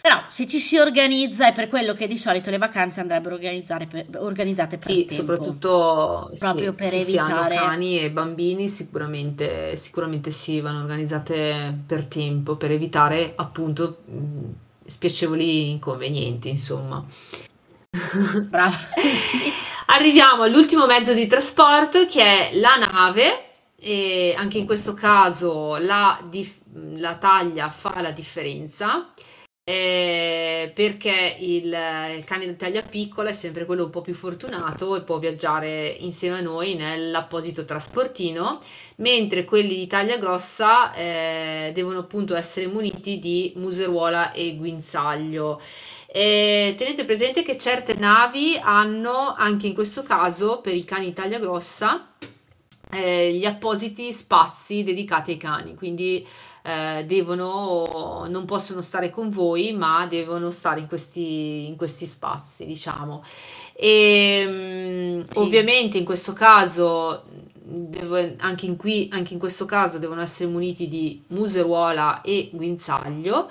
però 0.00 0.24
se 0.28 0.46
ci 0.48 0.58
si 0.60 0.78
organizza 0.78 1.46
è 1.48 1.54
per 1.54 1.68
quello 1.68 1.94
che 1.94 2.06
di 2.08 2.18
solito 2.18 2.50
le 2.50 2.58
vacanze 2.58 3.00
andrebbero 3.00 3.38
per- 3.38 4.08
organizzate 4.18 4.78
per 4.78 4.98
Sì, 4.98 5.06
tempo, 5.06 5.58
soprattutto 5.58 6.30
proprio 6.36 6.74
sì, 6.74 6.74
per 6.74 6.92
se 6.92 7.00
si 7.00 7.16
hanno 7.16 7.46
evitare... 7.46 7.56
cani 7.56 7.98
e 8.00 8.10
bambini, 8.10 8.68
sicuramente, 8.68 9.76
sicuramente 9.76 10.30
sì, 10.30 10.60
vanno 10.60 10.80
organizzate 10.82 11.74
per 11.86 12.04
tempo, 12.04 12.56
per 12.56 12.70
evitare 12.70 13.32
appunto 13.34 14.02
spiacevoli 14.84 15.70
inconvenienti, 15.70 16.50
insomma. 16.50 17.02
Brava, 18.50 18.76
sì. 19.14 19.52
Arriviamo 19.86 20.42
all'ultimo 20.44 20.86
mezzo 20.86 21.12
di 21.14 21.26
trasporto 21.26 22.06
che 22.06 22.22
è 22.50 22.54
la 22.54 22.76
nave 22.76 23.53
e 23.84 24.34
anche 24.34 24.56
in 24.56 24.64
questo 24.64 24.94
caso 24.94 25.76
la, 25.76 26.18
dif- 26.30 26.62
la 26.94 27.16
taglia 27.16 27.68
fa 27.68 28.00
la 28.00 28.12
differenza 28.12 29.12
eh, 29.62 30.72
perché 30.74 31.36
il, 31.38 31.66
il, 32.16 32.24
cane 32.24 32.46
di 32.46 32.56
taglia 32.56 32.80
piccola 32.80 33.28
è 33.30 33.32
sempre 33.34 33.66
quello 33.66 33.84
un 33.84 33.90
po' 33.90 34.00
più 34.00 34.14
fortunato 34.14 34.96
e 34.96 35.02
può 35.02 35.18
viaggiare 35.18 35.88
insieme 36.00 36.38
a 36.38 36.42
noi 36.42 36.74
nell'apposito 36.76 37.64
trasportino, 37.66 38.60
mentre 38.96 39.44
quelli 39.44 39.74
di 39.74 39.86
taglia 39.86 40.16
grossa 40.16 40.94
eh, 40.94 41.72
devono 41.74 42.00
appunto 42.00 42.34
essere 42.36 42.66
muniti 42.66 43.18
di 43.18 43.52
museruola 43.56 44.32
e 44.32 44.56
guinzaglio. 44.56 45.60
E 46.06 46.74
tenete 46.76 47.04
presente 47.04 47.42
che 47.42 47.58
certe 47.58 47.94
navi 47.94 48.58
hanno 48.62 49.34
anche 49.36 49.66
in 49.66 49.74
questo 49.74 50.02
caso 50.02 50.60
per 50.60 50.74
i 50.74 50.84
cani 50.84 51.06
di 51.06 51.12
taglia 51.12 51.38
grossa 51.38 52.08
eh, 52.94 53.32
gli 53.34 53.44
appositi 53.44 54.12
spazi 54.12 54.82
dedicati 54.82 55.32
ai 55.32 55.36
cani, 55.36 55.74
quindi 55.74 56.26
eh, 56.62 57.04
devono, 57.06 58.26
non 58.28 58.44
possono 58.46 58.80
stare 58.80 59.10
con 59.10 59.30
voi, 59.30 59.72
ma 59.72 60.06
devono 60.06 60.50
stare 60.50 60.80
in 60.80 60.86
questi, 60.86 61.66
in 61.66 61.76
questi 61.76 62.06
spazi, 62.06 62.64
diciamo. 62.64 63.22
E 63.74 64.46
mh, 64.46 65.30
sì. 65.30 65.38
ovviamente 65.38 65.98
in 65.98 66.04
questo 66.04 66.32
caso 66.32 67.24
devo, 67.52 68.16
anche, 68.38 68.66
in 68.66 68.76
qui, 68.76 69.08
anche 69.12 69.32
in 69.32 69.38
questo 69.38 69.64
caso 69.64 69.98
devono 69.98 70.22
essere 70.22 70.48
muniti 70.48 70.88
di 70.88 71.22
museruola 71.28 72.20
e 72.22 72.50
guinzaglio 72.52 73.50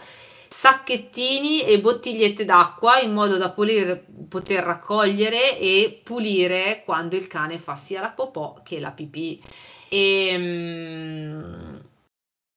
sacchettini 0.54 1.64
e 1.64 1.80
bottigliette 1.82 2.46
d'acqua 2.46 3.00
in 3.00 3.12
modo 3.12 3.38
da 3.38 3.50
poter, 3.50 4.06
poter 4.30 4.64
raccogliere 4.64 5.58
e 5.58 6.00
pulire 6.04 6.84
quando 6.86 7.16
il 7.16 7.26
cane 7.26 7.58
fa 7.58 7.76
sia 7.76 8.00
la 8.00 8.12
popò 8.12 8.62
che 8.64 8.80
la 8.80 8.92
pipì. 8.92 9.42
E, 9.90 10.28
ehm, 10.28 11.73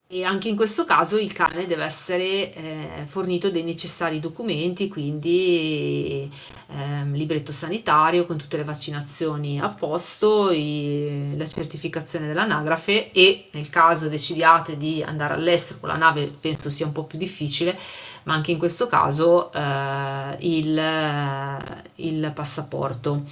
e 0.08 0.22
anche 0.22 0.48
in 0.48 0.54
questo 0.54 0.84
caso 0.84 1.18
il 1.18 1.32
cane 1.32 1.66
deve 1.66 1.82
essere 1.82 2.52
eh, 2.54 3.04
fornito 3.06 3.50
dei 3.50 3.64
necessari 3.64 4.20
documenti, 4.20 4.86
quindi 4.86 6.30
eh, 6.68 7.04
libretto 7.10 7.50
sanitario 7.50 8.24
con 8.24 8.36
tutte 8.36 8.56
le 8.56 8.62
vaccinazioni 8.62 9.60
a 9.60 9.68
posto, 9.68 10.52
i, 10.52 11.34
la 11.36 11.46
certificazione 11.46 12.28
dell'anagrafe 12.28 13.10
e 13.10 13.48
nel 13.50 13.68
caso 13.68 14.08
decidiate 14.08 14.76
di 14.76 15.02
andare 15.02 15.34
all'estero 15.34 15.80
con 15.80 15.88
la 15.88 15.96
nave 15.96 16.32
penso 16.40 16.70
sia 16.70 16.86
un 16.86 16.92
po' 16.92 17.02
più 17.04 17.18
difficile, 17.18 17.76
ma 18.24 18.34
anche 18.34 18.52
in 18.52 18.58
questo 18.58 18.86
caso 18.86 19.52
eh, 19.52 20.36
il, 20.38 21.74
il 21.96 22.30
passaporto. 22.32 23.24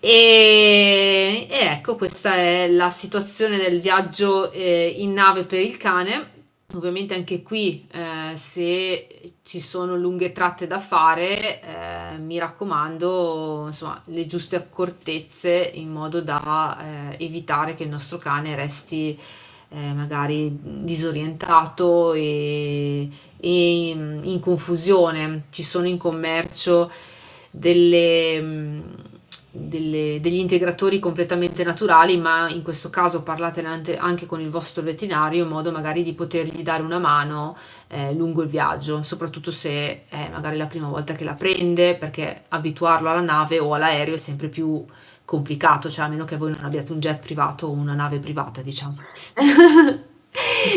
E, 0.00 1.48
e, 1.50 1.58
ecco, 1.58 1.96
questa 1.96 2.34
è 2.34 2.68
la 2.70 2.88
situazione 2.88 3.56
del 3.58 3.80
viaggio 3.80 4.52
eh, 4.52 4.94
in 4.98 5.12
nave 5.12 5.44
per 5.44 5.60
il 5.60 5.76
cane. 5.76 6.36
Ovviamente 6.74 7.14
anche 7.14 7.42
qui, 7.42 7.88
eh, 7.90 8.36
se 8.36 9.32
ci 9.42 9.58
sono 9.58 9.96
lunghe 9.96 10.32
tratte 10.32 10.66
da 10.66 10.80
fare, 10.80 11.60
eh, 11.60 12.18
mi 12.18 12.38
raccomando, 12.38 13.64
insomma, 13.68 14.00
le 14.06 14.26
giuste 14.26 14.56
accortezze 14.56 15.70
in 15.74 15.90
modo 15.90 16.20
da 16.20 17.16
eh, 17.16 17.24
evitare 17.24 17.74
che 17.74 17.84
il 17.84 17.88
nostro 17.88 18.18
cane 18.18 18.54
resti 18.54 19.18
eh, 19.70 19.92
magari 19.94 20.56
disorientato 20.62 22.12
e, 22.12 23.08
e 23.40 23.88
in, 23.88 24.20
in 24.24 24.38
confusione. 24.40 25.44
Ci 25.50 25.62
sono 25.62 25.86
in 25.86 25.96
commercio 25.96 26.90
delle 27.50 29.06
delle, 29.58 30.20
degli 30.20 30.36
integratori 30.36 30.98
completamente 30.98 31.64
naturali, 31.64 32.16
ma 32.16 32.48
in 32.48 32.62
questo 32.62 32.90
caso 32.90 33.22
parlate 33.22 33.64
anche 33.98 34.26
con 34.26 34.40
il 34.40 34.48
vostro 34.48 34.82
veterinario 34.82 35.44
in 35.44 35.50
modo 35.50 35.72
magari 35.72 36.02
di 36.02 36.12
potergli 36.12 36.62
dare 36.62 36.82
una 36.82 36.98
mano 36.98 37.56
eh, 37.88 38.14
lungo 38.14 38.42
il 38.42 38.48
viaggio, 38.48 39.02
soprattutto 39.02 39.50
se 39.50 40.06
è 40.08 40.28
magari 40.30 40.56
la 40.56 40.66
prima 40.66 40.88
volta 40.88 41.14
che 41.14 41.24
la 41.24 41.34
prende, 41.34 41.96
perché 41.96 42.44
abituarlo 42.48 43.10
alla 43.10 43.20
nave 43.20 43.58
o 43.58 43.74
all'aereo 43.74 44.14
è 44.14 44.18
sempre 44.18 44.48
più 44.48 44.84
complicato, 45.24 45.90
cioè 45.90 46.06
a 46.06 46.08
meno 46.08 46.24
che 46.24 46.36
voi 46.36 46.52
non 46.52 46.64
abbiate 46.64 46.92
un 46.92 47.00
jet 47.00 47.18
privato 47.18 47.66
o 47.66 47.72
una 47.72 47.94
nave 47.94 48.18
privata, 48.18 48.62
diciamo. 48.62 48.96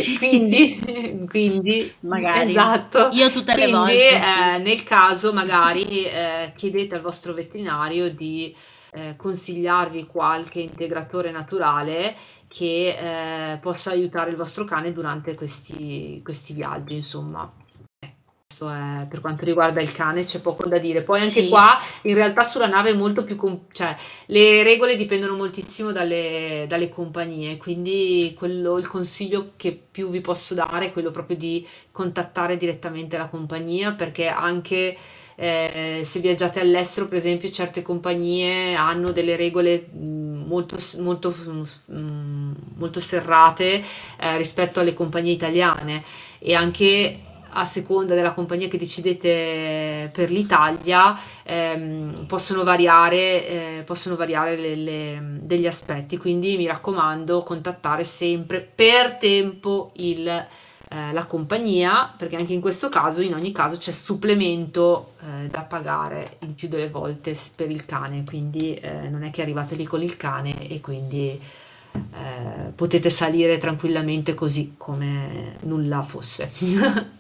Sì. 0.02 0.18
quindi, 0.20 1.26
quindi 1.30 1.94
magari 2.02 2.50
esatto. 2.50 3.10
io 3.12 3.32
tutte 3.32 3.56
le 3.56 3.70
quindi, 3.70 3.78
volte 3.78 4.16
eh, 4.16 4.22
sì. 4.22 4.62
nel 4.64 4.84
caso 4.84 5.34
magari 5.34 6.06
eh, 6.06 6.54
chiedete 6.56 6.96
al 6.96 7.02
vostro 7.02 7.34
veterinario 7.34 8.12
di 8.12 8.56
eh, 8.94 9.16
consigliarvi 9.16 10.06
qualche 10.06 10.60
integratore 10.60 11.32
naturale 11.32 12.16
che 12.48 13.54
eh, 13.54 13.58
possa 13.60 13.92
aiutare 13.92 14.32
il 14.32 14.36
vostro 14.36 14.66
cane 14.66 14.92
durante 14.92 15.36
questi, 15.36 16.22
questi 16.24 16.54
viaggi, 16.54 16.96
insomma. 16.98 17.50
Questo 18.46 18.70
è 18.70 19.08
per 19.10 19.22
quanto 19.22 19.46
riguarda 19.46 19.82
il 19.82 19.94
cane, 19.94 20.26
c'è 20.26 20.42
poco 20.42 20.68
da 20.68 20.78
dire. 20.78 21.02
Poi 21.02 21.20
anche 21.22 21.44
Sì. 21.44 21.48
qua, 21.48 21.80
in 22.04 22.14
realtà, 22.14 22.44
sulla 22.44 22.68
nave 22.68 22.89
è 22.89 22.94
molto 22.94 23.24
più. 23.24 23.38
com- 23.38 23.62
cioè, 23.72 23.96
le 24.28 24.64
regole 24.64 24.98
dipendono 24.98 25.36
moltissimo 25.36 25.94
dalle, 25.94 26.66
dalle 26.68 26.89
compagnie, 26.89 27.56
quindi 27.58 28.36
quello, 28.38 28.78
il 28.78 28.88
consiglio 28.88 29.54
che 29.56 29.72
più 29.89 30.10
vi 30.10 30.20
posso 30.20 30.54
dare 30.54 30.88
è 30.88 30.92
quello 30.92 31.12
proprio 31.12 31.38
di 31.38 31.66
contattare 31.92 32.58
direttamente 32.58 33.18
la 33.18 33.30
compagnia, 33.30 33.94
perché 33.94 34.28
anche 34.28 34.98
eh, 35.42 36.04
se 36.04 36.20
viaggiate 36.20 36.60
all'estero, 36.60 37.08
per 37.08 37.18
esempio, 37.18 37.50
certe 37.50 37.82
compagnie 37.82 38.76
hanno 38.76 39.12
delle 39.12 39.36
regole 39.36 39.88
mh, 39.92 40.44
molto, 40.46 40.78
molto, 41.00 41.34
mh, 41.86 42.52
molto 42.76 43.00
serrate 43.00 43.84
eh, 44.20 44.38
rispetto 44.38 44.80
alle 44.80 44.94
compagnie 44.94 45.34
italiane. 45.34 46.04
E 46.39 46.54
anche 46.54 47.20
a 47.54 47.66
seconda 47.66 48.16
della 48.16 48.34
compagnia 48.34 48.68
che 48.68 48.78
decidete 48.78 50.10
per 50.14 50.32
l'Italia 50.32 51.18
ehm, 51.44 52.26
possono 52.28 52.64
variare, 52.64 53.48
eh, 53.80 53.84
possono 53.86 54.16
variare 54.16 54.56
le- 54.56 54.76
le- 54.76 55.22
degli 55.42 55.68
aspetti, 55.68 56.18
quindi 56.18 56.56
mi 56.56 56.66
raccomando 56.68 57.39
contattare 57.39 58.04
sempre 58.04 58.62
per 58.62 59.18
tempo 59.18 59.92
il, 59.96 60.48
eh, 60.94 61.14
la 61.14 61.26
compagnia, 61.26 62.14
perché 62.18 62.36
anche 62.36 62.52
in 62.52 62.60
questo 62.60 62.89
caso, 62.89 63.22
in 63.22 63.34
ogni 63.34 63.54
caso, 63.54 63.78
c'è 63.78 63.92
supplemento 63.92 65.14
eh, 65.22 65.48
da 65.48 65.62
pagare 65.62 66.36
il 66.39 66.50
più 66.50 66.68
delle 66.68 66.89
volte 66.89 67.38
per 67.56 67.72
il 67.72 67.86
cane, 67.86 68.26
quindi 68.26 68.74
eh, 68.76 69.08
non 69.08 69.24
è 69.24 69.32
che 69.32 69.42
arrivate 69.42 69.76
lì 69.76 69.86
con 69.86 70.02
il 70.04 70.18
cane 70.18 70.68
e 70.68 70.82
quindi 70.82 71.39
eh, 71.94 72.72
potete 72.76 73.10
salire 73.10 73.58
tranquillamente 73.58 74.34
così 74.34 74.74
come 74.78 75.56
nulla 75.62 76.02
fosse. 76.04 76.52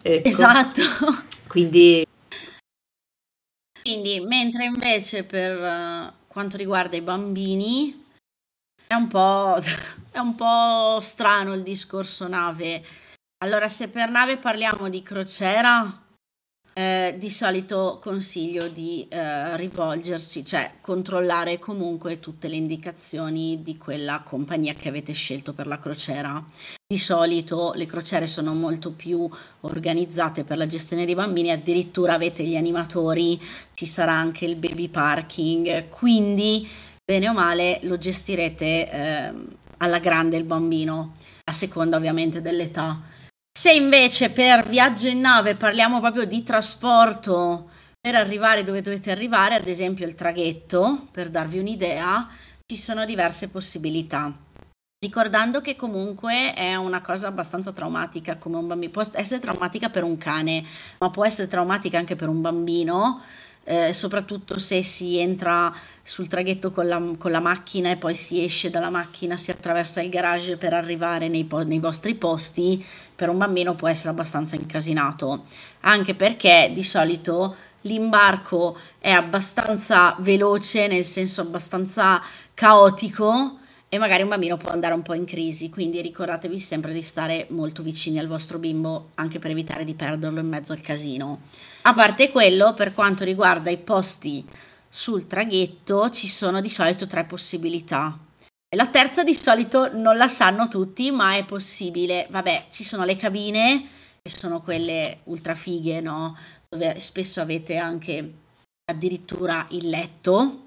Ecco, 0.00 0.28
Esatto. 0.28 0.82
quindi 1.46 2.04
Quindi, 3.82 4.20
mentre 4.20 4.64
invece 4.64 5.24
per 5.24 5.58
eh, 5.58 6.12
quanto 6.26 6.56
riguarda 6.56 6.96
i 6.96 7.02
bambini 7.02 8.04
è 8.86 8.94
un 8.94 9.08
po', 9.08 9.58
è 10.14 10.20
un 10.20 10.36
po' 10.36 11.00
strano 11.00 11.54
il 11.54 11.64
discorso 11.64 12.28
nave. 12.28 12.84
Allora, 13.38 13.68
se 13.68 13.88
per 13.88 14.08
nave 14.10 14.36
parliamo 14.36 14.88
di 14.88 15.02
crociera, 15.02 16.02
eh, 16.72 17.16
di 17.18 17.30
solito 17.30 17.98
consiglio 18.00 18.68
di 18.68 19.04
eh, 19.08 19.56
rivolgersi, 19.56 20.46
cioè 20.46 20.74
controllare 20.80 21.58
comunque 21.58 22.20
tutte 22.20 22.46
le 22.46 22.54
indicazioni 22.54 23.64
di 23.64 23.76
quella 23.76 24.22
compagnia 24.24 24.74
che 24.74 24.88
avete 24.88 25.12
scelto 25.14 25.52
per 25.52 25.66
la 25.66 25.80
crociera. 25.80 26.42
Di 26.86 26.98
solito 26.98 27.72
le 27.74 27.86
crociere 27.86 28.28
sono 28.28 28.54
molto 28.54 28.92
più 28.92 29.28
organizzate 29.62 30.44
per 30.44 30.58
la 30.58 30.68
gestione 30.68 31.06
dei 31.06 31.16
bambini, 31.16 31.50
addirittura 31.50 32.14
avete 32.14 32.44
gli 32.44 32.54
animatori, 32.54 33.40
ci 33.72 33.86
sarà 33.86 34.12
anche 34.12 34.44
il 34.44 34.54
baby 34.54 34.86
parking, 34.86 35.88
quindi 35.88 36.68
bene 37.04 37.28
o 37.28 37.32
male 37.32 37.80
lo 37.82 37.98
gestirete 37.98 38.90
ehm, 38.90 39.56
alla 39.78 39.98
grande 39.98 40.36
il 40.36 40.44
bambino, 40.44 41.14
a 41.44 41.52
seconda 41.52 41.96
ovviamente 41.96 42.40
dell'età. 42.40 43.00
Se 43.56 43.72
invece 43.72 44.30
per 44.30 44.68
viaggio 44.68 45.08
in 45.08 45.20
nave 45.20 45.54
parliamo 45.54 46.00
proprio 46.00 46.24
di 46.24 46.42
trasporto 46.42 47.70
per 48.00 48.14
arrivare 48.16 48.62
dove 48.62 48.82
dovete 48.82 49.10
arrivare, 49.10 49.54
ad 49.54 49.66
esempio 49.66 50.06
il 50.06 50.14
traghetto, 50.14 51.06
per 51.10 51.30
darvi 51.30 51.58
un'idea, 51.58 52.28
ci 52.66 52.76
sono 52.76 53.04
diverse 53.04 53.48
possibilità. 53.48 54.32
Ricordando 55.04 55.60
che 55.60 55.76
comunque 55.76 56.54
è 56.54 56.74
una 56.76 57.00
cosa 57.02 57.28
abbastanza 57.28 57.72
traumatica 57.72 58.36
come 58.36 58.56
un 58.56 58.66
bambino, 58.66 58.90
può 58.90 59.06
essere 59.12 59.40
traumatica 59.40 59.90
per 59.90 60.02
un 60.02 60.16
cane, 60.16 60.64
ma 60.98 61.10
può 61.10 61.24
essere 61.24 61.46
traumatica 61.46 61.98
anche 61.98 62.16
per 62.16 62.28
un 62.28 62.40
bambino, 62.40 63.22
eh, 63.64 63.92
soprattutto 63.92 64.58
se 64.58 64.82
si 64.82 65.18
entra 65.18 65.74
sul 66.02 66.28
traghetto 66.28 66.70
con 66.70 66.86
la, 66.86 67.02
con 67.16 67.30
la 67.30 67.40
macchina 67.40 67.90
e 67.90 67.96
poi 67.96 68.14
si 68.14 68.44
esce 68.44 68.70
dalla 68.70 68.90
macchina, 68.90 69.36
si 69.36 69.50
attraversa 69.50 70.02
il 70.02 70.10
garage 70.10 70.56
per 70.56 70.74
arrivare 70.74 71.28
nei, 71.28 71.48
nei 71.64 71.78
vostri 71.78 72.14
posti, 72.14 72.84
per 73.14 73.30
un 73.30 73.38
bambino 73.38 73.74
può 73.74 73.88
essere 73.88 74.10
abbastanza 74.10 74.54
incasinato, 74.54 75.46
anche 75.80 76.14
perché 76.14 76.70
di 76.74 76.84
solito 76.84 77.56
l'imbarco 77.82 78.78
è 78.98 79.10
abbastanza 79.10 80.14
veloce, 80.18 80.86
nel 80.86 81.04
senso 81.04 81.40
abbastanza 81.40 82.22
caotico 82.52 83.58
e 83.94 83.98
magari 83.98 84.22
un 84.24 84.28
bambino 84.28 84.56
può 84.56 84.72
andare 84.72 84.92
un 84.92 85.02
po' 85.02 85.14
in 85.14 85.24
crisi, 85.24 85.70
quindi 85.70 86.00
ricordatevi 86.00 86.58
sempre 86.58 86.92
di 86.92 87.00
stare 87.00 87.46
molto 87.50 87.80
vicini 87.80 88.18
al 88.18 88.26
vostro 88.26 88.58
bimbo 88.58 89.10
anche 89.14 89.38
per 89.38 89.52
evitare 89.52 89.84
di 89.84 89.94
perderlo 89.94 90.40
in 90.40 90.48
mezzo 90.48 90.72
al 90.72 90.80
casino. 90.80 91.42
A 91.82 91.94
parte 91.94 92.32
quello, 92.32 92.74
per 92.74 92.92
quanto 92.92 93.22
riguarda 93.22 93.70
i 93.70 93.78
posti 93.78 94.44
sul 94.88 95.28
traghetto, 95.28 96.10
ci 96.10 96.26
sono 96.26 96.60
di 96.60 96.70
solito 96.70 97.06
tre 97.06 97.22
possibilità. 97.22 98.18
La 98.74 98.88
terza 98.88 99.22
di 99.22 99.32
solito 99.36 99.96
non 99.96 100.16
la 100.16 100.26
sanno 100.26 100.66
tutti, 100.66 101.12
ma 101.12 101.36
è 101.36 101.44
possibile. 101.44 102.26
Vabbè, 102.30 102.66
ci 102.72 102.82
sono 102.82 103.04
le 103.04 103.14
cabine, 103.14 103.88
che 104.20 104.30
sono 104.30 104.60
quelle 104.60 105.20
ultra 105.24 105.54
fighe, 105.54 106.00
no? 106.00 106.36
Dove 106.68 106.98
spesso 106.98 107.40
avete 107.40 107.76
anche 107.76 108.32
addirittura 108.90 109.64
il 109.70 109.88
letto, 109.88 110.63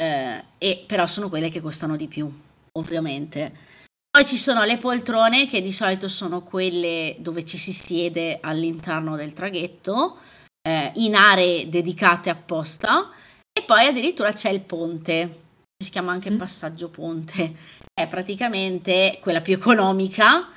eh, 0.00 0.44
e 0.58 0.84
però 0.86 1.06
sono 1.06 1.28
quelle 1.28 1.50
che 1.50 1.60
costano 1.60 1.96
di 1.96 2.06
più, 2.06 2.30
ovviamente. 2.72 3.66
Poi 4.10 4.24
ci 4.24 4.36
sono 4.36 4.64
le 4.64 4.78
poltrone 4.78 5.48
che 5.48 5.60
di 5.60 5.72
solito 5.72 6.08
sono 6.08 6.42
quelle 6.42 7.16
dove 7.18 7.44
ci 7.44 7.58
si 7.58 7.72
siede 7.72 8.38
all'interno 8.40 9.16
del 9.16 9.32
traghetto, 9.32 10.18
eh, 10.62 10.92
in 10.96 11.14
aree 11.14 11.68
dedicate 11.68 12.30
apposta, 12.30 13.10
e 13.52 13.62
poi 13.62 13.86
addirittura 13.86 14.32
c'è 14.32 14.50
il 14.50 14.60
ponte, 14.60 15.40
si 15.82 15.90
chiama 15.90 16.12
anche 16.12 16.30
Mm. 16.30 16.36
passaggio 16.36 16.88
ponte, 16.88 17.56
è 17.92 18.06
praticamente 18.08 19.18
quella 19.20 19.40
più 19.40 19.54
economica, 19.54 20.48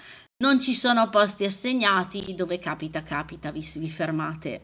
non 0.44 0.60
ci 0.60 0.74
sono 0.74 1.10
posti 1.10 1.46
assegnati, 1.46 2.34
dove 2.36 2.58
capita, 2.60 3.04
capita, 3.04 3.52
vi, 3.52 3.68
vi 3.76 3.90
fermate. 3.90 4.62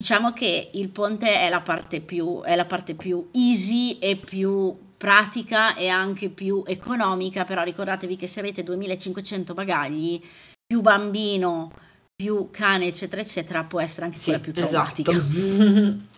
Diciamo 0.00 0.32
che 0.32 0.70
il 0.72 0.88
ponte 0.88 1.40
è 1.40 1.50
la 1.50 1.60
parte 1.60 2.00
più, 2.00 2.40
è 2.40 2.56
la 2.56 2.64
parte 2.64 2.94
più 2.94 3.28
easy 3.32 3.98
e 3.98 4.16
più 4.16 4.74
pratica 4.96 5.74
e 5.74 5.88
anche 5.88 6.30
più 6.30 6.62
economica, 6.66 7.44
però 7.44 7.62
ricordatevi 7.62 8.16
che 8.16 8.26
se 8.26 8.40
avete 8.40 8.62
2500 8.62 9.52
bagagli, 9.52 10.18
più 10.66 10.80
bambino, 10.80 11.70
più 12.16 12.48
cane, 12.50 12.86
eccetera, 12.86 13.20
eccetera, 13.20 13.62
può 13.64 13.78
essere 13.78 14.06
anche 14.06 14.16
sì, 14.16 14.24
quella 14.24 14.40
più 14.40 14.54
traumatica. 14.54 15.12
Esatto. 15.12 16.08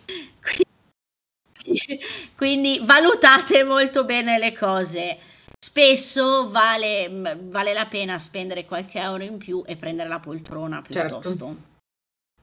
Quindi 2.37 2.79
valutate 2.83 3.65
molto 3.65 4.05
bene 4.05 4.39
le 4.39 4.53
cose. 4.53 5.17
Spesso 5.59 6.49
vale, 6.49 7.09
vale, 7.41 7.73
la 7.73 7.85
pena 7.87 8.17
spendere 8.17 8.63
qualche 8.63 8.99
euro 8.99 9.23
in 9.23 9.37
più 9.37 9.61
e 9.65 9.75
prendere 9.75 10.07
la 10.07 10.19
poltrona 10.19 10.81
piuttosto. 10.81 11.21
Certo. 11.21 11.71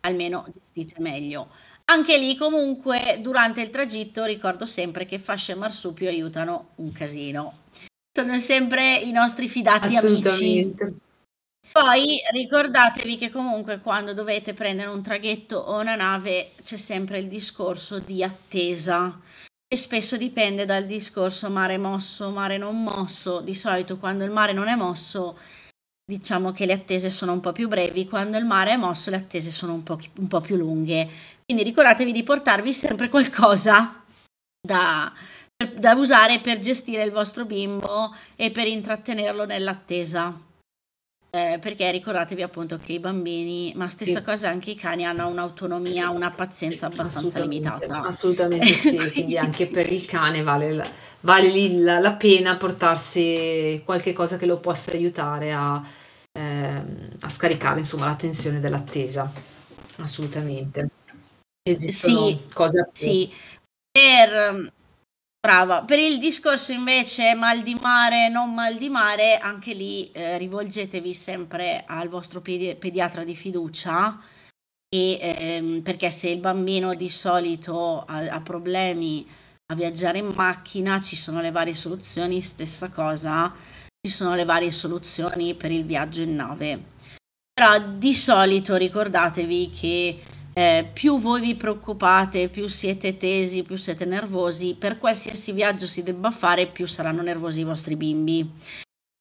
Almeno 0.01 0.47
gestite 0.53 1.01
meglio. 1.01 1.49
Anche 1.87 2.17
lì 2.19 2.37
comunque 2.37 3.19
durante 3.21 3.61
il 3.61 3.71
tragitto 3.71 4.25
ricordo 4.25 4.65
sempre 4.65 5.07
che 5.07 5.19
fasce 5.19 5.53
e 5.53 5.57
marsupio 5.57 6.09
aiutano 6.09 6.71
un 6.77 6.93
casino. 6.93 7.63
Sono 8.13 8.39
sempre 8.39 8.97
i 8.97 9.11
nostri 9.11 9.49
fidati 9.49 9.97
amici. 9.97 10.75
Poi 11.73 12.19
ricordatevi 12.33 13.17
che 13.17 13.31
comunque 13.31 13.81
quando 13.81 14.13
dovete 14.15 14.55
prendere 14.55 14.89
un 14.91 15.03
traghetto 15.03 15.57
o 15.57 15.81
una 15.81 15.95
nave 15.95 16.53
c'è 16.63 16.77
sempre 16.77 17.19
il 17.19 17.29
discorso 17.29 17.99
di 18.01 18.25
attesa 18.25 19.21
e 19.73 19.77
spesso 19.77 20.17
dipende 20.17 20.65
dal 20.65 20.85
discorso 20.85 21.49
mare 21.49 21.79
mosso, 21.79 22.31
mare 22.31 22.59
non 22.59 22.83
mosso. 22.83 23.41
Di 23.41 23.55
solito 23.55 23.99
quando 23.99 24.25
il 24.25 24.33
mare 24.33 24.53
non 24.53 24.67
è 24.67 24.75
mosso 24.75 25.39
diciamo 26.11 26.51
che 26.51 26.67
le 26.67 26.73
attese 26.73 27.09
sono 27.09 27.33
un 27.33 27.41
po' 27.41 27.53
più 27.53 27.69
brevi, 27.69 28.09
quando 28.09 28.37
il 28.37 28.45
mare 28.45 28.73
è 28.73 28.77
mosso 28.77 29.11
le 29.11 29.17
attese 29.17 29.53
sono 29.53 29.75
un 29.75 29.85
po', 29.85 29.99
un 30.17 30.27
po 30.27 30.41
più 30.41 30.57
lunghe. 30.57 31.09
Quindi 31.45 31.63
ricordatevi 31.63 32.11
di 32.11 32.25
portarvi 32.25 32.75
sempre 32.75 33.09
qualcosa 33.09 34.03
da, 34.61 35.13
da 35.77 35.95
usare 35.95 36.41
per 36.41 36.59
gestire 36.59 37.05
il 37.05 37.13
vostro 37.13 37.45
bimbo 37.45 38.13
e 38.35 38.51
per 38.51 38.67
intrattenerlo 38.67 39.47
nell'attesa. 39.47 40.37
Eh, 41.33 41.59
perché 41.61 41.89
ricordatevi 41.93 42.43
appunto 42.43 42.81
che 42.83 42.95
i 42.95 42.99
bambini, 42.99 43.73
ma 43.77 43.89
stessa 43.89 44.19
sì. 44.19 44.25
cosa 44.25 44.49
anche 44.49 44.73
i 44.73 44.75
cani, 44.75 45.07
hanno 45.07 45.29
un'autonomia, 45.29 46.11
una 46.11 46.33
pazienza 46.33 46.87
abbastanza 46.87 47.19
assolutamente, 47.19 47.69
limitata. 47.71 48.09
Assolutamente 48.09 48.67
sì, 48.75 48.97
quindi 49.13 49.39
anche 49.39 49.69
per 49.69 49.93
il 49.93 50.05
cane 50.07 50.43
vale, 50.43 50.73
la, 50.73 50.89
vale 51.21 51.69
la, 51.69 52.01
la, 52.01 52.15
pena 52.15 52.57
portarsi 52.57 53.81
qualche 53.85 54.13
cosa 54.13 54.39
che 54.39 54.47
lo 54.47 54.57
possa 54.57 54.91
aiutare 54.91 55.53
a, 55.53 55.81
a 57.21 57.29
scaricare 57.29 57.81
insomma 57.81 58.07
la 58.07 58.17
tensione 58.17 58.61
dell'attesa. 58.61 59.31
Assolutamente. 59.97 60.89
Esistono 61.63 62.29
sì, 62.29 62.41
cose 62.53 62.89
sì. 62.93 63.33
Per, 63.91 64.73
brava. 65.41 65.83
Per 65.83 65.99
il 65.99 66.19
discorso 66.19 66.73
invece 66.73 67.35
mal 67.35 67.63
di 67.63 67.75
mare 67.75 68.29
non 68.29 68.55
mal 68.55 68.77
di 68.77 68.89
mare 68.89 69.37
anche 69.39 69.73
lì 69.73 70.11
eh, 70.13 70.39
rivolgetevi 70.39 71.13
sempre 71.15 71.85
al 71.87 72.09
vostro 72.09 72.41
pedi- 72.41 72.75
pediatra 72.77 73.25
di 73.25 73.35
fiducia 73.35 74.21
e, 74.89 75.19
ehm, 75.21 75.83
perché 75.83 76.11
se 76.11 76.29
il 76.29 76.41
bambino 76.41 76.95
di 76.95 77.09
solito 77.09 78.05
ha, 78.05 78.19
ha 78.19 78.41
problemi 78.41 79.27
a 79.71 79.75
viaggiare 79.75 80.19
in 80.19 80.33
macchina 80.35 81.01
ci 81.01 81.15
sono 81.15 81.41
le 81.41 81.51
varie 81.51 81.75
soluzioni. 81.75 82.43
Stessa 82.43 82.89
cosa 82.91 83.55
ci 84.03 84.11
sono 84.11 84.35
le 84.35 84.47
varie 84.47 84.73
soluzioni 84.73 85.55
per 85.55 85.71
il 85.71 85.85
viaggio 85.85 86.23
in 86.23 86.35
nave. 86.35 86.83
Però 87.53 87.79
di 87.79 88.15
solito 88.15 88.77
ricordatevi 88.77 89.71
che 89.71 90.23
eh, 90.55 90.89
più 90.91 91.21
voi 91.21 91.43
vi 91.43 91.55
preoccupate, 91.55 92.49
più 92.49 92.67
siete 92.69 93.19
tesi, 93.19 93.63
più 93.63 93.77
siete 93.77 94.07
nervosi, 94.07 94.75
per 94.79 94.99
qualsiasi 94.99 95.53
viaggio 95.53 95.87
si 95.87 96.03
debba 96.03 96.31
fare, 96.31 96.67
più 96.67 96.87
saranno 96.87 97.21
nervosi 97.21 97.61
i 97.61 97.65
vostri 97.65 97.95
bimbi. 97.97 98.51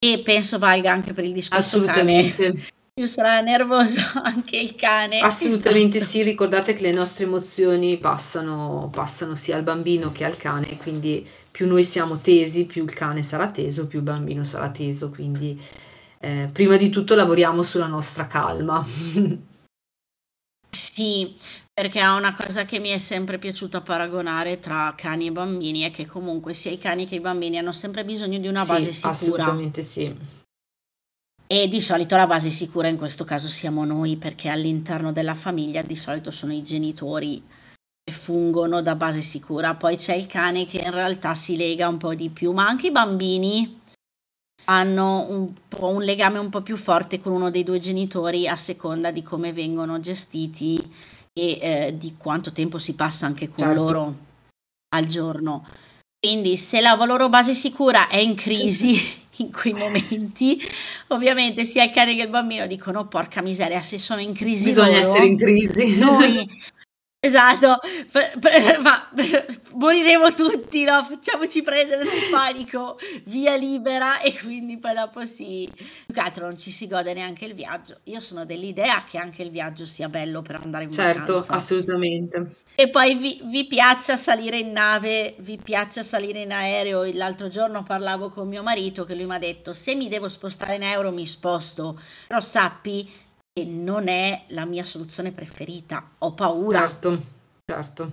E 0.01 0.21
penso 0.23 0.57
valga 0.57 0.93
anche 0.93 1.11
per 1.11 1.25
il 1.25 1.33
discorso 1.33 1.77
Assolutamente. 1.77 2.45
Cane. 2.45 2.67
Più 2.93 3.05
sarà 3.05 3.41
nervoso 3.41 3.99
anche 4.23 4.57
il 4.57 4.75
cane. 4.75 5.19
Assolutamente 5.19 5.97
esatto. 5.97 6.11
sì, 6.11 6.23
ricordate 6.23 6.73
che 6.73 6.83
le 6.83 6.93
nostre 6.93 7.25
emozioni 7.25 7.97
passano, 7.97 8.89
passano 8.93 9.35
sia 9.35 9.57
al 9.57 9.63
bambino 9.63 10.13
che 10.13 10.23
al 10.23 10.37
cane, 10.37 10.77
quindi 10.77 11.27
più 11.59 11.67
noi 11.67 11.83
siamo 11.83 12.19
tesi, 12.19 12.65
più 12.65 12.85
il 12.85 12.93
cane 12.93 13.21
sarà 13.21 13.49
teso, 13.49 13.85
più 13.85 13.99
il 13.99 14.05
bambino 14.05 14.45
sarà 14.45 14.69
teso, 14.69 15.09
quindi 15.09 15.61
eh, 16.19 16.49
prima 16.53 16.77
di 16.77 16.89
tutto 16.89 17.15
lavoriamo 17.15 17.63
sulla 17.63 17.87
nostra 17.87 18.27
calma. 18.27 18.81
sì, 20.69 21.35
perché 21.73 21.99
è 21.99 22.07
una 22.07 22.33
cosa 22.33 22.63
che 22.63 22.79
mi 22.79 22.91
è 22.91 22.97
sempre 22.97 23.39
piaciuta 23.39 23.81
paragonare 23.81 24.61
tra 24.61 24.93
cani 24.95 25.27
e 25.27 25.31
bambini 25.33 25.81
è 25.81 25.91
che 25.91 26.05
comunque 26.05 26.53
sia 26.53 26.71
i 26.71 26.77
cani 26.77 27.05
che 27.05 27.15
i 27.15 27.19
bambini 27.19 27.57
hanno 27.57 27.73
sempre 27.73 28.05
bisogno 28.05 28.39
di 28.39 28.47
una 28.47 28.63
base 28.63 28.93
sì, 28.93 29.13
sicura. 29.13 29.43
Assolutamente 29.43 29.81
sì. 29.81 30.15
E 31.45 31.67
di 31.67 31.81
solito 31.81 32.15
la 32.15 32.25
base 32.25 32.51
sicura 32.51 32.87
in 32.87 32.95
questo 32.95 33.25
caso 33.25 33.49
siamo 33.49 33.83
noi, 33.83 34.15
perché 34.15 34.47
all'interno 34.47 35.11
della 35.11 35.35
famiglia 35.35 35.81
di 35.81 35.97
solito 35.97 36.31
sono 36.31 36.53
i 36.53 36.63
genitori 36.63 37.43
fungono 38.11 38.81
da 38.81 38.95
base 38.95 39.21
sicura. 39.21 39.75
Poi 39.75 39.97
c'è 39.97 40.13
il 40.15 40.27
cane 40.27 40.65
che 40.65 40.77
in 40.77 40.91
realtà 40.91 41.35
si 41.35 41.57
lega 41.57 41.87
un 41.87 41.97
po' 41.97 42.13
di 42.13 42.29
più, 42.29 42.51
ma 42.51 42.67
anche 42.67 42.87
i 42.87 42.91
bambini 42.91 43.79
hanno 44.65 45.25
un, 45.29 45.53
un 45.79 46.01
legame 46.01 46.37
un 46.37 46.49
po' 46.49 46.61
più 46.61 46.77
forte 46.77 47.19
con 47.19 47.31
uno 47.31 47.49
dei 47.49 47.63
due 47.63 47.79
genitori 47.79 48.47
a 48.47 48.55
seconda 48.55 49.11
di 49.11 49.23
come 49.23 49.51
vengono 49.51 49.99
gestiti 49.99 50.77
e 51.33 51.59
eh, 51.61 51.95
di 51.97 52.15
quanto 52.17 52.51
tempo 52.51 52.77
si 52.77 52.95
passa 52.95 53.25
anche 53.25 53.47
con 53.49 53.65
certo. 53.65 53.81
loro 53.81 54.15
al 54.89 55.05
giorno. 55.07 55.65
Quindi 56.19 56.57
se 56.57 56.81
la 56.81 56.95
loro 57.05 57.29
base 57.29 57.53
sicura 57.53 58.09
è 58.09 58.17
in 58.17 58.35
crisi 58.35 58.93
in 59.37 59.51
quei 59.51 59.73
momenti, 59.73 60.61
ovviamente 61.07 61.63
sia 61.65 61.83
il 61.83 61.91
cane 61.91 62.15
che 62.15 62.23
il 62.23 62.29
bambino 62.29 62.67
dicono 62.67 63.07
porca 63.07 63.41
miseria, 63.41 63.81
se 63.81 63.97
sono 63.97 64.19
in 64.19 64.33
crisi 64.33 64.65
bisogna 64.65 64.99
loro, 64.99 64.99
essere 64.99 65.25
in 65.25 65.37
crisi. 65.37 65.97
Noi 65.97 66.47
Esatto, 67.21 67.75
ma 68.81 69.09
moriremo 69.73 70.33
tutti, 70.33 70.83
no? 70.83 71.03
Facciamoci 71.03 71.61
prendere 71.61 72.05
del 72.05 72.29
panico, 72.31 72.97
via 73.25 73.55
libera 73.55 74.21
e 74.23 74.39
quindi 74.39 74.77
poi 74.77 74.93
dopo 74.93 75.25
sì, 75.25 75.69
più 75.75 76.13
che 76.13 76.19
altro 76.21 76.45
non 76.45 76.57
ci 76.57 76.71
si 76.71 76.87
gode 76.87 77.13
neanche 77.13 77.43
il 77.43 77.55
viaggio. 77.55 77.97
Io 78.05 78.21
sono 78.21 78.45
dell'idea 78.45 79.03
che 79.03 79.17
anche 79.17 79.43
il 79.43 79.51
viaggio 79.51 79.85
sia 79.85 80.07
bello 80.07 80.41
per 80.41 80.61
andare 80.63 80.85
in 80.85 80.91
certo, 80.91 81.41
vacanza. 81.41 81.53
assolutamente. 81.55 82.55
E 82.73 82.89
poi 82.89 83.17
vi, 83.17 83.41
vi 83.43 83.67
piaccia 83.67 84.15
salire 84.15 84.57
in 84.57 84.71
nave, 84.71 85.35
vi 85.39 85.57
piaccia 85.57 86.01
salire 86.03 86.39
in 86.43 86.53
aereo. 86.53 87.03
L'altro 87.11 87.49
giorno 87.49 87.83
parlavo 87.83 88.29
con 88.29 88.47
mio 88.47 88.63
marito 88.63 89.03
che 89.03 89.15
lui 89.15 89.25
mi 89.25 89.35
ha 89.35 89.39
detto 89.39 89.73
se 89.73 89.93
mi 89.93 90.07
devo 90.07 90.29
spostare 90.29 90.75
in 90.75 90.83
aereo 90.83 91.11
mi 91.11 91.27
sposto, 91.27 91.99
però 92.25 92.39
sappi 92.39 93.11
non 93.65 94.07
è 94.07 94.43
la 94.49 94.65
mia 94.65 94.83
soluzione 94.83 95.31
preferita. 95.31 96.11
Ho 96.19 96.33
paura. 96.33 96.87
Certo, 96.87 97.21
certo. 97.65 98.11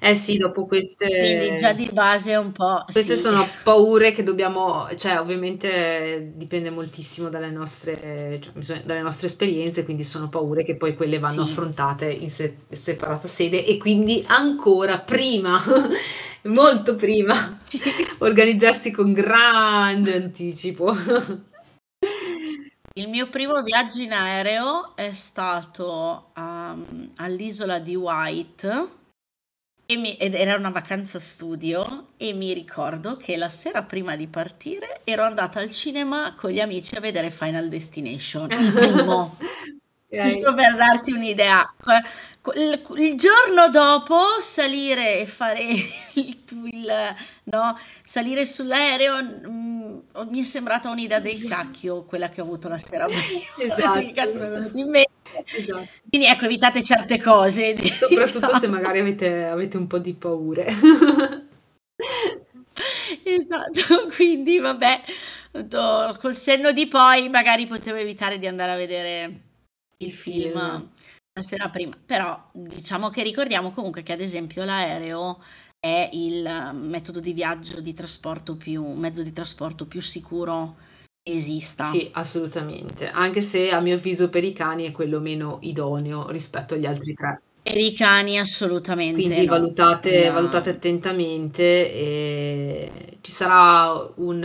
Eh 0.00 0.14
sì, 0.14 0.36
dopo 0.36 0.66
queste... 0.66 1.06
Quindi 1.06 1.56
già 1.56 1.72
di 1.72 1.88
base 1.92 2.36
un 2.36 2.52
po'... 2.52 2.84
Queste 2.90 3.16
sì. 3.16 3.22
sono 3.22 3.46
paure 3.62 4.12
che 4.12 4.22
dobbiamo, 4.22 4.88
cioè 4.96 5.18
ovviamente 5.18 6.32
dipende 6.34 6.70
moltissimo 6.70 7.28
dalle 7.28 7.50
nostre, 7.50 8.40
cioè, 8.62 8.82
dalle 8.82 9.02
nostre 9.02 9.26
esperienze, 9.26 9.84
quindi 9.84 10.04
sono 10.04 10.28
paure 10.28 10.64
che 10.64 10.76
poi 10.76 10.94
quelle 10.94 11.18
vanno 11.18 11.44
sì. 11.44 11.50
affrontate 11.50 12.10
in 12.10 12.30
se- 12.30 12.58
separata 12.70 13.28
sede 13.28 13.64
e 13.64 13.76
quindi 13.76 14.24
ancora 14.26 14.98
prima, 14.98 15.62
molto 16.44 16.96
prima, 16.96 17.56
sì. 17.58 17.80
organizzarsi 18.18 18.90
con 18.90 19.12
grande 19.12 20.14
anticipo. 20.14 20.94
Il 22.98 23.08
mio 23.08 23.28
primo 23.28 23.62
viaggio 23.62 24.02
in 24.02 24.12
aereo 24.12 24.96
è 24.96 25.12
stato 25.14 26.32
um, 26.34 27.12
all'isola 27.14 27.78
di 27.78 27.94
White 27.94 28.88
mi, 29.86 30.16
ed 30.16 30.34
era 30.34 30.56
una 30.56 30.70
vacanza 30.70 31.20
studio 31.20 32.08
e 32.16 32.32
mi 32.32 32.52
ricordo 32.52 33.16
che 33.16 33.36
la 33.36 33.50
sera 33.50 33.84
prima 33.84 34.16
di 34.16 34.26
partire 34.26 35.02
ero 35.04 35.22
andata 35.22 35.60
al 35.60 35.70
cinema 35.70 36.34
con 36.36 36.50
gli 36.50 36.58
amici 36.58 36.96
a 36.96 37.00
vedere 37.00 37.30
Final 37.30 37.68
Destination, 37.68 38.50
il 38.50 38.72
primo. 38.72 39.36
Giusto 40.10 40.52
per 40.54 40.74
darti 40.74 41.12
un'idea. 41.12 41.72
Il, 42.54 42.82
il, 42.96 43.16
giorno 43.16 43.68
dopo 43.70 44.18
salire 44.40 45.20
e 45.20 45.26
fare 45.26 45.62
il, 46.14 46.38
il 46.64 47.16
no, 47.44 47.78
salire 48.02 48.44
sull'aereo 48.44 49.22
mh, 49.22 49.48
mm, 49.48 49.98
mi 50.28 50.40
è 50.40 50.44
sembrata 50.44 50.90
un'idea 50.90 51.20
del 51.20 51.42
cacchio 51.44 52.04
quella 52.04 52.28
che 52.28 52.40
ho 52.40 52.44
avuto 52.44 52.68
la 52.68 52.78
sera 52.78 53.06
prima. 53.10 53.74
Esatto. 53.74 53.98
che 54.00 54.12
cazzo 54.12 54.38
mi 54.38 54.46
è 54.46 54.48
venuto 54.48 54.78
in 54.78 54.88
mente. 54.88 55.10
Esatto. 55.56 55.88
Quindi 56.08 56.26
ecco, 56.26 56.44
evitate 56.44 56.82
certe 56.82 57.20
cose. 57.20 57.76
Soprattutto 57.82 58.38
diciamo. 58.40 58.58
se 58.58 58.68
magari 58.68 58.98
avete, 59.00 59.44
avete 59.44 59.76
un 59.76 59.86
po' 59.86 59.98
di 59.98 60.14
paure. 60.14 60.66
esatto, 63.24 64.08
quindi 64.14 64.58
vabbè, 64.58 65.02
col 66.18 66.34
senno 66.34 66.72
di 66.72 66.86
poi 66.86 67.28
magari 67.28 67.66
potevo 67.66 67.98
evitare 67.98 68.38
di 68.38 68.46
andare 68.46 68.72
a 68.72 68.76
vedere 68.76 69.40
il 69.98 70.12
film 70.12 70.90
la 71.38 71.42
sera 71.42 71.68
prima, 71.70 71.96
però 72.04 72.50
diciamo 72.52 73.10
che 73.10 73.22
ricordiamo 73.22 73.72
comunque 73.72 74.02
che 74.02 74.12
ad 74.12 74.20
esempio 74.20 74.64
l'aereo 74.64 75.42
è 75.78 76.08
il 76.12 76.42
metodo 76.74 77.20
di 77.20 77.32
viaggio 77.32 77.80
di 77.80 77.94
trasporto 77.94 78.56
più, 78.56 78.84
mezzo 78.92 79.22
di 79.22 79.32
trasporto 79.32 79.86
più 79.86 80.00
sicuro 80.02 80.76
esista. 81.22 81.84
Sì, 81.84 82.08
assolutamente, 82.12 83.08
anche 83.08 83.40
se 83.40 83.70
a 83.70 83.80
mio 83.80 83.94
avviso 83.96 84.28
per 84.28 84.44
i 84.44 84.52
cani 84.52 84.84
è 84.86 84.92
quello 84.92 85.20
meno 85.20 85.58
idoneo 85.62 86.28
rispetto 86.30 86.74
agli 86.74 86.86
altri 86.86 87.14
tre. 87.14 87.40
Per 87.62 87.76
i 87.76 87.92
cani 87.92 88.38
assolutamente. 88.38 89.20
Quindi 89.22 89.44
no. 89.44 89.52
valutate, 89.52 90.30
No. 90.30 90.32
valutate 90.32 90.70
attentamente 90.70 91.62
e 91.92 93.18
ci 93.20 93.32
sarà 93.32 93.92
un, 94.16 94.42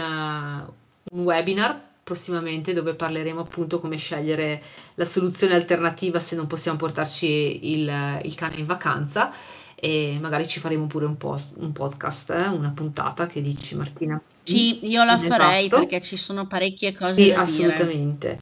un 1.12 1.24
webinar 1.24 1.93
prossimamente 2.04 2.74
dove 2.74 2.96
parleremo 2.96 3.40
appunto 3.42 3.80
come 3.80 3.96
scegliere 3.98 4.62
la 4.96 5.06
soluzione 5.06 5.54
alternativa 5.56 6.20
se 6.20 6.36
non 6.36 6.48
possiamo 6.48 6.78
portarci 6.78 7.72
il, 7.72 8.20
il 8.24 8.36
cane 8.36 8.58
in 8.58 8.66
vacanza 8.66 9.32
e 9.76 10.18
magari 10.22 10.48
ci 10.48 10.60
faremo 10.60 10.88
pure 10.88 11.06
un, 11.06 11.18
post- 11.18 11.54
un 11.58 11.72
podcast, 11.74 12.30
eh, 12.32 12.48
una 12.48 12.72
puntata 12.74 13.28
che 13.28 13.42
dici 13.42 13.76
Martina? 13.76 14.18
Sì, 14.44 14.86
io 14.88 15.04
la 15.04 15.18
farei 15.18 15.66
Esatto. 15.68 15.82
perché 15.82 16.02
ci 16.02 16.18
sono 16.18 16.48
parecchie 16.48 16.94
cose 16.94 17.14
Sì, 17.14 17.28
da 17.30 17.44
dire. 17.44 17.44
assolutamente. 17.44 18.42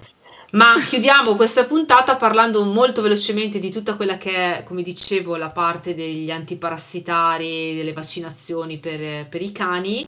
Ma 0.52 0.74
chiudiamo 0.86 1.36
questa 1.36 1.66
puntata 1.66 2.18
parlando 2.18 2.66
molto 2.66 3.02
velocemente 3.02 3.58
di 3.58 3.72
tutta 3.72 3.96
quella 3.96 4.18
che 4.18 4.58
è, 4.60 4.64
come 4.64 4.84
dicevo, 4.84 5.36
la 5.38 5.50
parte 5.50 5.96
degli 5.96 6.30
antiparassitari, 6.30 7.76
delle 7.76 7.94
vaccinazioni 7.94 8.78
per, 8.78 9.28
per 9.28 9.42
i 9.42 9.52
cani. 9.52 10.08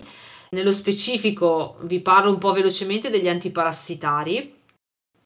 Nello 0.54 0.72
specifico 0.72 1.78
vi 1.82 1.99
parlo 1.99 2.30
un 2.30 2.38
po' 2.38 2.51
velocemente 2.54 3.10
degli 3.10 3.28
antiparassitari 3.28 4.54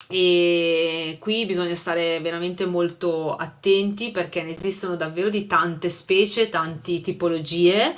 e 0.09 1.17
qui 1.19 1.45
bisogna 1.45 1.75
stare 1.75 2.21
veramente 2.21 2.65
molto 2.65 3.35
attenti 3.35 4.11
perché 4.11 4.41
ne 4.41 4.51
esistono 4.51 4.95
davvero 4.95 5.29
di 5.29 5.45
tante 5.45 5.89
specie, 5.89 6.47
tante 6.47 7.01
tipologie. 7.01 7.93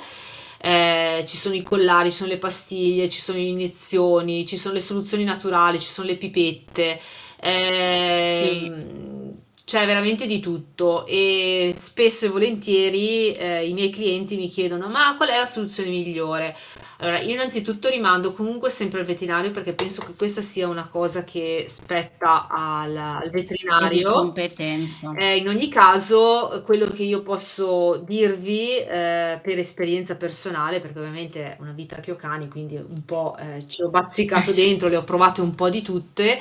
Eh, 0.60 1.24
ci 1.28 1.36
sono 1.36 1.54
i 1.54 1.62
collari, 1.62 2.10
ci 2.10 2.16
sono 2.16 2.30
le 2.30 2.38
pastiglie, 2.38 3.08
ci 3.08 3.20
sono 3.20 3.38
le 3.38 3.44
iniezioni, 3.44 4.44
ci 4.44 4.56
sono 4.56 4.74
le 4.74 4.80
soluzioni 4.80 5.22
naturali, 5.22 5.78
ci 5.78 5.86
sono 5.86 6.08
le 6.08 6.16
pipette. 6.16 7.00
ehm, 7.42 9.19
C'è 9.70 9.86
veramente 9.86 10.26
di 10.26 10.40
tutto 10.40 11.06
e 11.06 11.76
spesso 11.78 12.26
e 12.26 12.28
volentieri 12.28 13.30
eh, 13.30 13.68
i 13.68 13.72
miei 13.72 13.90
clienti 13.90 14.34
mi 14.36 14.48
chiedono: 14.48 14.88
Ma 14.88 15.14
qual 15.16 15.28
è 15.28 15.36
la 15.36 15.46
soluzione 15.46 15.90
migliore? 15.90 16.56
Allora, 16.98 17.20
io 17.20 17.34
innanzitutto 17.34 17.88
rimando 17.88 18.32
comunque 18.32 18.68
sempre 18.68 18.98
al 18.98 19.06
veterinario 19.06 19.52
perché 19.52 19.72
penso 19.74 20.02
che 20.02 20.14
questa 20.14 20.40
sia 20.42 20.66
una 20.66 20.88
cosa 20.88 21.22
che 21.22 21.66
spetta 21.68 22.48
al, 22.48 22.96
al 22.96 23.30
È 23.76 23.88
di 23.88 24.02
veterinario. 24.02 24.10
competenza. 24.10 25.10
Eh, 25.12 25.36
in 25.38 25.48
ogni 25.48 25.68
caso, 25.68 26.62
quello 26.64 26.86
che 26.86 27.02
io 27.02 27.22
posso 27.22 27.98
dirvi 28.06 28.76
eh, 28.76 29.38
per 29.42 29.58
esperienza 29.58 30.16
personale, 30.16 30.80
perché 30.80 30.98
ovviamente 30.98 31.42
è 31.44 31.56
una 31.60 31.72
vita 31.72 31.96
che 32.00 32.12
ho 32.12 32.16
cani, 32.16 32.48
quindi 32.48 32.76
un 32.76 33.04
po' 33.04 33.36
eh, 33.38 33.66
ci 33.68 33.82
ho 33.82 33.90
bazzicato 33.90 34.52
Eh 34.52 34.54
dentro, 34.54 34.88
le 34.88 34.96
ho 34.96 35.04
provate 35.04 35.40
un 35.40 35.54
po' 35.54 35.68
di 35.70 35.82
tutte. 35.82 36.38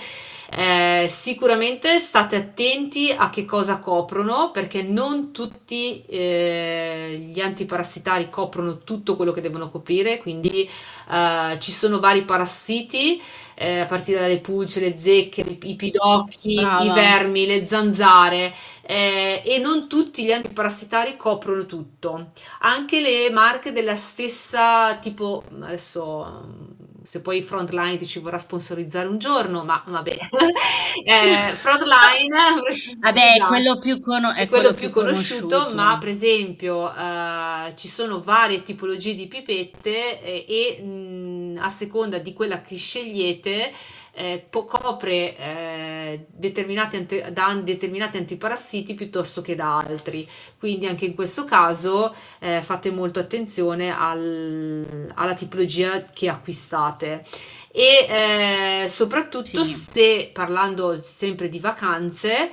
Eh, 0.52 1.06
sicuramente 1.08 2.00
state 2.00 2.36
attenti 2.36 3.14
a 3.16 3.30
che 3.30 3.46
cosa 3.46 3.80
coprono, 3.80 4.50
perché 4.52 4.82
non 4.82 5.32
tutti 5.32 6.04
eh, 6.06 7.30
gli 7.32 7.40
antiparassitari 7.40 8.30
coprono 8.30 8.80
tutto 8.80 9.16
quello 9.16 9.32
che 9.32 9.42
devono 9.42 9.70
coprire, 9.70 10.18
quindi 10.18 10.68
eh, 11.12 11.58
ci 11.60 11.72
sono 11.72 12.00
vari 12.00 12.24
parassiti 12.24 13.22
eh, 13.54 13.82
a 13.82 13.86
partire 13.86 14.22
dalle 14.22 14.40
pulce, 14.40 14.80
le 14.80 14.98
zecche, 14.98 15.42
i, 15.42 15.60
i 15.70 15.76
pidocchi, 15.76 16.54
i 16.54 16.56
Brava. 16.56 16.94
vermi, 16.94 17.46
le 17.46 17.66
zanzare, 17.66 18.54
eh, 18.82 19.44
e 19.46 19.58
non 19.60 19.88
tutti 19.88 20.24
gli 20.24 20.32
antiparassitari 20.32 21.16
coprono 21.16 21.66
tutto. 21.68 22.32
Anche 22.62 23.02
le 23.02 23.30
marche 23.30 23.72
della 23.72 23.98
stessa, 23.98 24.98
tipo, 25.00 25.44
adesso 25.62 26.79
se 27.10 27.22
poi 27.22 27.42
Frontline 27.42 28.06
ci 28.06 28.20
vorrà 28.20 28.38
sponsorizzare 28.38 29.08
un 29.08 29.18
giorno, 29.18 29.64
ma 29.64 29.84
vabbè, 29.84 30.12
eh, 31.04 31.56
Frontline, 31.56 32.62
Vabbè, 33.02 33.20
è 33.20 33.34
esatto, 33.34 33.48
quello 33.48 33.80
più, 33.80 34.00
cono- 34.00 34.32
è 34.32 34.48
quello 34.48 34.76
quello 34.76 34.76
più 34.76 34.92
più 34.92 35.02
conosciuto, 35.02 35.72
ma 35.74 35.98
per 35.98 36.10
esempio 36.10 36.94
eh, 36.96 37.74
ci 37.76 37.88
sono 37.88 38.22
varie 38.22 38.62
tipologie 38.62 39.16
di 39.16 39.28
pipette 39.28 40.22
eh, 40.22 40.46
e 40.48 40.84
mh, 40.84 41.58
a 41.60 41.70
seconda 41.72 42.20
di 42.20 42.32
quella 42.32 42.62
che 42.62 42.76
scegliete 42.78 43.72
eh, 44.14 44.46
po- 44.50 44.66
copre 44.66 45.36
eh, 45.38 46.26
determinati 46.30 46.96
anti- 46.98 47.24
da 47.32 47.54
determinati 47.64 48.18
antiparassiti 48.18 48.94
piuttosto 48.94 49.42
che 49.42 49.56
da 49.56 49.78
altri. 49.78 50.28
Quindi 50.58 50.88
anche 50.88 51.06
in 51.06 51.16
questo 51.16 51.46
caso 51.46 52.14
eh, 52.40 52.62
fate 52.62 52.92
molto 52.92 53.20
attenzione 53.20 53.96
al- 53.96 55.12
alla 55.16 55.34
tipologia 55.36 56.02
che 56.04 56.30
acquistate. 56.30 57.24
E 57.72 58.84
eh, 58.84 58.90
soprattutto 58.90 59.64
Sì. 59.64 59.74
se 59.92 60.30
parlando 60.34 61.02
sempre 61.04 61.50
di 61.50 61.60
vacanze, 61.60 62.52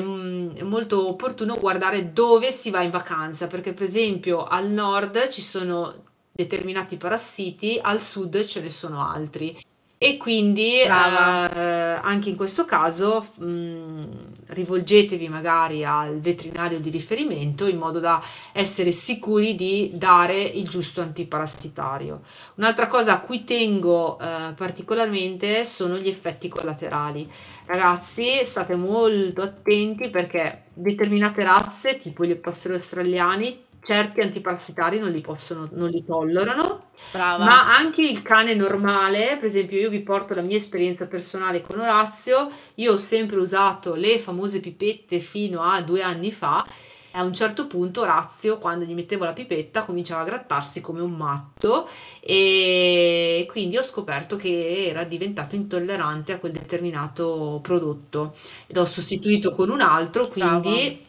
mm, 0.00 0.56
è 0.56 0.62
molto 0.62 1.08
opportuno 1.08 1.58
guardare 1.58 2.12
dove 2.12 2.52
si 2.52 2.70
va 2.70 2.82
in 2.82 2.90
vacanza, 2.90 3.46
perché 3.46 3.72
per 3.72 3.86
esempio 3.86 4.44
al 4.44 4.68
nord 4.70 5.28
ci 5.28 5.40
sono 5.40 6.02
determinati 6.32 6.96
parassiti, 6.96 7.78
al 7.80 8.00
sud 8.00 8.44
ce 8.44 8.60
ne 8.60 8.70
sono 8.70 9.08
altri. 9.08 9.56
E 10.04 10.18
quindi 10.18 10.82
eh, 10.82 10.86
anche 10.86 12.28
in 12.28 12.36
questo 12.36 12.66
caso 12.66 13.26
mh, 13.36 14.04
rivolgetevi 14.48 15.30
magari 15.30 15.82
al 15.82 16.20
veterinario 16.20 16.78
di 16.78 16.90
riferimento 16.90 17.66
in 17.66 17.78
modo 17.78 18.00
da 18.00 18.22
essere 18.52 18.92
sicuri 18.92 19.54
di 19.54 19.92
dare 19.94 20.42
il 20.42 20.68
giusto 20.68 21.00
antiparassitario. 21.00 22.20
Un'altra 22.56 22.86
cosa 22.86 23.14
a 23.14 23.20
cui 23.20 23.44
tengo 23.44 24.18
eh, 24.18 24.52
particolarmente 24.54 25.64
sono 25.64 25.96
gli 25.96 26.08
effetti 26.08 26.48
collaterali. 26.48 27.26
Ragazzi, 27.64 28.44
state 28.44 28.74
molto 28.74 29.40
attenti 29.40 30.10
perché 30.10 30.64
determinate 30.74 31.42
razze, 31.42 31.96
tipo 31.96 32.26
gli 32.26 32.34
pastori 32.34 32.74
australiani, 32.74 33.58
certi 33.84 34.20
antiparassitari 34.20 34.98
non 34.98 35.10
li 35.10 35.20
possono, 35.20 35.68
non 35.72 35.90
li 35.90 36.04
tollerano, 36.04 36.90
Brava. 37.10 37.44
ma 37.44 37.76
anche 37.76 38.02
il 38.02 38.22
cane 38.22 38.54
normale, 38.54 39.36
per 39.36 39.44
esempio, 39.44 39.78
io 39.78 39.90
vi 39.90 40.00
porto 40.00 40.34
la 40.34 40.40
mia 40.42 40.56
esperienza 40.56 41.06
personale 41.06 41.60
con 41.60 41.78
Orazio, 41.78 42.50
io 42.76 42.94
ho 42.94 42.96
sempre 42.98 43.36
usato 43.38 43.94
le 43.94 44.18
famose 44.18 44.60
pipette 44.60 45.18
fino 45.20 45.62
a 45.62 45.82
due 45.82 46.02
anni 46.02 46.32
fa. 46.32 46.66
e 46.66 47.18
A 47.18 47.22
un 47.22 47.34
certo 47.34 47.66
punto 47.66 48.00
Orazio, 48.00 48.58
quando 48.58 48.84
gli 48.84 48.94
mettevo 48.94 49.24
la 49.24 49.32
pipetta, 49.34 49.84
cominciava 49.84 50.22
a 50.22 50.24
grattarsi 50.24 50.80
come 50.80 51.00
un 51.02 51.12
matto 51.12 51.88
e 52.20 53.46
quindi 53.50 53.76
ho 53.76 53.82
scoperto 53.82 54.36
che 54.36 54.86
era 54.88 55.04
diventato 55.04 55.54
intollerante 55.56 56.32
a 56.32 56.38
quel 56.38 56.52
determinato 56.52 57.60
prodotto 57.62 58.34
ed 58.66 58.76
ho 58.78 58.84
sostituito 58.86 59.54
con 59.54 59.70
un 59.70 59.80
altro, 59.80 60.26
quindi 60.28 61.04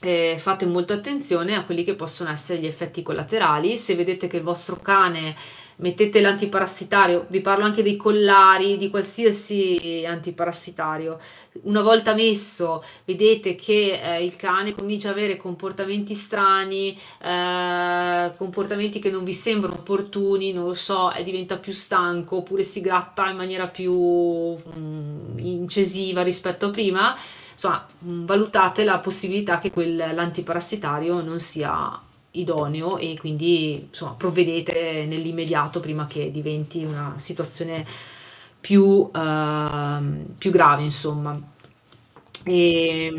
eh, 0.00 0.36
fate 0.38 0.66
molto 0.66 0.92
attenzione 0.92 1.54
a 1.54 1.64
quelli 1.64 1.84
che 1.84 1.94
possono 1.94 2.30
essere 2.30 2.58
gli 2.58 2.66
effetti 2.66 3.02
collaterali. 3.02 3.76
Se 3.76 3.94
vedete 3.94 4.26
che 4.26 4.38
il 4.38 4.42
vostro 4.42 4.76
cane 4.76 5.36
mettete 5.80 6.20
l'antiparassitario, 6.20 7.26
vi 7.28 7.40
parlo 7.40 7.64
anche 7.64 7.82
dei 7.82 7.96
collari, 7.96 8.76
di 8.76 8.90
qualsiasi 8.90 10.04
antiparassitario. 10.06 11.18
Una 11.62 11.82
volta 11.82 12.14
messo, 12.14 12.84
vedete 13.04 13.54
che 13.54 13.98
eh, 14.00 14.24
il 14.24 14.36
cane 14.36 14.72
comincia 14.72 15.10
ad 15.10 15.16
avere 15.16 15.36
comportamenti 15.36 16.14
strani, 16.14 16.98
eh, 17.22 18.32
comportamenti 18.36 18.98
che 18.98 19.10
non 19.10 19.24
vi 19.24 19.34
sembrano 19.34 19.76
opportuni, 19.76 20.52
non 20.52 20.66
lo 20.66 20.74
so, 20.74 21.12
e 21.12 21.24
diventa 21.24 21.56
più 21.56 21.72
stanco 21.72 22.36
oppure 22.36 22.62
si 22.62 22.80
gratta 22.80 23.28
in 23.28 23.36
maniera 23.36 23.66
più 23.66 23.92
mm, 23.94 25.38
incisiva 25.38 26.22
rispetto 26.22 26.66
a 26.66 26.70
prima 26.70 27.16
insomma, 27.52 27.86
valutate 28.00 28.84
la 28.84 28.98
possibilità 28.98 29.58
che 29.58 29.70
quel, 29.70 29.96
l'antiparassitario 29.96 31.20
non 31.22 31.38
sia 31.40 32.00
idoneo 32.32 32.96
e 32.98 33.16
quindi 33.18 33.86
insomma, 33.88 34.12
provvedete 34.12 35.04
nell'immediato 35.06 35.80
prima 35.80 36.06
che 36.06 36.30
diventi 36.30 36.84
una 36.84 37.14
situazione 37.18 37.84
più, 38.60 39.10
ehm, 39.14 40.34
più 40.38 40.50
grave, 40.50 40.82
insomma. 40.82 41.38
E, 42.42 43.12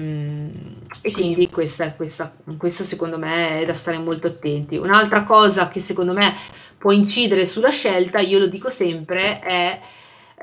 e 1.04 1.10
Sì. 1.10 1.12
quindi 1.12 1.50
questa, 1.50 1.94
questa- 1.94 2.34
questo 2.58 2.84
secondo 2.84 3.18
me 3.18 3.62
è 3.62 3.66
da 3.66 3.74
stare 3.74 3.98
molto 3.98 4.28
attenti. 4.28 4.78
Un'altra 4.78 5.24
cosa 5.24 5.68
che 5.70 5.80
secondo 5.80 6.14
me 6.14 6.36
può 6.78 6.92
incidere 6.92 7.46
sulla 7.46 7.70
scelta, 7.70 8.20
io 8.20 8.40
lo 8.40 8.48
dico 8.48 8.70
sempre, 8.70 9.40
è 9.40 9.80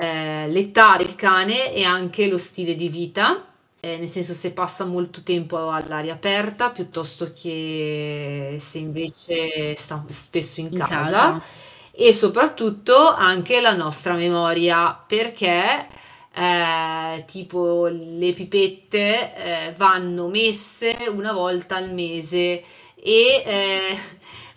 eh, 0.01 0.49
lettare 0.49 1.03
il 1.05 1.17
cane 1.17 1.73
e 1.75 1.85
anche 1.85 2.29
lo 2.29 2.39
stile 2.39 2.75
di 2.77 2.89
vita 2.89 3.45
eh, 3.81 3.97
nel 3.99 4.09
senso 4.09 4.35
se 4.35 4.53
passa 4.53 4.85
molto 4.85 5.23
tempo 5.23 5.71
all'aria 5.71 6.15
aperta 6.15 6.71
piuttosto 6.71 7.33
che 7.33 8.57
se 8.61 8.79
invece 8.79 9.75
sta 9.77 10.05
spesso 10.11 10.61
in 10.61 10.71
In 10.71 10.85
casa 10.87 11.41
casa. 11.41 11.43
e 11.93 12.13
soprattutto 12.13 13.09
anche 13.09 13.61
la 13.61 13.75
nostra 13.75 14.15
memoria 14.15 14.95
perché 15.07 15.89
eh, 16.33 17.25
tipo 17.27 17.87
le 17.87 18.33
pipette 18.33 19.35
eh, 19.71 19.75
vanno 19.77 20.29
messe 20.29 20.97
una 21.11 21.33
volta 21.33 21.77
al 21.77 21.93
mese 21.93 22.63
e 22.95 23.43
eh, 23.47 23.99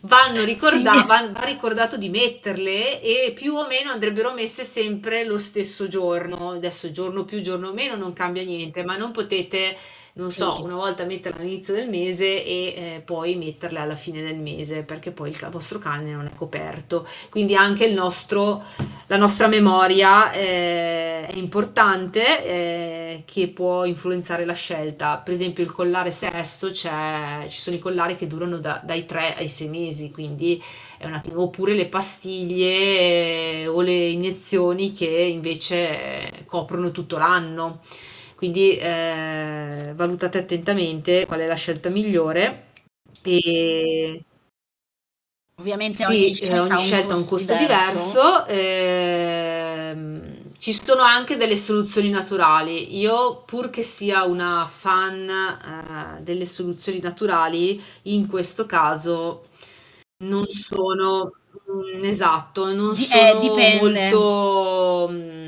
vanno 0.01 0.43
ricorda- 0.43 0.99
sì. 0.99 1.05
va, 1.05 1.29
va 1.31 1.43
ricordato 1.43 1.97
di 1.97 2.09
metterle 2.09 3.01
e 3.01 3.33
più 3.33 3.55
o 3.55 3.67
meno 3.67 3.91
andrebbero 3.91 4.33
messe 4.33 4.63
sempre 4.63 5.25
lo 5.25 5.37
stesso 5.37 5.87
giorno. 5.87 6.51
Adesso 6.51 6.91
giorno 6.91 7.25
più, 7.25 7.41
giorno 7.41 7.73
meno 7.73 7.95
non 7.95 8.13
cambia 8.13 8.43
niente, 8.43 8.83
ma 8.83 8.97
non 8.97 9.11
potete 9.11 9.77
non 10.21 10.31
so, 10.31 10.61
una 10.61 10.75
volta 10.75 11.03
metterla 11.03 11.41
all'inizio 11.41 11.73
del 11.73 11.89
mese 11.89 12.45
e 12.45 12.65
eh, 12.75 13.01
poi 13.03 13.35
metterle 13.35 13.79
alla 13.79 13.95
fine 13.95 14.21
del 14.21 14.37
mese 14.37 14.83
perché 14.83 15.09
poi 15.09 15.31
il 15.31 15.47
vostro 15.49 15.79
cane 15.79 16.11
non 16.11 16.27
è 16.27 16.35
coperto. 16.35 17.07
Quindi 17.31 17.55
anche 17.55 17.85
il 17.85 17.95
nostro, 17.95 18.63
la 19.07 19.17
nostra 19.17 19.47
memoria 19.47 20.31
eh, 20.31 21.25
è 21.25 21.35
importante 21.35 22.45
eh, 22.45 23.23
che 23.25 23.47
può 23.47 23.83
influenzare 23.83 24.45
la 24.45 24.53
scelta. 24.53 25.17
Per 25.17 25.33
esempio 25.33 25.63
il 25.63 25.71
collare 25.71 26.11
sesto, 26.11 26.71
ci 26.71 26.87
sono 27.49 27.75
i 27.75 27.79
collari 27.79 28.15
che 28.15 28.27
durano 28.27 28.59
da, 28.59 28.79
dai 28.83 29.07
3 29.07 29.37
ai 29.37 29.49
6 29.49 29.67
mesi, 29.69 30.11
quindi 30.11 30.61
è 30.99 31.07
un 31.07 31.15
attimo, 31.15 31.41
oppure 31.41 31.73
le 31.73 31.87
pastiglie 31.87 33.63
eh, 33.63 33.67
o 33.67 33.81
le 33.81 34.09
iniezioni 34.09 34.91
che 34.91 35.07
invece 35.07 35.77
eh, 35.77 36.45
coprono 36.45 36.91
tutto 36.91 37.17
l'anno. 37.17 37.79
Quindi 38.41 38.75
eh, 38.75 39.91
valutate 39.93 40.39
attentamente 40.39 41.27
qual 41.27 41.41
è 41.41 41.45
la 41.45 41.53
scelta 41.53 41.89
migliore 41.89 42.69
e 43.21 44.19
ovviamente 45.59 46.03
ogni 46.07 46.33
sì, 46.33 46.35
scelta, 46.45 46.61
ogni 46.63 46.79
scelta 46.79 47.13
ha 47.13 47.17
un 47.17 47.25
costo 47.25 47.55
diverso, 47.55 47.99
diverso 47.99 48.45
ehm, 48.47 50.53
ci 50.57 50.73
sono 50.73 51.03
anche 51.03 51.37
delle 51.37 51.55
soluzioni 51.55 52.09
naturali. 52.09 52.97
Io, 52.97 53.43
pur 53.45 53.69
che 53.69 53.83
sia 53.83 54.23
una 54.23 54.67
fan 54.67 55.29
eh, 55.29 56.23
delle 56.23 56.45
soluzioni 56.45 56.99
naturali, 56.99 57.79
in 58.03 58.25
questo 58.25 58.65
caso 58.65 59.49
non 60.23 60.47
sono 60.47 61.31
mm, 61.71 62.03
esatto, 62.05 62.73
non 62.73 62.95
eh, 62.95 63.03
sono 63.03 63.39
dipende. 63.39 64.09
molto 64.09 65.09
mm, 65.11 65.40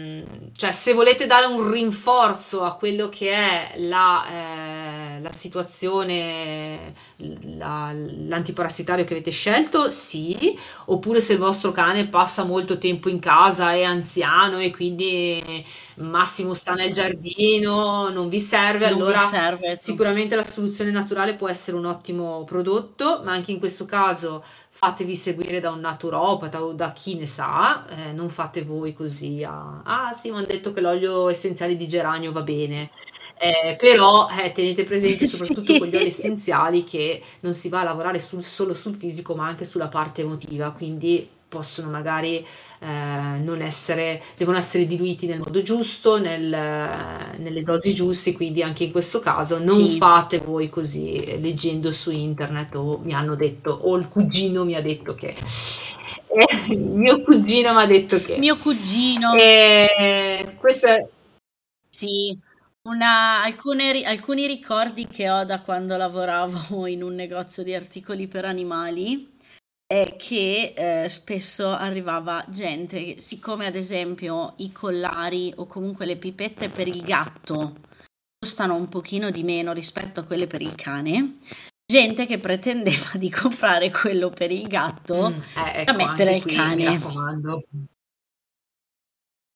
cioè 0.55 0.71
se 0.71 0.93
volete 0.93 1.25
dare 1.25 1.47
un 1.47 1.69
rinforzo 1.71 2.63
a 2.63 2.75
quello 2.75 3.09
che 3.09 3.31
è 3.31 3.73
la, 3.77 5.15
eh, 5.17 5.21
la 5.21 5.31
situazione, 5.33 6.93
la- 7.57 7.91
l'antiparassitario 7.93 9.03
che 9.03 9.13
avete 9.13 9.31
scelto, 9.31 9.89
sì, 9.89 10.55
oppure 10.85 11.19
se 11.21 11.33
il 11.33 11.39
vostro 11.39 11.71
cane 11.71 12.07
passa 12.07 12.43
molto 12.43 12.77
tempo 12.77 13.09
in 13.09 13.19
casa, 13.19 13.73
è 13.73 13.83
anziano 13.83 14.59
e 14.59 14.71
quindi 14.71 15.65
massimo 15.95 16.53
sta 16.53 16.73
nel 16.73 16.93
giardino, 16.93 18.09
non 18.09 18.29
vi 18.29 18.39
serve, 18.39 18.85
Non 18.85 19.03
vi 19.03 19.13
allora 19.13 19.17
serve. 19.17 19.75
sì. 19.75 19.91
sicuramente 19.91 20.35
la 20.35 20.43
soluzione 20.43 20.91
naturale 20.91 21.35
può 21.35 21.49
essere 21.49 21.77
un 21.77 21.85
ottimo 21.85 22.43
prodotto, 22.45 23.21
ma 23.23 23.31
anche 23.33 23.51
in 23.51 23.59
questo 23.59 23.85
caso 23.85 24.43
fatevi 24.75 25.15
seguire 25.15 25.59
da 25.59 25.71
un 25.71 25.79
naturopata 25.79 26.63
o 26.63 26.73
da 26.73 26.91
chi 26.93 27.15
ne 27.15 27.27
sa, 27.27 27.85
eh, 27.87 28.11
non 28.11 28.29
fate 28.29 28.63
voi 28.63 28.93
così 28.93 29.43
a, 29.43 29.81
ah 29.83 30.13
sì, 30.13 30.29
mi 30.31 30.37
hanno 30.37 30.45
detto 30.47 30.73
che 30.73 30.81
l'olio 30.81 31.29
essenziale 31.29 31.75
di 31.75 31.87
geranio 31.87 32.31
va 32.31 32.41
bene. 32.41 32.91
Eh, 33.37 33.75
però 33.77 34.27
eh, 34.29 34.51
tenete 34.51 34.83
presente 34.83 35.27
soprattutto 35.27 35.73
Sì. 35.73 35.77
con 35.77 35.87
gli 35.87 35.95
oli 35.95 36.07
essenziali 36.07 36.83
che 36.83 37.21
non 37.41 37.53
si 37.53 37.69
va 37.69 37.81
a 37.81 37.83
lavorare 37.83 38.19
sul- 38.19 38.43
solo 38.43 38.73
sul 38.73 38.95
fisico 38.95 39.35
ma 39.35 39.47
anche 39.47 39.65
sulla 39.65 39.87
parte 39.89 40.21
emotiva, 40.21 40.71
quindi 40.71 41.29
possono 41.53 41.89
magari 41.91 42.37
eh, 42.79 42.85
non 42.87 43.61
essere, 43.61 44.23
devono 44.35 44.57
essere 44.57 44.87
diluiti 44.87 45.27
nel 45.27 45.37
modo 45.39 45.61
giusto, 45.61 46.17
nel- 46.19 46.49
nelle 47.37 47.61
dosi 47.61 47.93
giuste, 47.93 48.33
quindi 48.33 48.63
anche 48.63 48.85
in 48.85 48.91
questo 48.91 49.19
caso 49.19 49.59
non 49.59 49.77
Sì. 49.87 49.97
fate 49.97 50.39
voi 50.39 50.67
così 50.69 51.13
eh, 51.13 51.37
leggendo 51.39 51.91
su 51.91 52.09
internet 52.11 52.73
o 52.75 52.97
mi 53.03 53.13
hanno 53.13 53.35
detto 53.35 53.71
o 53.71 53.95
il 53.97 54.07
cugino 54.07 54.65
mi 54.65 54.75
ha 54.75 54.81
detto 54.81 55.13
che. 55.15 55.35
Eh, 56.35 56.75
mio 56.75 57.21
cugino 57.21 57.75
mi 57.75 57.81
ha 57.83 57.85
detto 57.85 58.19
che. 58.19 58.37
Mio 58.39 58.57
cugino. 58.57 59.35
Eh, 59.35 60.55
questo 60.57 60.87
è... 60.87 61.07
Sì, 61.87 62.35
una- 62.89 63.43
alcune 63.43 64.03
alcuni 64.03 64.47
ricordi 64.47 65.05
che 65.07 65.29
ho 65.29 65.43
da 65.43 65.61
quando 65.61 65.95
lavoravo 65.95 66.87
in 66.87 67.03
un 67.03 67.13
negozio 67.13 67.61
di 67.61 67.75
articoli 67.75 68.27
per 68.27 68.45
animali 68.45 69.32
è 69.93 70.15
che 70.17 70.73
eh, 70.75 71.07
spesso 71.07 71.69
arrivava 71.69 72.43
gente, 72.49 73.19
siccome 73.19 73.67
ad 73.67 73.75
esempio 73.75 74.55
i 74.57 74.71
collari 74.71 75.53
o 75.57 75.67
comunque 75.67 76.07
le 76.07 76.17
pipette 76.17 76.69
per 76.69 76.87
il 76.87 77.03
gatto 77.03 77.75
costano 78.39 78.73
un 78.73 78.89
pochino 78.89 79.29
di 79.29 79.43
meno 79.43 79.71
rispetto 79.71 80.19
a 80.19 80.23
quelle 80.23 80.47
per 80.47 80.63
il 80.63 80.73
cane, 80.73 81.37
gente 81.85 82.25
che 82.25 82.39
pretendeva 82.39 83.11
di 83.19 83.29
comprare 83.29 83.91
quello 83.91 84.31
per 84.31 84.51
il 84.51 84.67
gatto 84.67 85.29
Mm, 85.29 85.33
eh, 85.33 85.83
da 85.83 85.91
ecco, 85.91 85.93
mettere 85.93 86.33
anche 86.33 86.33
al 86.33 86.41
qui, 86.41 86.55
cane. 86.55 86.99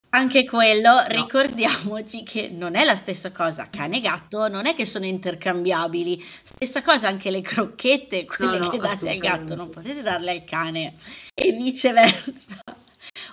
Anche 0.10 0.46
quello, 0.46 0.90
No. 1.02 1.06
ricordiamoci 1.08 2.24
che 2.24 2.50
non 2.50 2.76
è 2.76 2.84
la 2.86 2.96
stessa 2.96 3.32
cosa. 3.32 3.68
Cane 3.70 3.98
e 3.98 4.02
gatto 4.02 4.48
non 4.48 4.66
è 4.66 4.74
che 4.74 4.86
sono 4.86 5.06
intercambiabili. 5.06 6.24
Stessa 6.44 6.82
cosa 6.82 7.08
anche 7.08 7.30
le 7.30 7.42
crocchette, 7.42 8.26
quelle 8.26 8.58
No, 8.58 8.66
no, 8.66 8.70
che 8.70 8.78
date 8.78 9.10
al 9.10 9.18
gatto, 9.18 9.56
non 9.56 9.70
potete 9.70 10.02
darle 10.02 10.32
al 10.32 10.44
cane 10.46 10.96
e 11.34 11.52
viceversa. 11.52 12.56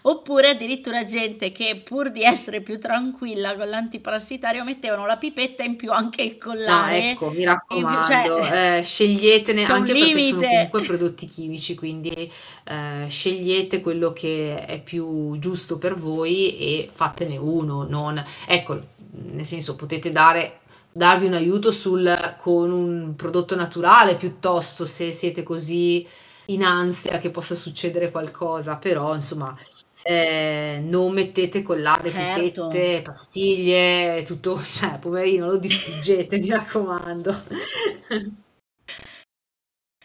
Oppure 0.07 0.51
addirittura 0.51 1.03
gente 1.03 1.51
che 1.51 1.81
pur 1.83 2.11
di 2.11 2.23
essere 2.23 2.61
più 2.61 2.79
tranquilla 2.79 3.57
con 3.57 3.71
l'antiparassitario 3.71 4.63
mettevano 4.63 5.07
la 5.07 5.17
pipetta 5.17 5.63
in 5.63 5.77
più 5.77 5.91
anche 5.93 6.21
il 6.21 6.37
collare. 6.37 7.13
ecco, 7.13 7.31
mi 7.31 7.31
in 7.31 7.35
più, 7.37 7.45
raccomando, 7.47 8.43
cioè, 8.43 8.79
eh, 8.81 8.83
sceglietene 8.83 9.65
anche 9.65 9.93
perché 9.93 10.07
sono 10.07 10.19
limite. 10.19 10.47
comunque 10.47 10.83
prodotti 10.83 11.27
chimici, 11.27 11.75
quindi 11.75 12.31
eh, 12.65 13.07
scegliete 13.09 13.81
quello 13.81 14.13
che 14.13 14.67
è 14.67 14.83
più 14.83 15.39
giusto 15.39 15.79
per 15.79 15.95
voi 15.95 16.59
e 16.59 16.91
fatene 16.93 17.39
uno, 17.39 17.87
non... 17.89 18.23
Ecco, 18.47 18.79
nel 19.11 19.47
senso, 19.47 19.75
potete 19.75 20.13
dare, 20.13 20.59
darvi 20.93 21.25
un 21.29 21.35
aiuto 21.35 21.71
sul, 21.71 22.37
con 22.43 22.71
un 22.71 23.15
prodotto 23.17 23.57
naturale 23.57 24.17
piuttosto 24.17 24.85
se 24.85 25.13
siete 25.13 25.43
così 25.43 26.07
in 26.49 26.63
ansia 26.63 27.17
che 27.17 27.31
possa 27.31 27.55
succedere 27.55 28.11
qualcosa, 28.11 28.77
però 28.77 29.15
insomma... 29.15 29.57
eh, 30.05 30.81
non 30.83 31.13
mettete 31.13 31.63
collare, 31.63 32.11
Certo. 32.11 32.63
pipette, 32.69 33.03
pastiglie, 33.03 34.23
tutto, 34.25 34.61
cioè, 34.65 34.99
poverino, 34.99 35.47
lo 35.47 35.57
distruggete, 35.59 36.39
mi 36.39 36.49
raccomando. 36.51 37.33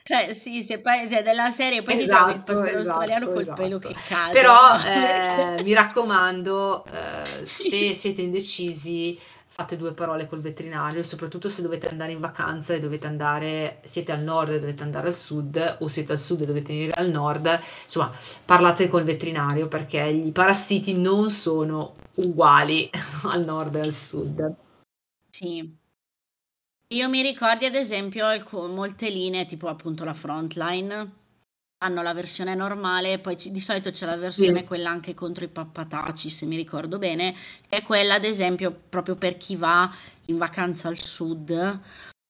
Cioè, 0.02 0.34
sì, 0.34 0.64
se 0.64 0.80
poi 0.82 1.08
è 1.08 1.22
della 1.24 1.52
serie, 1.52 1.84
poi 1.84 1.96
ti 1.96 2.08
trovi 2.08 2.32
il 2.32 2.42
Esatto, 2.42 2.44
pastore 2.44 2.78
australiano 2.78 3.26
esatto, 3.26 3.32
col 3.32 3.52
pelo 3.54 3.78
che 3.78 3.90
esatto. 3.90 4.04
cade. 4.04 4.32
Però? 4.32 4.58
Perché- 4.66 5.54
eh, 5.58 5.62
mi 5.64 5.74
raccomando, 5.74 6.86
eh, 6.86 7.46
se 7.46 7.94
siete 7.94 8.22
indecisi, 8.22 9.20
fate 9.60 9.76
due 9.76 9.92
parole 9.92 10.26
col 10.26 10.40
veterinario, 10.40 11.04
soprattutto 11.04 11.50
se 11.50 11.62
dovete 11.62 11.90
andare 11.90 12.14
in 12.14 12.22
vacanza 12.22 12.74
e 12.74 12.80
dovete 12.80 13.08
andare, 13.08 13.82
siete 13.84 14.14
al 14.14 14.22
nord 14.22 14.52
e 14.52 14.60
dovete 14.60 14.84
andare 14.84 15.08
al 15.08 15.14
sud, 15.14 15.78
o 15.82 15.88
siete 15.90 16.14
al 16.14 16.18
sud 16.18 16.42
e 16.42 16.46
dovete 16.46 16.72
venire 16.72 16.94
al 16.94 17.10
nord, 17.10 17.60
insomma, 17.84 18.10
parlate 18.46 18.88
col 18.88 19.04
veterinario 19.04 19.68
perché 19.68 20.02
i 20.02 20.32
parassiti 20.32 20.96
non 20.96 21.30
sono 21.30 21.96
uguali 22.16 22.90
al 23.32 23.44
nord 23.44 23.76
e 23.76 23.80
al 23.80 23.94
sud. 23.94 24.56
Sì. 25.30 25.78
Io 26.92 27.10
mi 27.10 27.22
ricordi 27.22 27.66
ad 27.66 27.76
esempio 27.76 28.26
alcu- 28.26 28.70
molte 28.70 29.10
linee, 29.10 29.46
tipo 29.46 29.68
appunto 29.68 30.06
la 30.06 30.14
Frontline, 30.14 31.12
hanno 31.82 32.02
la 32.02 32.14
versione 32.14 32.56
normale, 32.56 33.20
poi 33.20 33.38
ci- 33.38 33.52
di 33.52 33.62
solito 33.62 33.92
c'è 33.92 34.06
la 34.06 34.18
versione 34.18 34.60
Sì. 34.60 34.66
quella 34.66 34.90
anche 34.90 35.14
contro 35.14 35.44
i 35.46 35.48
pappataci, 35.48 36.30
se 36.30 36.46
mi 36.46 36.56
ricordo 36.56 36.98
bene, 36.98 37.34
che 37.68 37.78
è 37.78 37.82
quella 37.84 38.16
ad 38.16 38.26
esempio 38.26 38.72
proprio 38.90 39.16
per 39.16 39.38
chi 39.38 39.56
va 39.56 39.90
in 40.26 40.38
vacanza 40.38 40.90
al 40.90 40.98
sud 41.00 41.80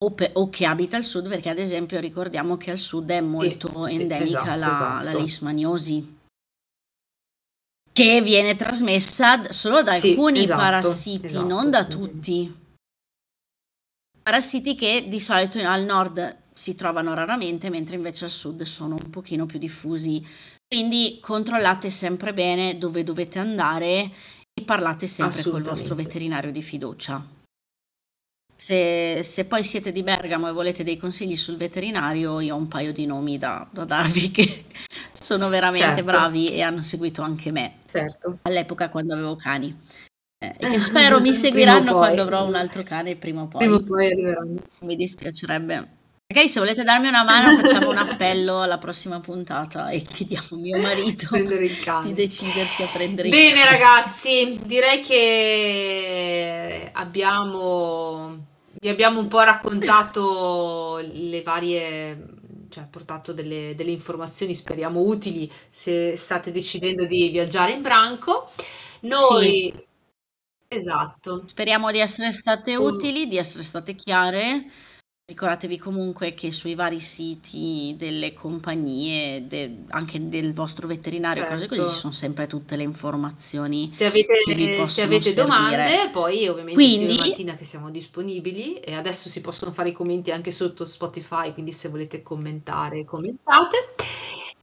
o, 0.02 0.12
pe- 0.12 0.32
o 0.36 0.50
che 0.50 0.66
abita 0.66 0.98
al 0.98 1.04
sud, 1.04 1.28
perché 1.28 1.50
ad 1.50 1.58
esempio 1.58 2.00
ricordiamo 2.00 2.58
che 2.58 2.72
al 2.72 2.78
sud 2.78 3.10
è 3.10 3.22
molto 3.22 3.88
sì, 3.88 4.02
endemica 4.02 4.24
esatto, 4.24 4.60
la, 4.60 4.70
la 4.70 5.02
esatto. 5.02 5.18
leishmaniosi. 5.18 6.18
Che 7.92 8.22
viene 8.22 8.56
trasmessa 8.56 9.52
solo 9.52 9.82
da 9.82 9.94
Sì, 9.96 10.12
alcuni 10.12 10.40
esatto, 10.44 10.60
parassiti, 10.62 11.26
esatto. 11.26 11.48
non 11.48 11.70
da 11.72 11.86
tutti. 11.86 12.56
Parassiti 14.22 14.76
che 14.76 15.08
di 15.10 15.20
solito 15.20 15.58
al 15.60 15.84
nord 15.84 16.38
si 16.60 16.76
trovano 16.76 17.14
raramente, 17.14 17.70
mentre 17.70 17.96
invece 17.96 18.26
al 18.26 18.32
sud 18.32 18.64
sono 18.64 18.96
un 18.96 19.10
pochino 19.10 19.46
più 19.46 19.58
diffusi. 19.58 20.26
Quindi 20.68 21.20
controllate 21.22 21.90
sempre 21.90 22.34
bene 22.34 22.78
dove 22.78 23.06
dovete 23.06 23.40
andare 23.40 24.12
e 24.54 24.64
parlate 24.66 25.08
sempre 25.08 25.42
col 25.42 25.62
vostro 25.62 25.96
veterinario 25.96 26.52
di 26.52 26.62
fiducia. 26.62 27.26
Se, 28.54 29.22
se 29.24 29.46
poi 29.46 29.64
siete 29.64 29.94
di 29.94 30.04
Bergamo 30.04 30.50
e 30.50 30.52
volete 30.52 30.84
dei 30.84 30.98
consigli 30.98 31.38
sul 31.38 31.56
veterinario, 31.56 32.42
io 32.42 32.56
ho 32.56 32.58
un 32.58 32.68
paio 32.68 32.92
di 32.92 33.06
nomi 33.06 33.38
da, 33.38 33.66
da 33.72 33.86
darvi 33.86 34.30
che 34.30 34.66
sono 35.14 35.48
veramente 35.48 35.86
Certo. 35.86 36.04
bravi 36.04 36.50
e 36.50 36.62
hanno 36.62 36.82
seguito 36.82 37.22
anche 37.22 37.52
me 37.52 37.76
Certo. 37.90 38.40
all'epoca 38.42 38.90
quando 38.90 39.14
avevo 39.14 39.38
cani. 39.38 39.74
Eh, 40.44 40.56
e 40.58 40.68
che 40.68 40.82
spero 40.82 41.22
mi 41.22 41.32
seguiranno 41.34 41.94
quando 41.94 42.22
avrò 42.22 42.46
un 42.46 42.56
altro 42.56 42.84
cane 42.84 43.16
prima 43.16 43.44
o 43.44 43.48
poi. 43.48 43.62
Prima 43.62 43.76
o 43.78 43.84
poi 43.84 44.12
arriveranno. 44.12 44.62
Mi 44.82 44.98
dispiacerebbe. 44.98 45.99
Magari 46.32 46.48
se 46.48 46.60
volete 46.60 46.84
darmi 46.84 47.08
una 47.08 47.24
mano 47.24 47.58
facciamo 47.58 47.90
un 47.90 47.98
appello 47.98 48.62
alla 48.62 48.78
prossima 48.78 49.20
puntata 49.20 49.90
e 49.90 50.04
chiediamo 50.04 50.46
a 50.52 50.56
mio 50.58 50.78
marito 50.80 51.28
di 51.36 52.14
decidersi 52.14 52.84
a 52.84 52.88
prendere 52.88 53.30
Bene, 53.30 53.48
il. 53.48 53.54
Bene 53.56 53.66
ragazzi, 53.66 54.60
direi 54.64 55.02
che 55.02 56.92
abbiamo, 56.94 58.46
vi 58.80 58.90
abbiamo 58.90 59.20
un 59.20 59.28
po' 59.28 59.42
raccontato 59.42 61.02
le 61.02 61.42
varie 61.42 62.26
cioè, 62.70 62.86
portato 62.86 63.34
delle, 63.34 63.74
delle, 63.76 63.90
informazioni, 63.90 64.54
speriamo 64.54 65.00
utili, 65.00 65.52
se 65.72 66.16
state 66.16 66.52
decidendo 66.52 67.08
di 67.08 67.30
viaggiare 67.30 67.72
in 67.72 67.82
branco. 67.82 68.48
Noi, 69.00 69.74
sì. 69.76 69.86
esatto. 70.68 71.42
Speriamo 71.46 71.90
di 71.90 71.98
essere 71.98 72.32
state 72.34 72.76
utili, 72.76 73.28
di 73.28 73.38
essere 73.38 73.64
state 73.64 73.96
chiare. 73.96 74.66
Ricordatevi 75.30 75.78
comunque 75.78 76.34
che 76.34 76.52
sui 76.52 76.74
vari 76.74 77.00
siti 77.00 77.94
delle 77.96 78.34
compagnie, 78.34 79.46
de- 79.46 79.84
anche 79.90 80.28
del 80.28 80.56
vostro 80.56 80.88
veterinario, 80.88 81.44
certo. 81.44 81.68
cose 81.68 81.68
così, 81.68 81.94
ci 81.94 82.00
sono 82.00 82.14
sempre 82.14 82.48
tutte 82.48 82.76
le 82.76 82.82
informazioni. 82.82 83.94
Se 83.96 84.06
avete, 84.06 84.34
se 84.88 85.04
avete 85.04 85.36
domande, 85.36 86.10
poi 86.12 86.48
ovviamente 86.48 86.82
quindi, 86.82 87.16
mattina 87.16 87.54
che 87.54 87.64
siamo 87.64 87.92
disponibili 87.92 88.78
e 88.80 88.96
adesso 88.96 89.30
si 89.30 89.40
possono 89.40 89.72
fare 89.72 89.90
i 89.90 89.92
commenti 89.92 90.32
anche 90.32 90.50
sotto 90.50 90.84
Spotify, 90.84 91.54
quindi 91.54 91.74
se 91.74 91.90
volete 91.90 92.24
commentare, 92.24 93.06
commentate. 93.06 93.94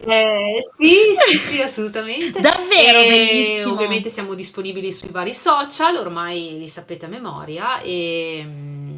Eh, 0.04 0.58
sì, 0.76 1.14
sì, 1.28 1.36
sì, 1.38 1.62
assolutamente. 1.62 2.40
Davvero 2.40 3.02
e 3.02 3.08
bellissimo. 3.08 3.74
Ovviamente 3.74 4.08
siamo 4.08 4.34
disponibili 4.34 4.90
sui 4.90 5.10
vari 5.10 5.32
social, 5.32 5.94
ormai 5.94 6.58
li 6.58 6.68
sapete 6.68 7.06
a 7.06 7.08
memoria 7.08 7.80
e 7.82 8.95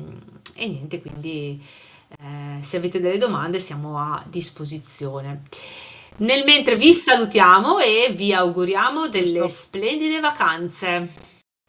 e 0.59 0.69
niente, 0.69 1.01
quindi 1.01 1.63
eh, 2.21 2.63
se 2.63 2.77
avete 2.77 3.01
delle 3.01 3.19
domande 3.19 3.61
siamo 3.61 3.99
a 3.99 4.25
disposizione. 4.29 5.43
Nel 6.17 6.43
mentre 6.45 6.77
vi 6.77 6.93
salutiamo 6.93 7.79
e 7.79 8.13
vi 8.13 8.33
auguriamo 8.33 9.09
delle 9.09 9.49
splendide 9.49 10.19
vacanze. 10.19 11.09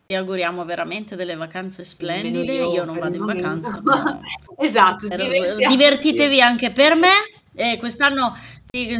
Vi 0.07 0.15
auguriamo 0.15 0.65
veramente 0.65 1.15
delle 1.15 1.35
vacanze 1.35 1.83
splendide. 1.83 2.51
Io, 2.51 2.73
io 2.73 2.83
non 2.83 2.97
vado 2.97 3.15
in 3.15 3.25
vacanza. 3.25 3.79
esatto, 4.57 5.07
divertitevi 5.07 6.41
anche 6.41 6.71
per 6.71 6.95
me. 6.95 7.11
Eh, 7.53 7.77
quest'anno, 7.77 8.35
sì, 8.63 8.97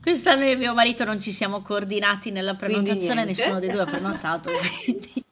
quest'anno 0.00 0.44
io 0.44 0.52
e 0.52 0.56
mio 0.56 0.72
marito 0.72 1.04
non 1.04 1.20
ci 1.20 1.32
siamo 1.32 1.60
coordinati 1.60 2.30
nella 2.30 2.54
prenotazione, 2.54 3.24
nessuno 3.24 3.58
dei 3.58 3.70
due 3.70 3.82
ha 3.82 3.86
prenotato. 3.86 4.50
Quindi 4.84 5.25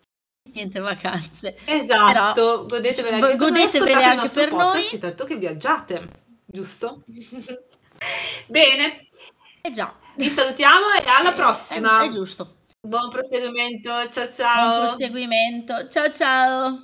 niente 0.54 0.78
vacanze. 0.78 1.56
Esatto, 1.64 2.64
godetevele 2.66 3.16
anche 3.16 3.36
godetevele 3.36 3.92
per, 3.92 4.02
anche 4.02 4.28
per 4.28 4.52
noi. 4.52 4.98
Tanto 4.98 5.24
che 5.24 5.36
viaggiate, 5.36 6.08
giusto? 6.44 7.02
Bene. 8.46 9.08
Eh 9.60 9.72
già. 9.72 9.94
Vi 10.16 10.28
salutiamo 10.28 10.92
e 10.92 11.08
alla 11.08 11.32
prossima. 11.32 12.02
È, 12.02 12.06
è 12.06 12.10
giusto. 12.10 12.62
Buon 12.80 13.10
proseguimento, 13.10 13.90
ciao 14.10 14.30
ciao. 14.30 14.76
Buon 14.76 14.86
proseguimento, 14.88 15.88
ciao 15.88 16.12
ciao. 16.12 16.78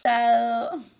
Ciao. 0.00 0.93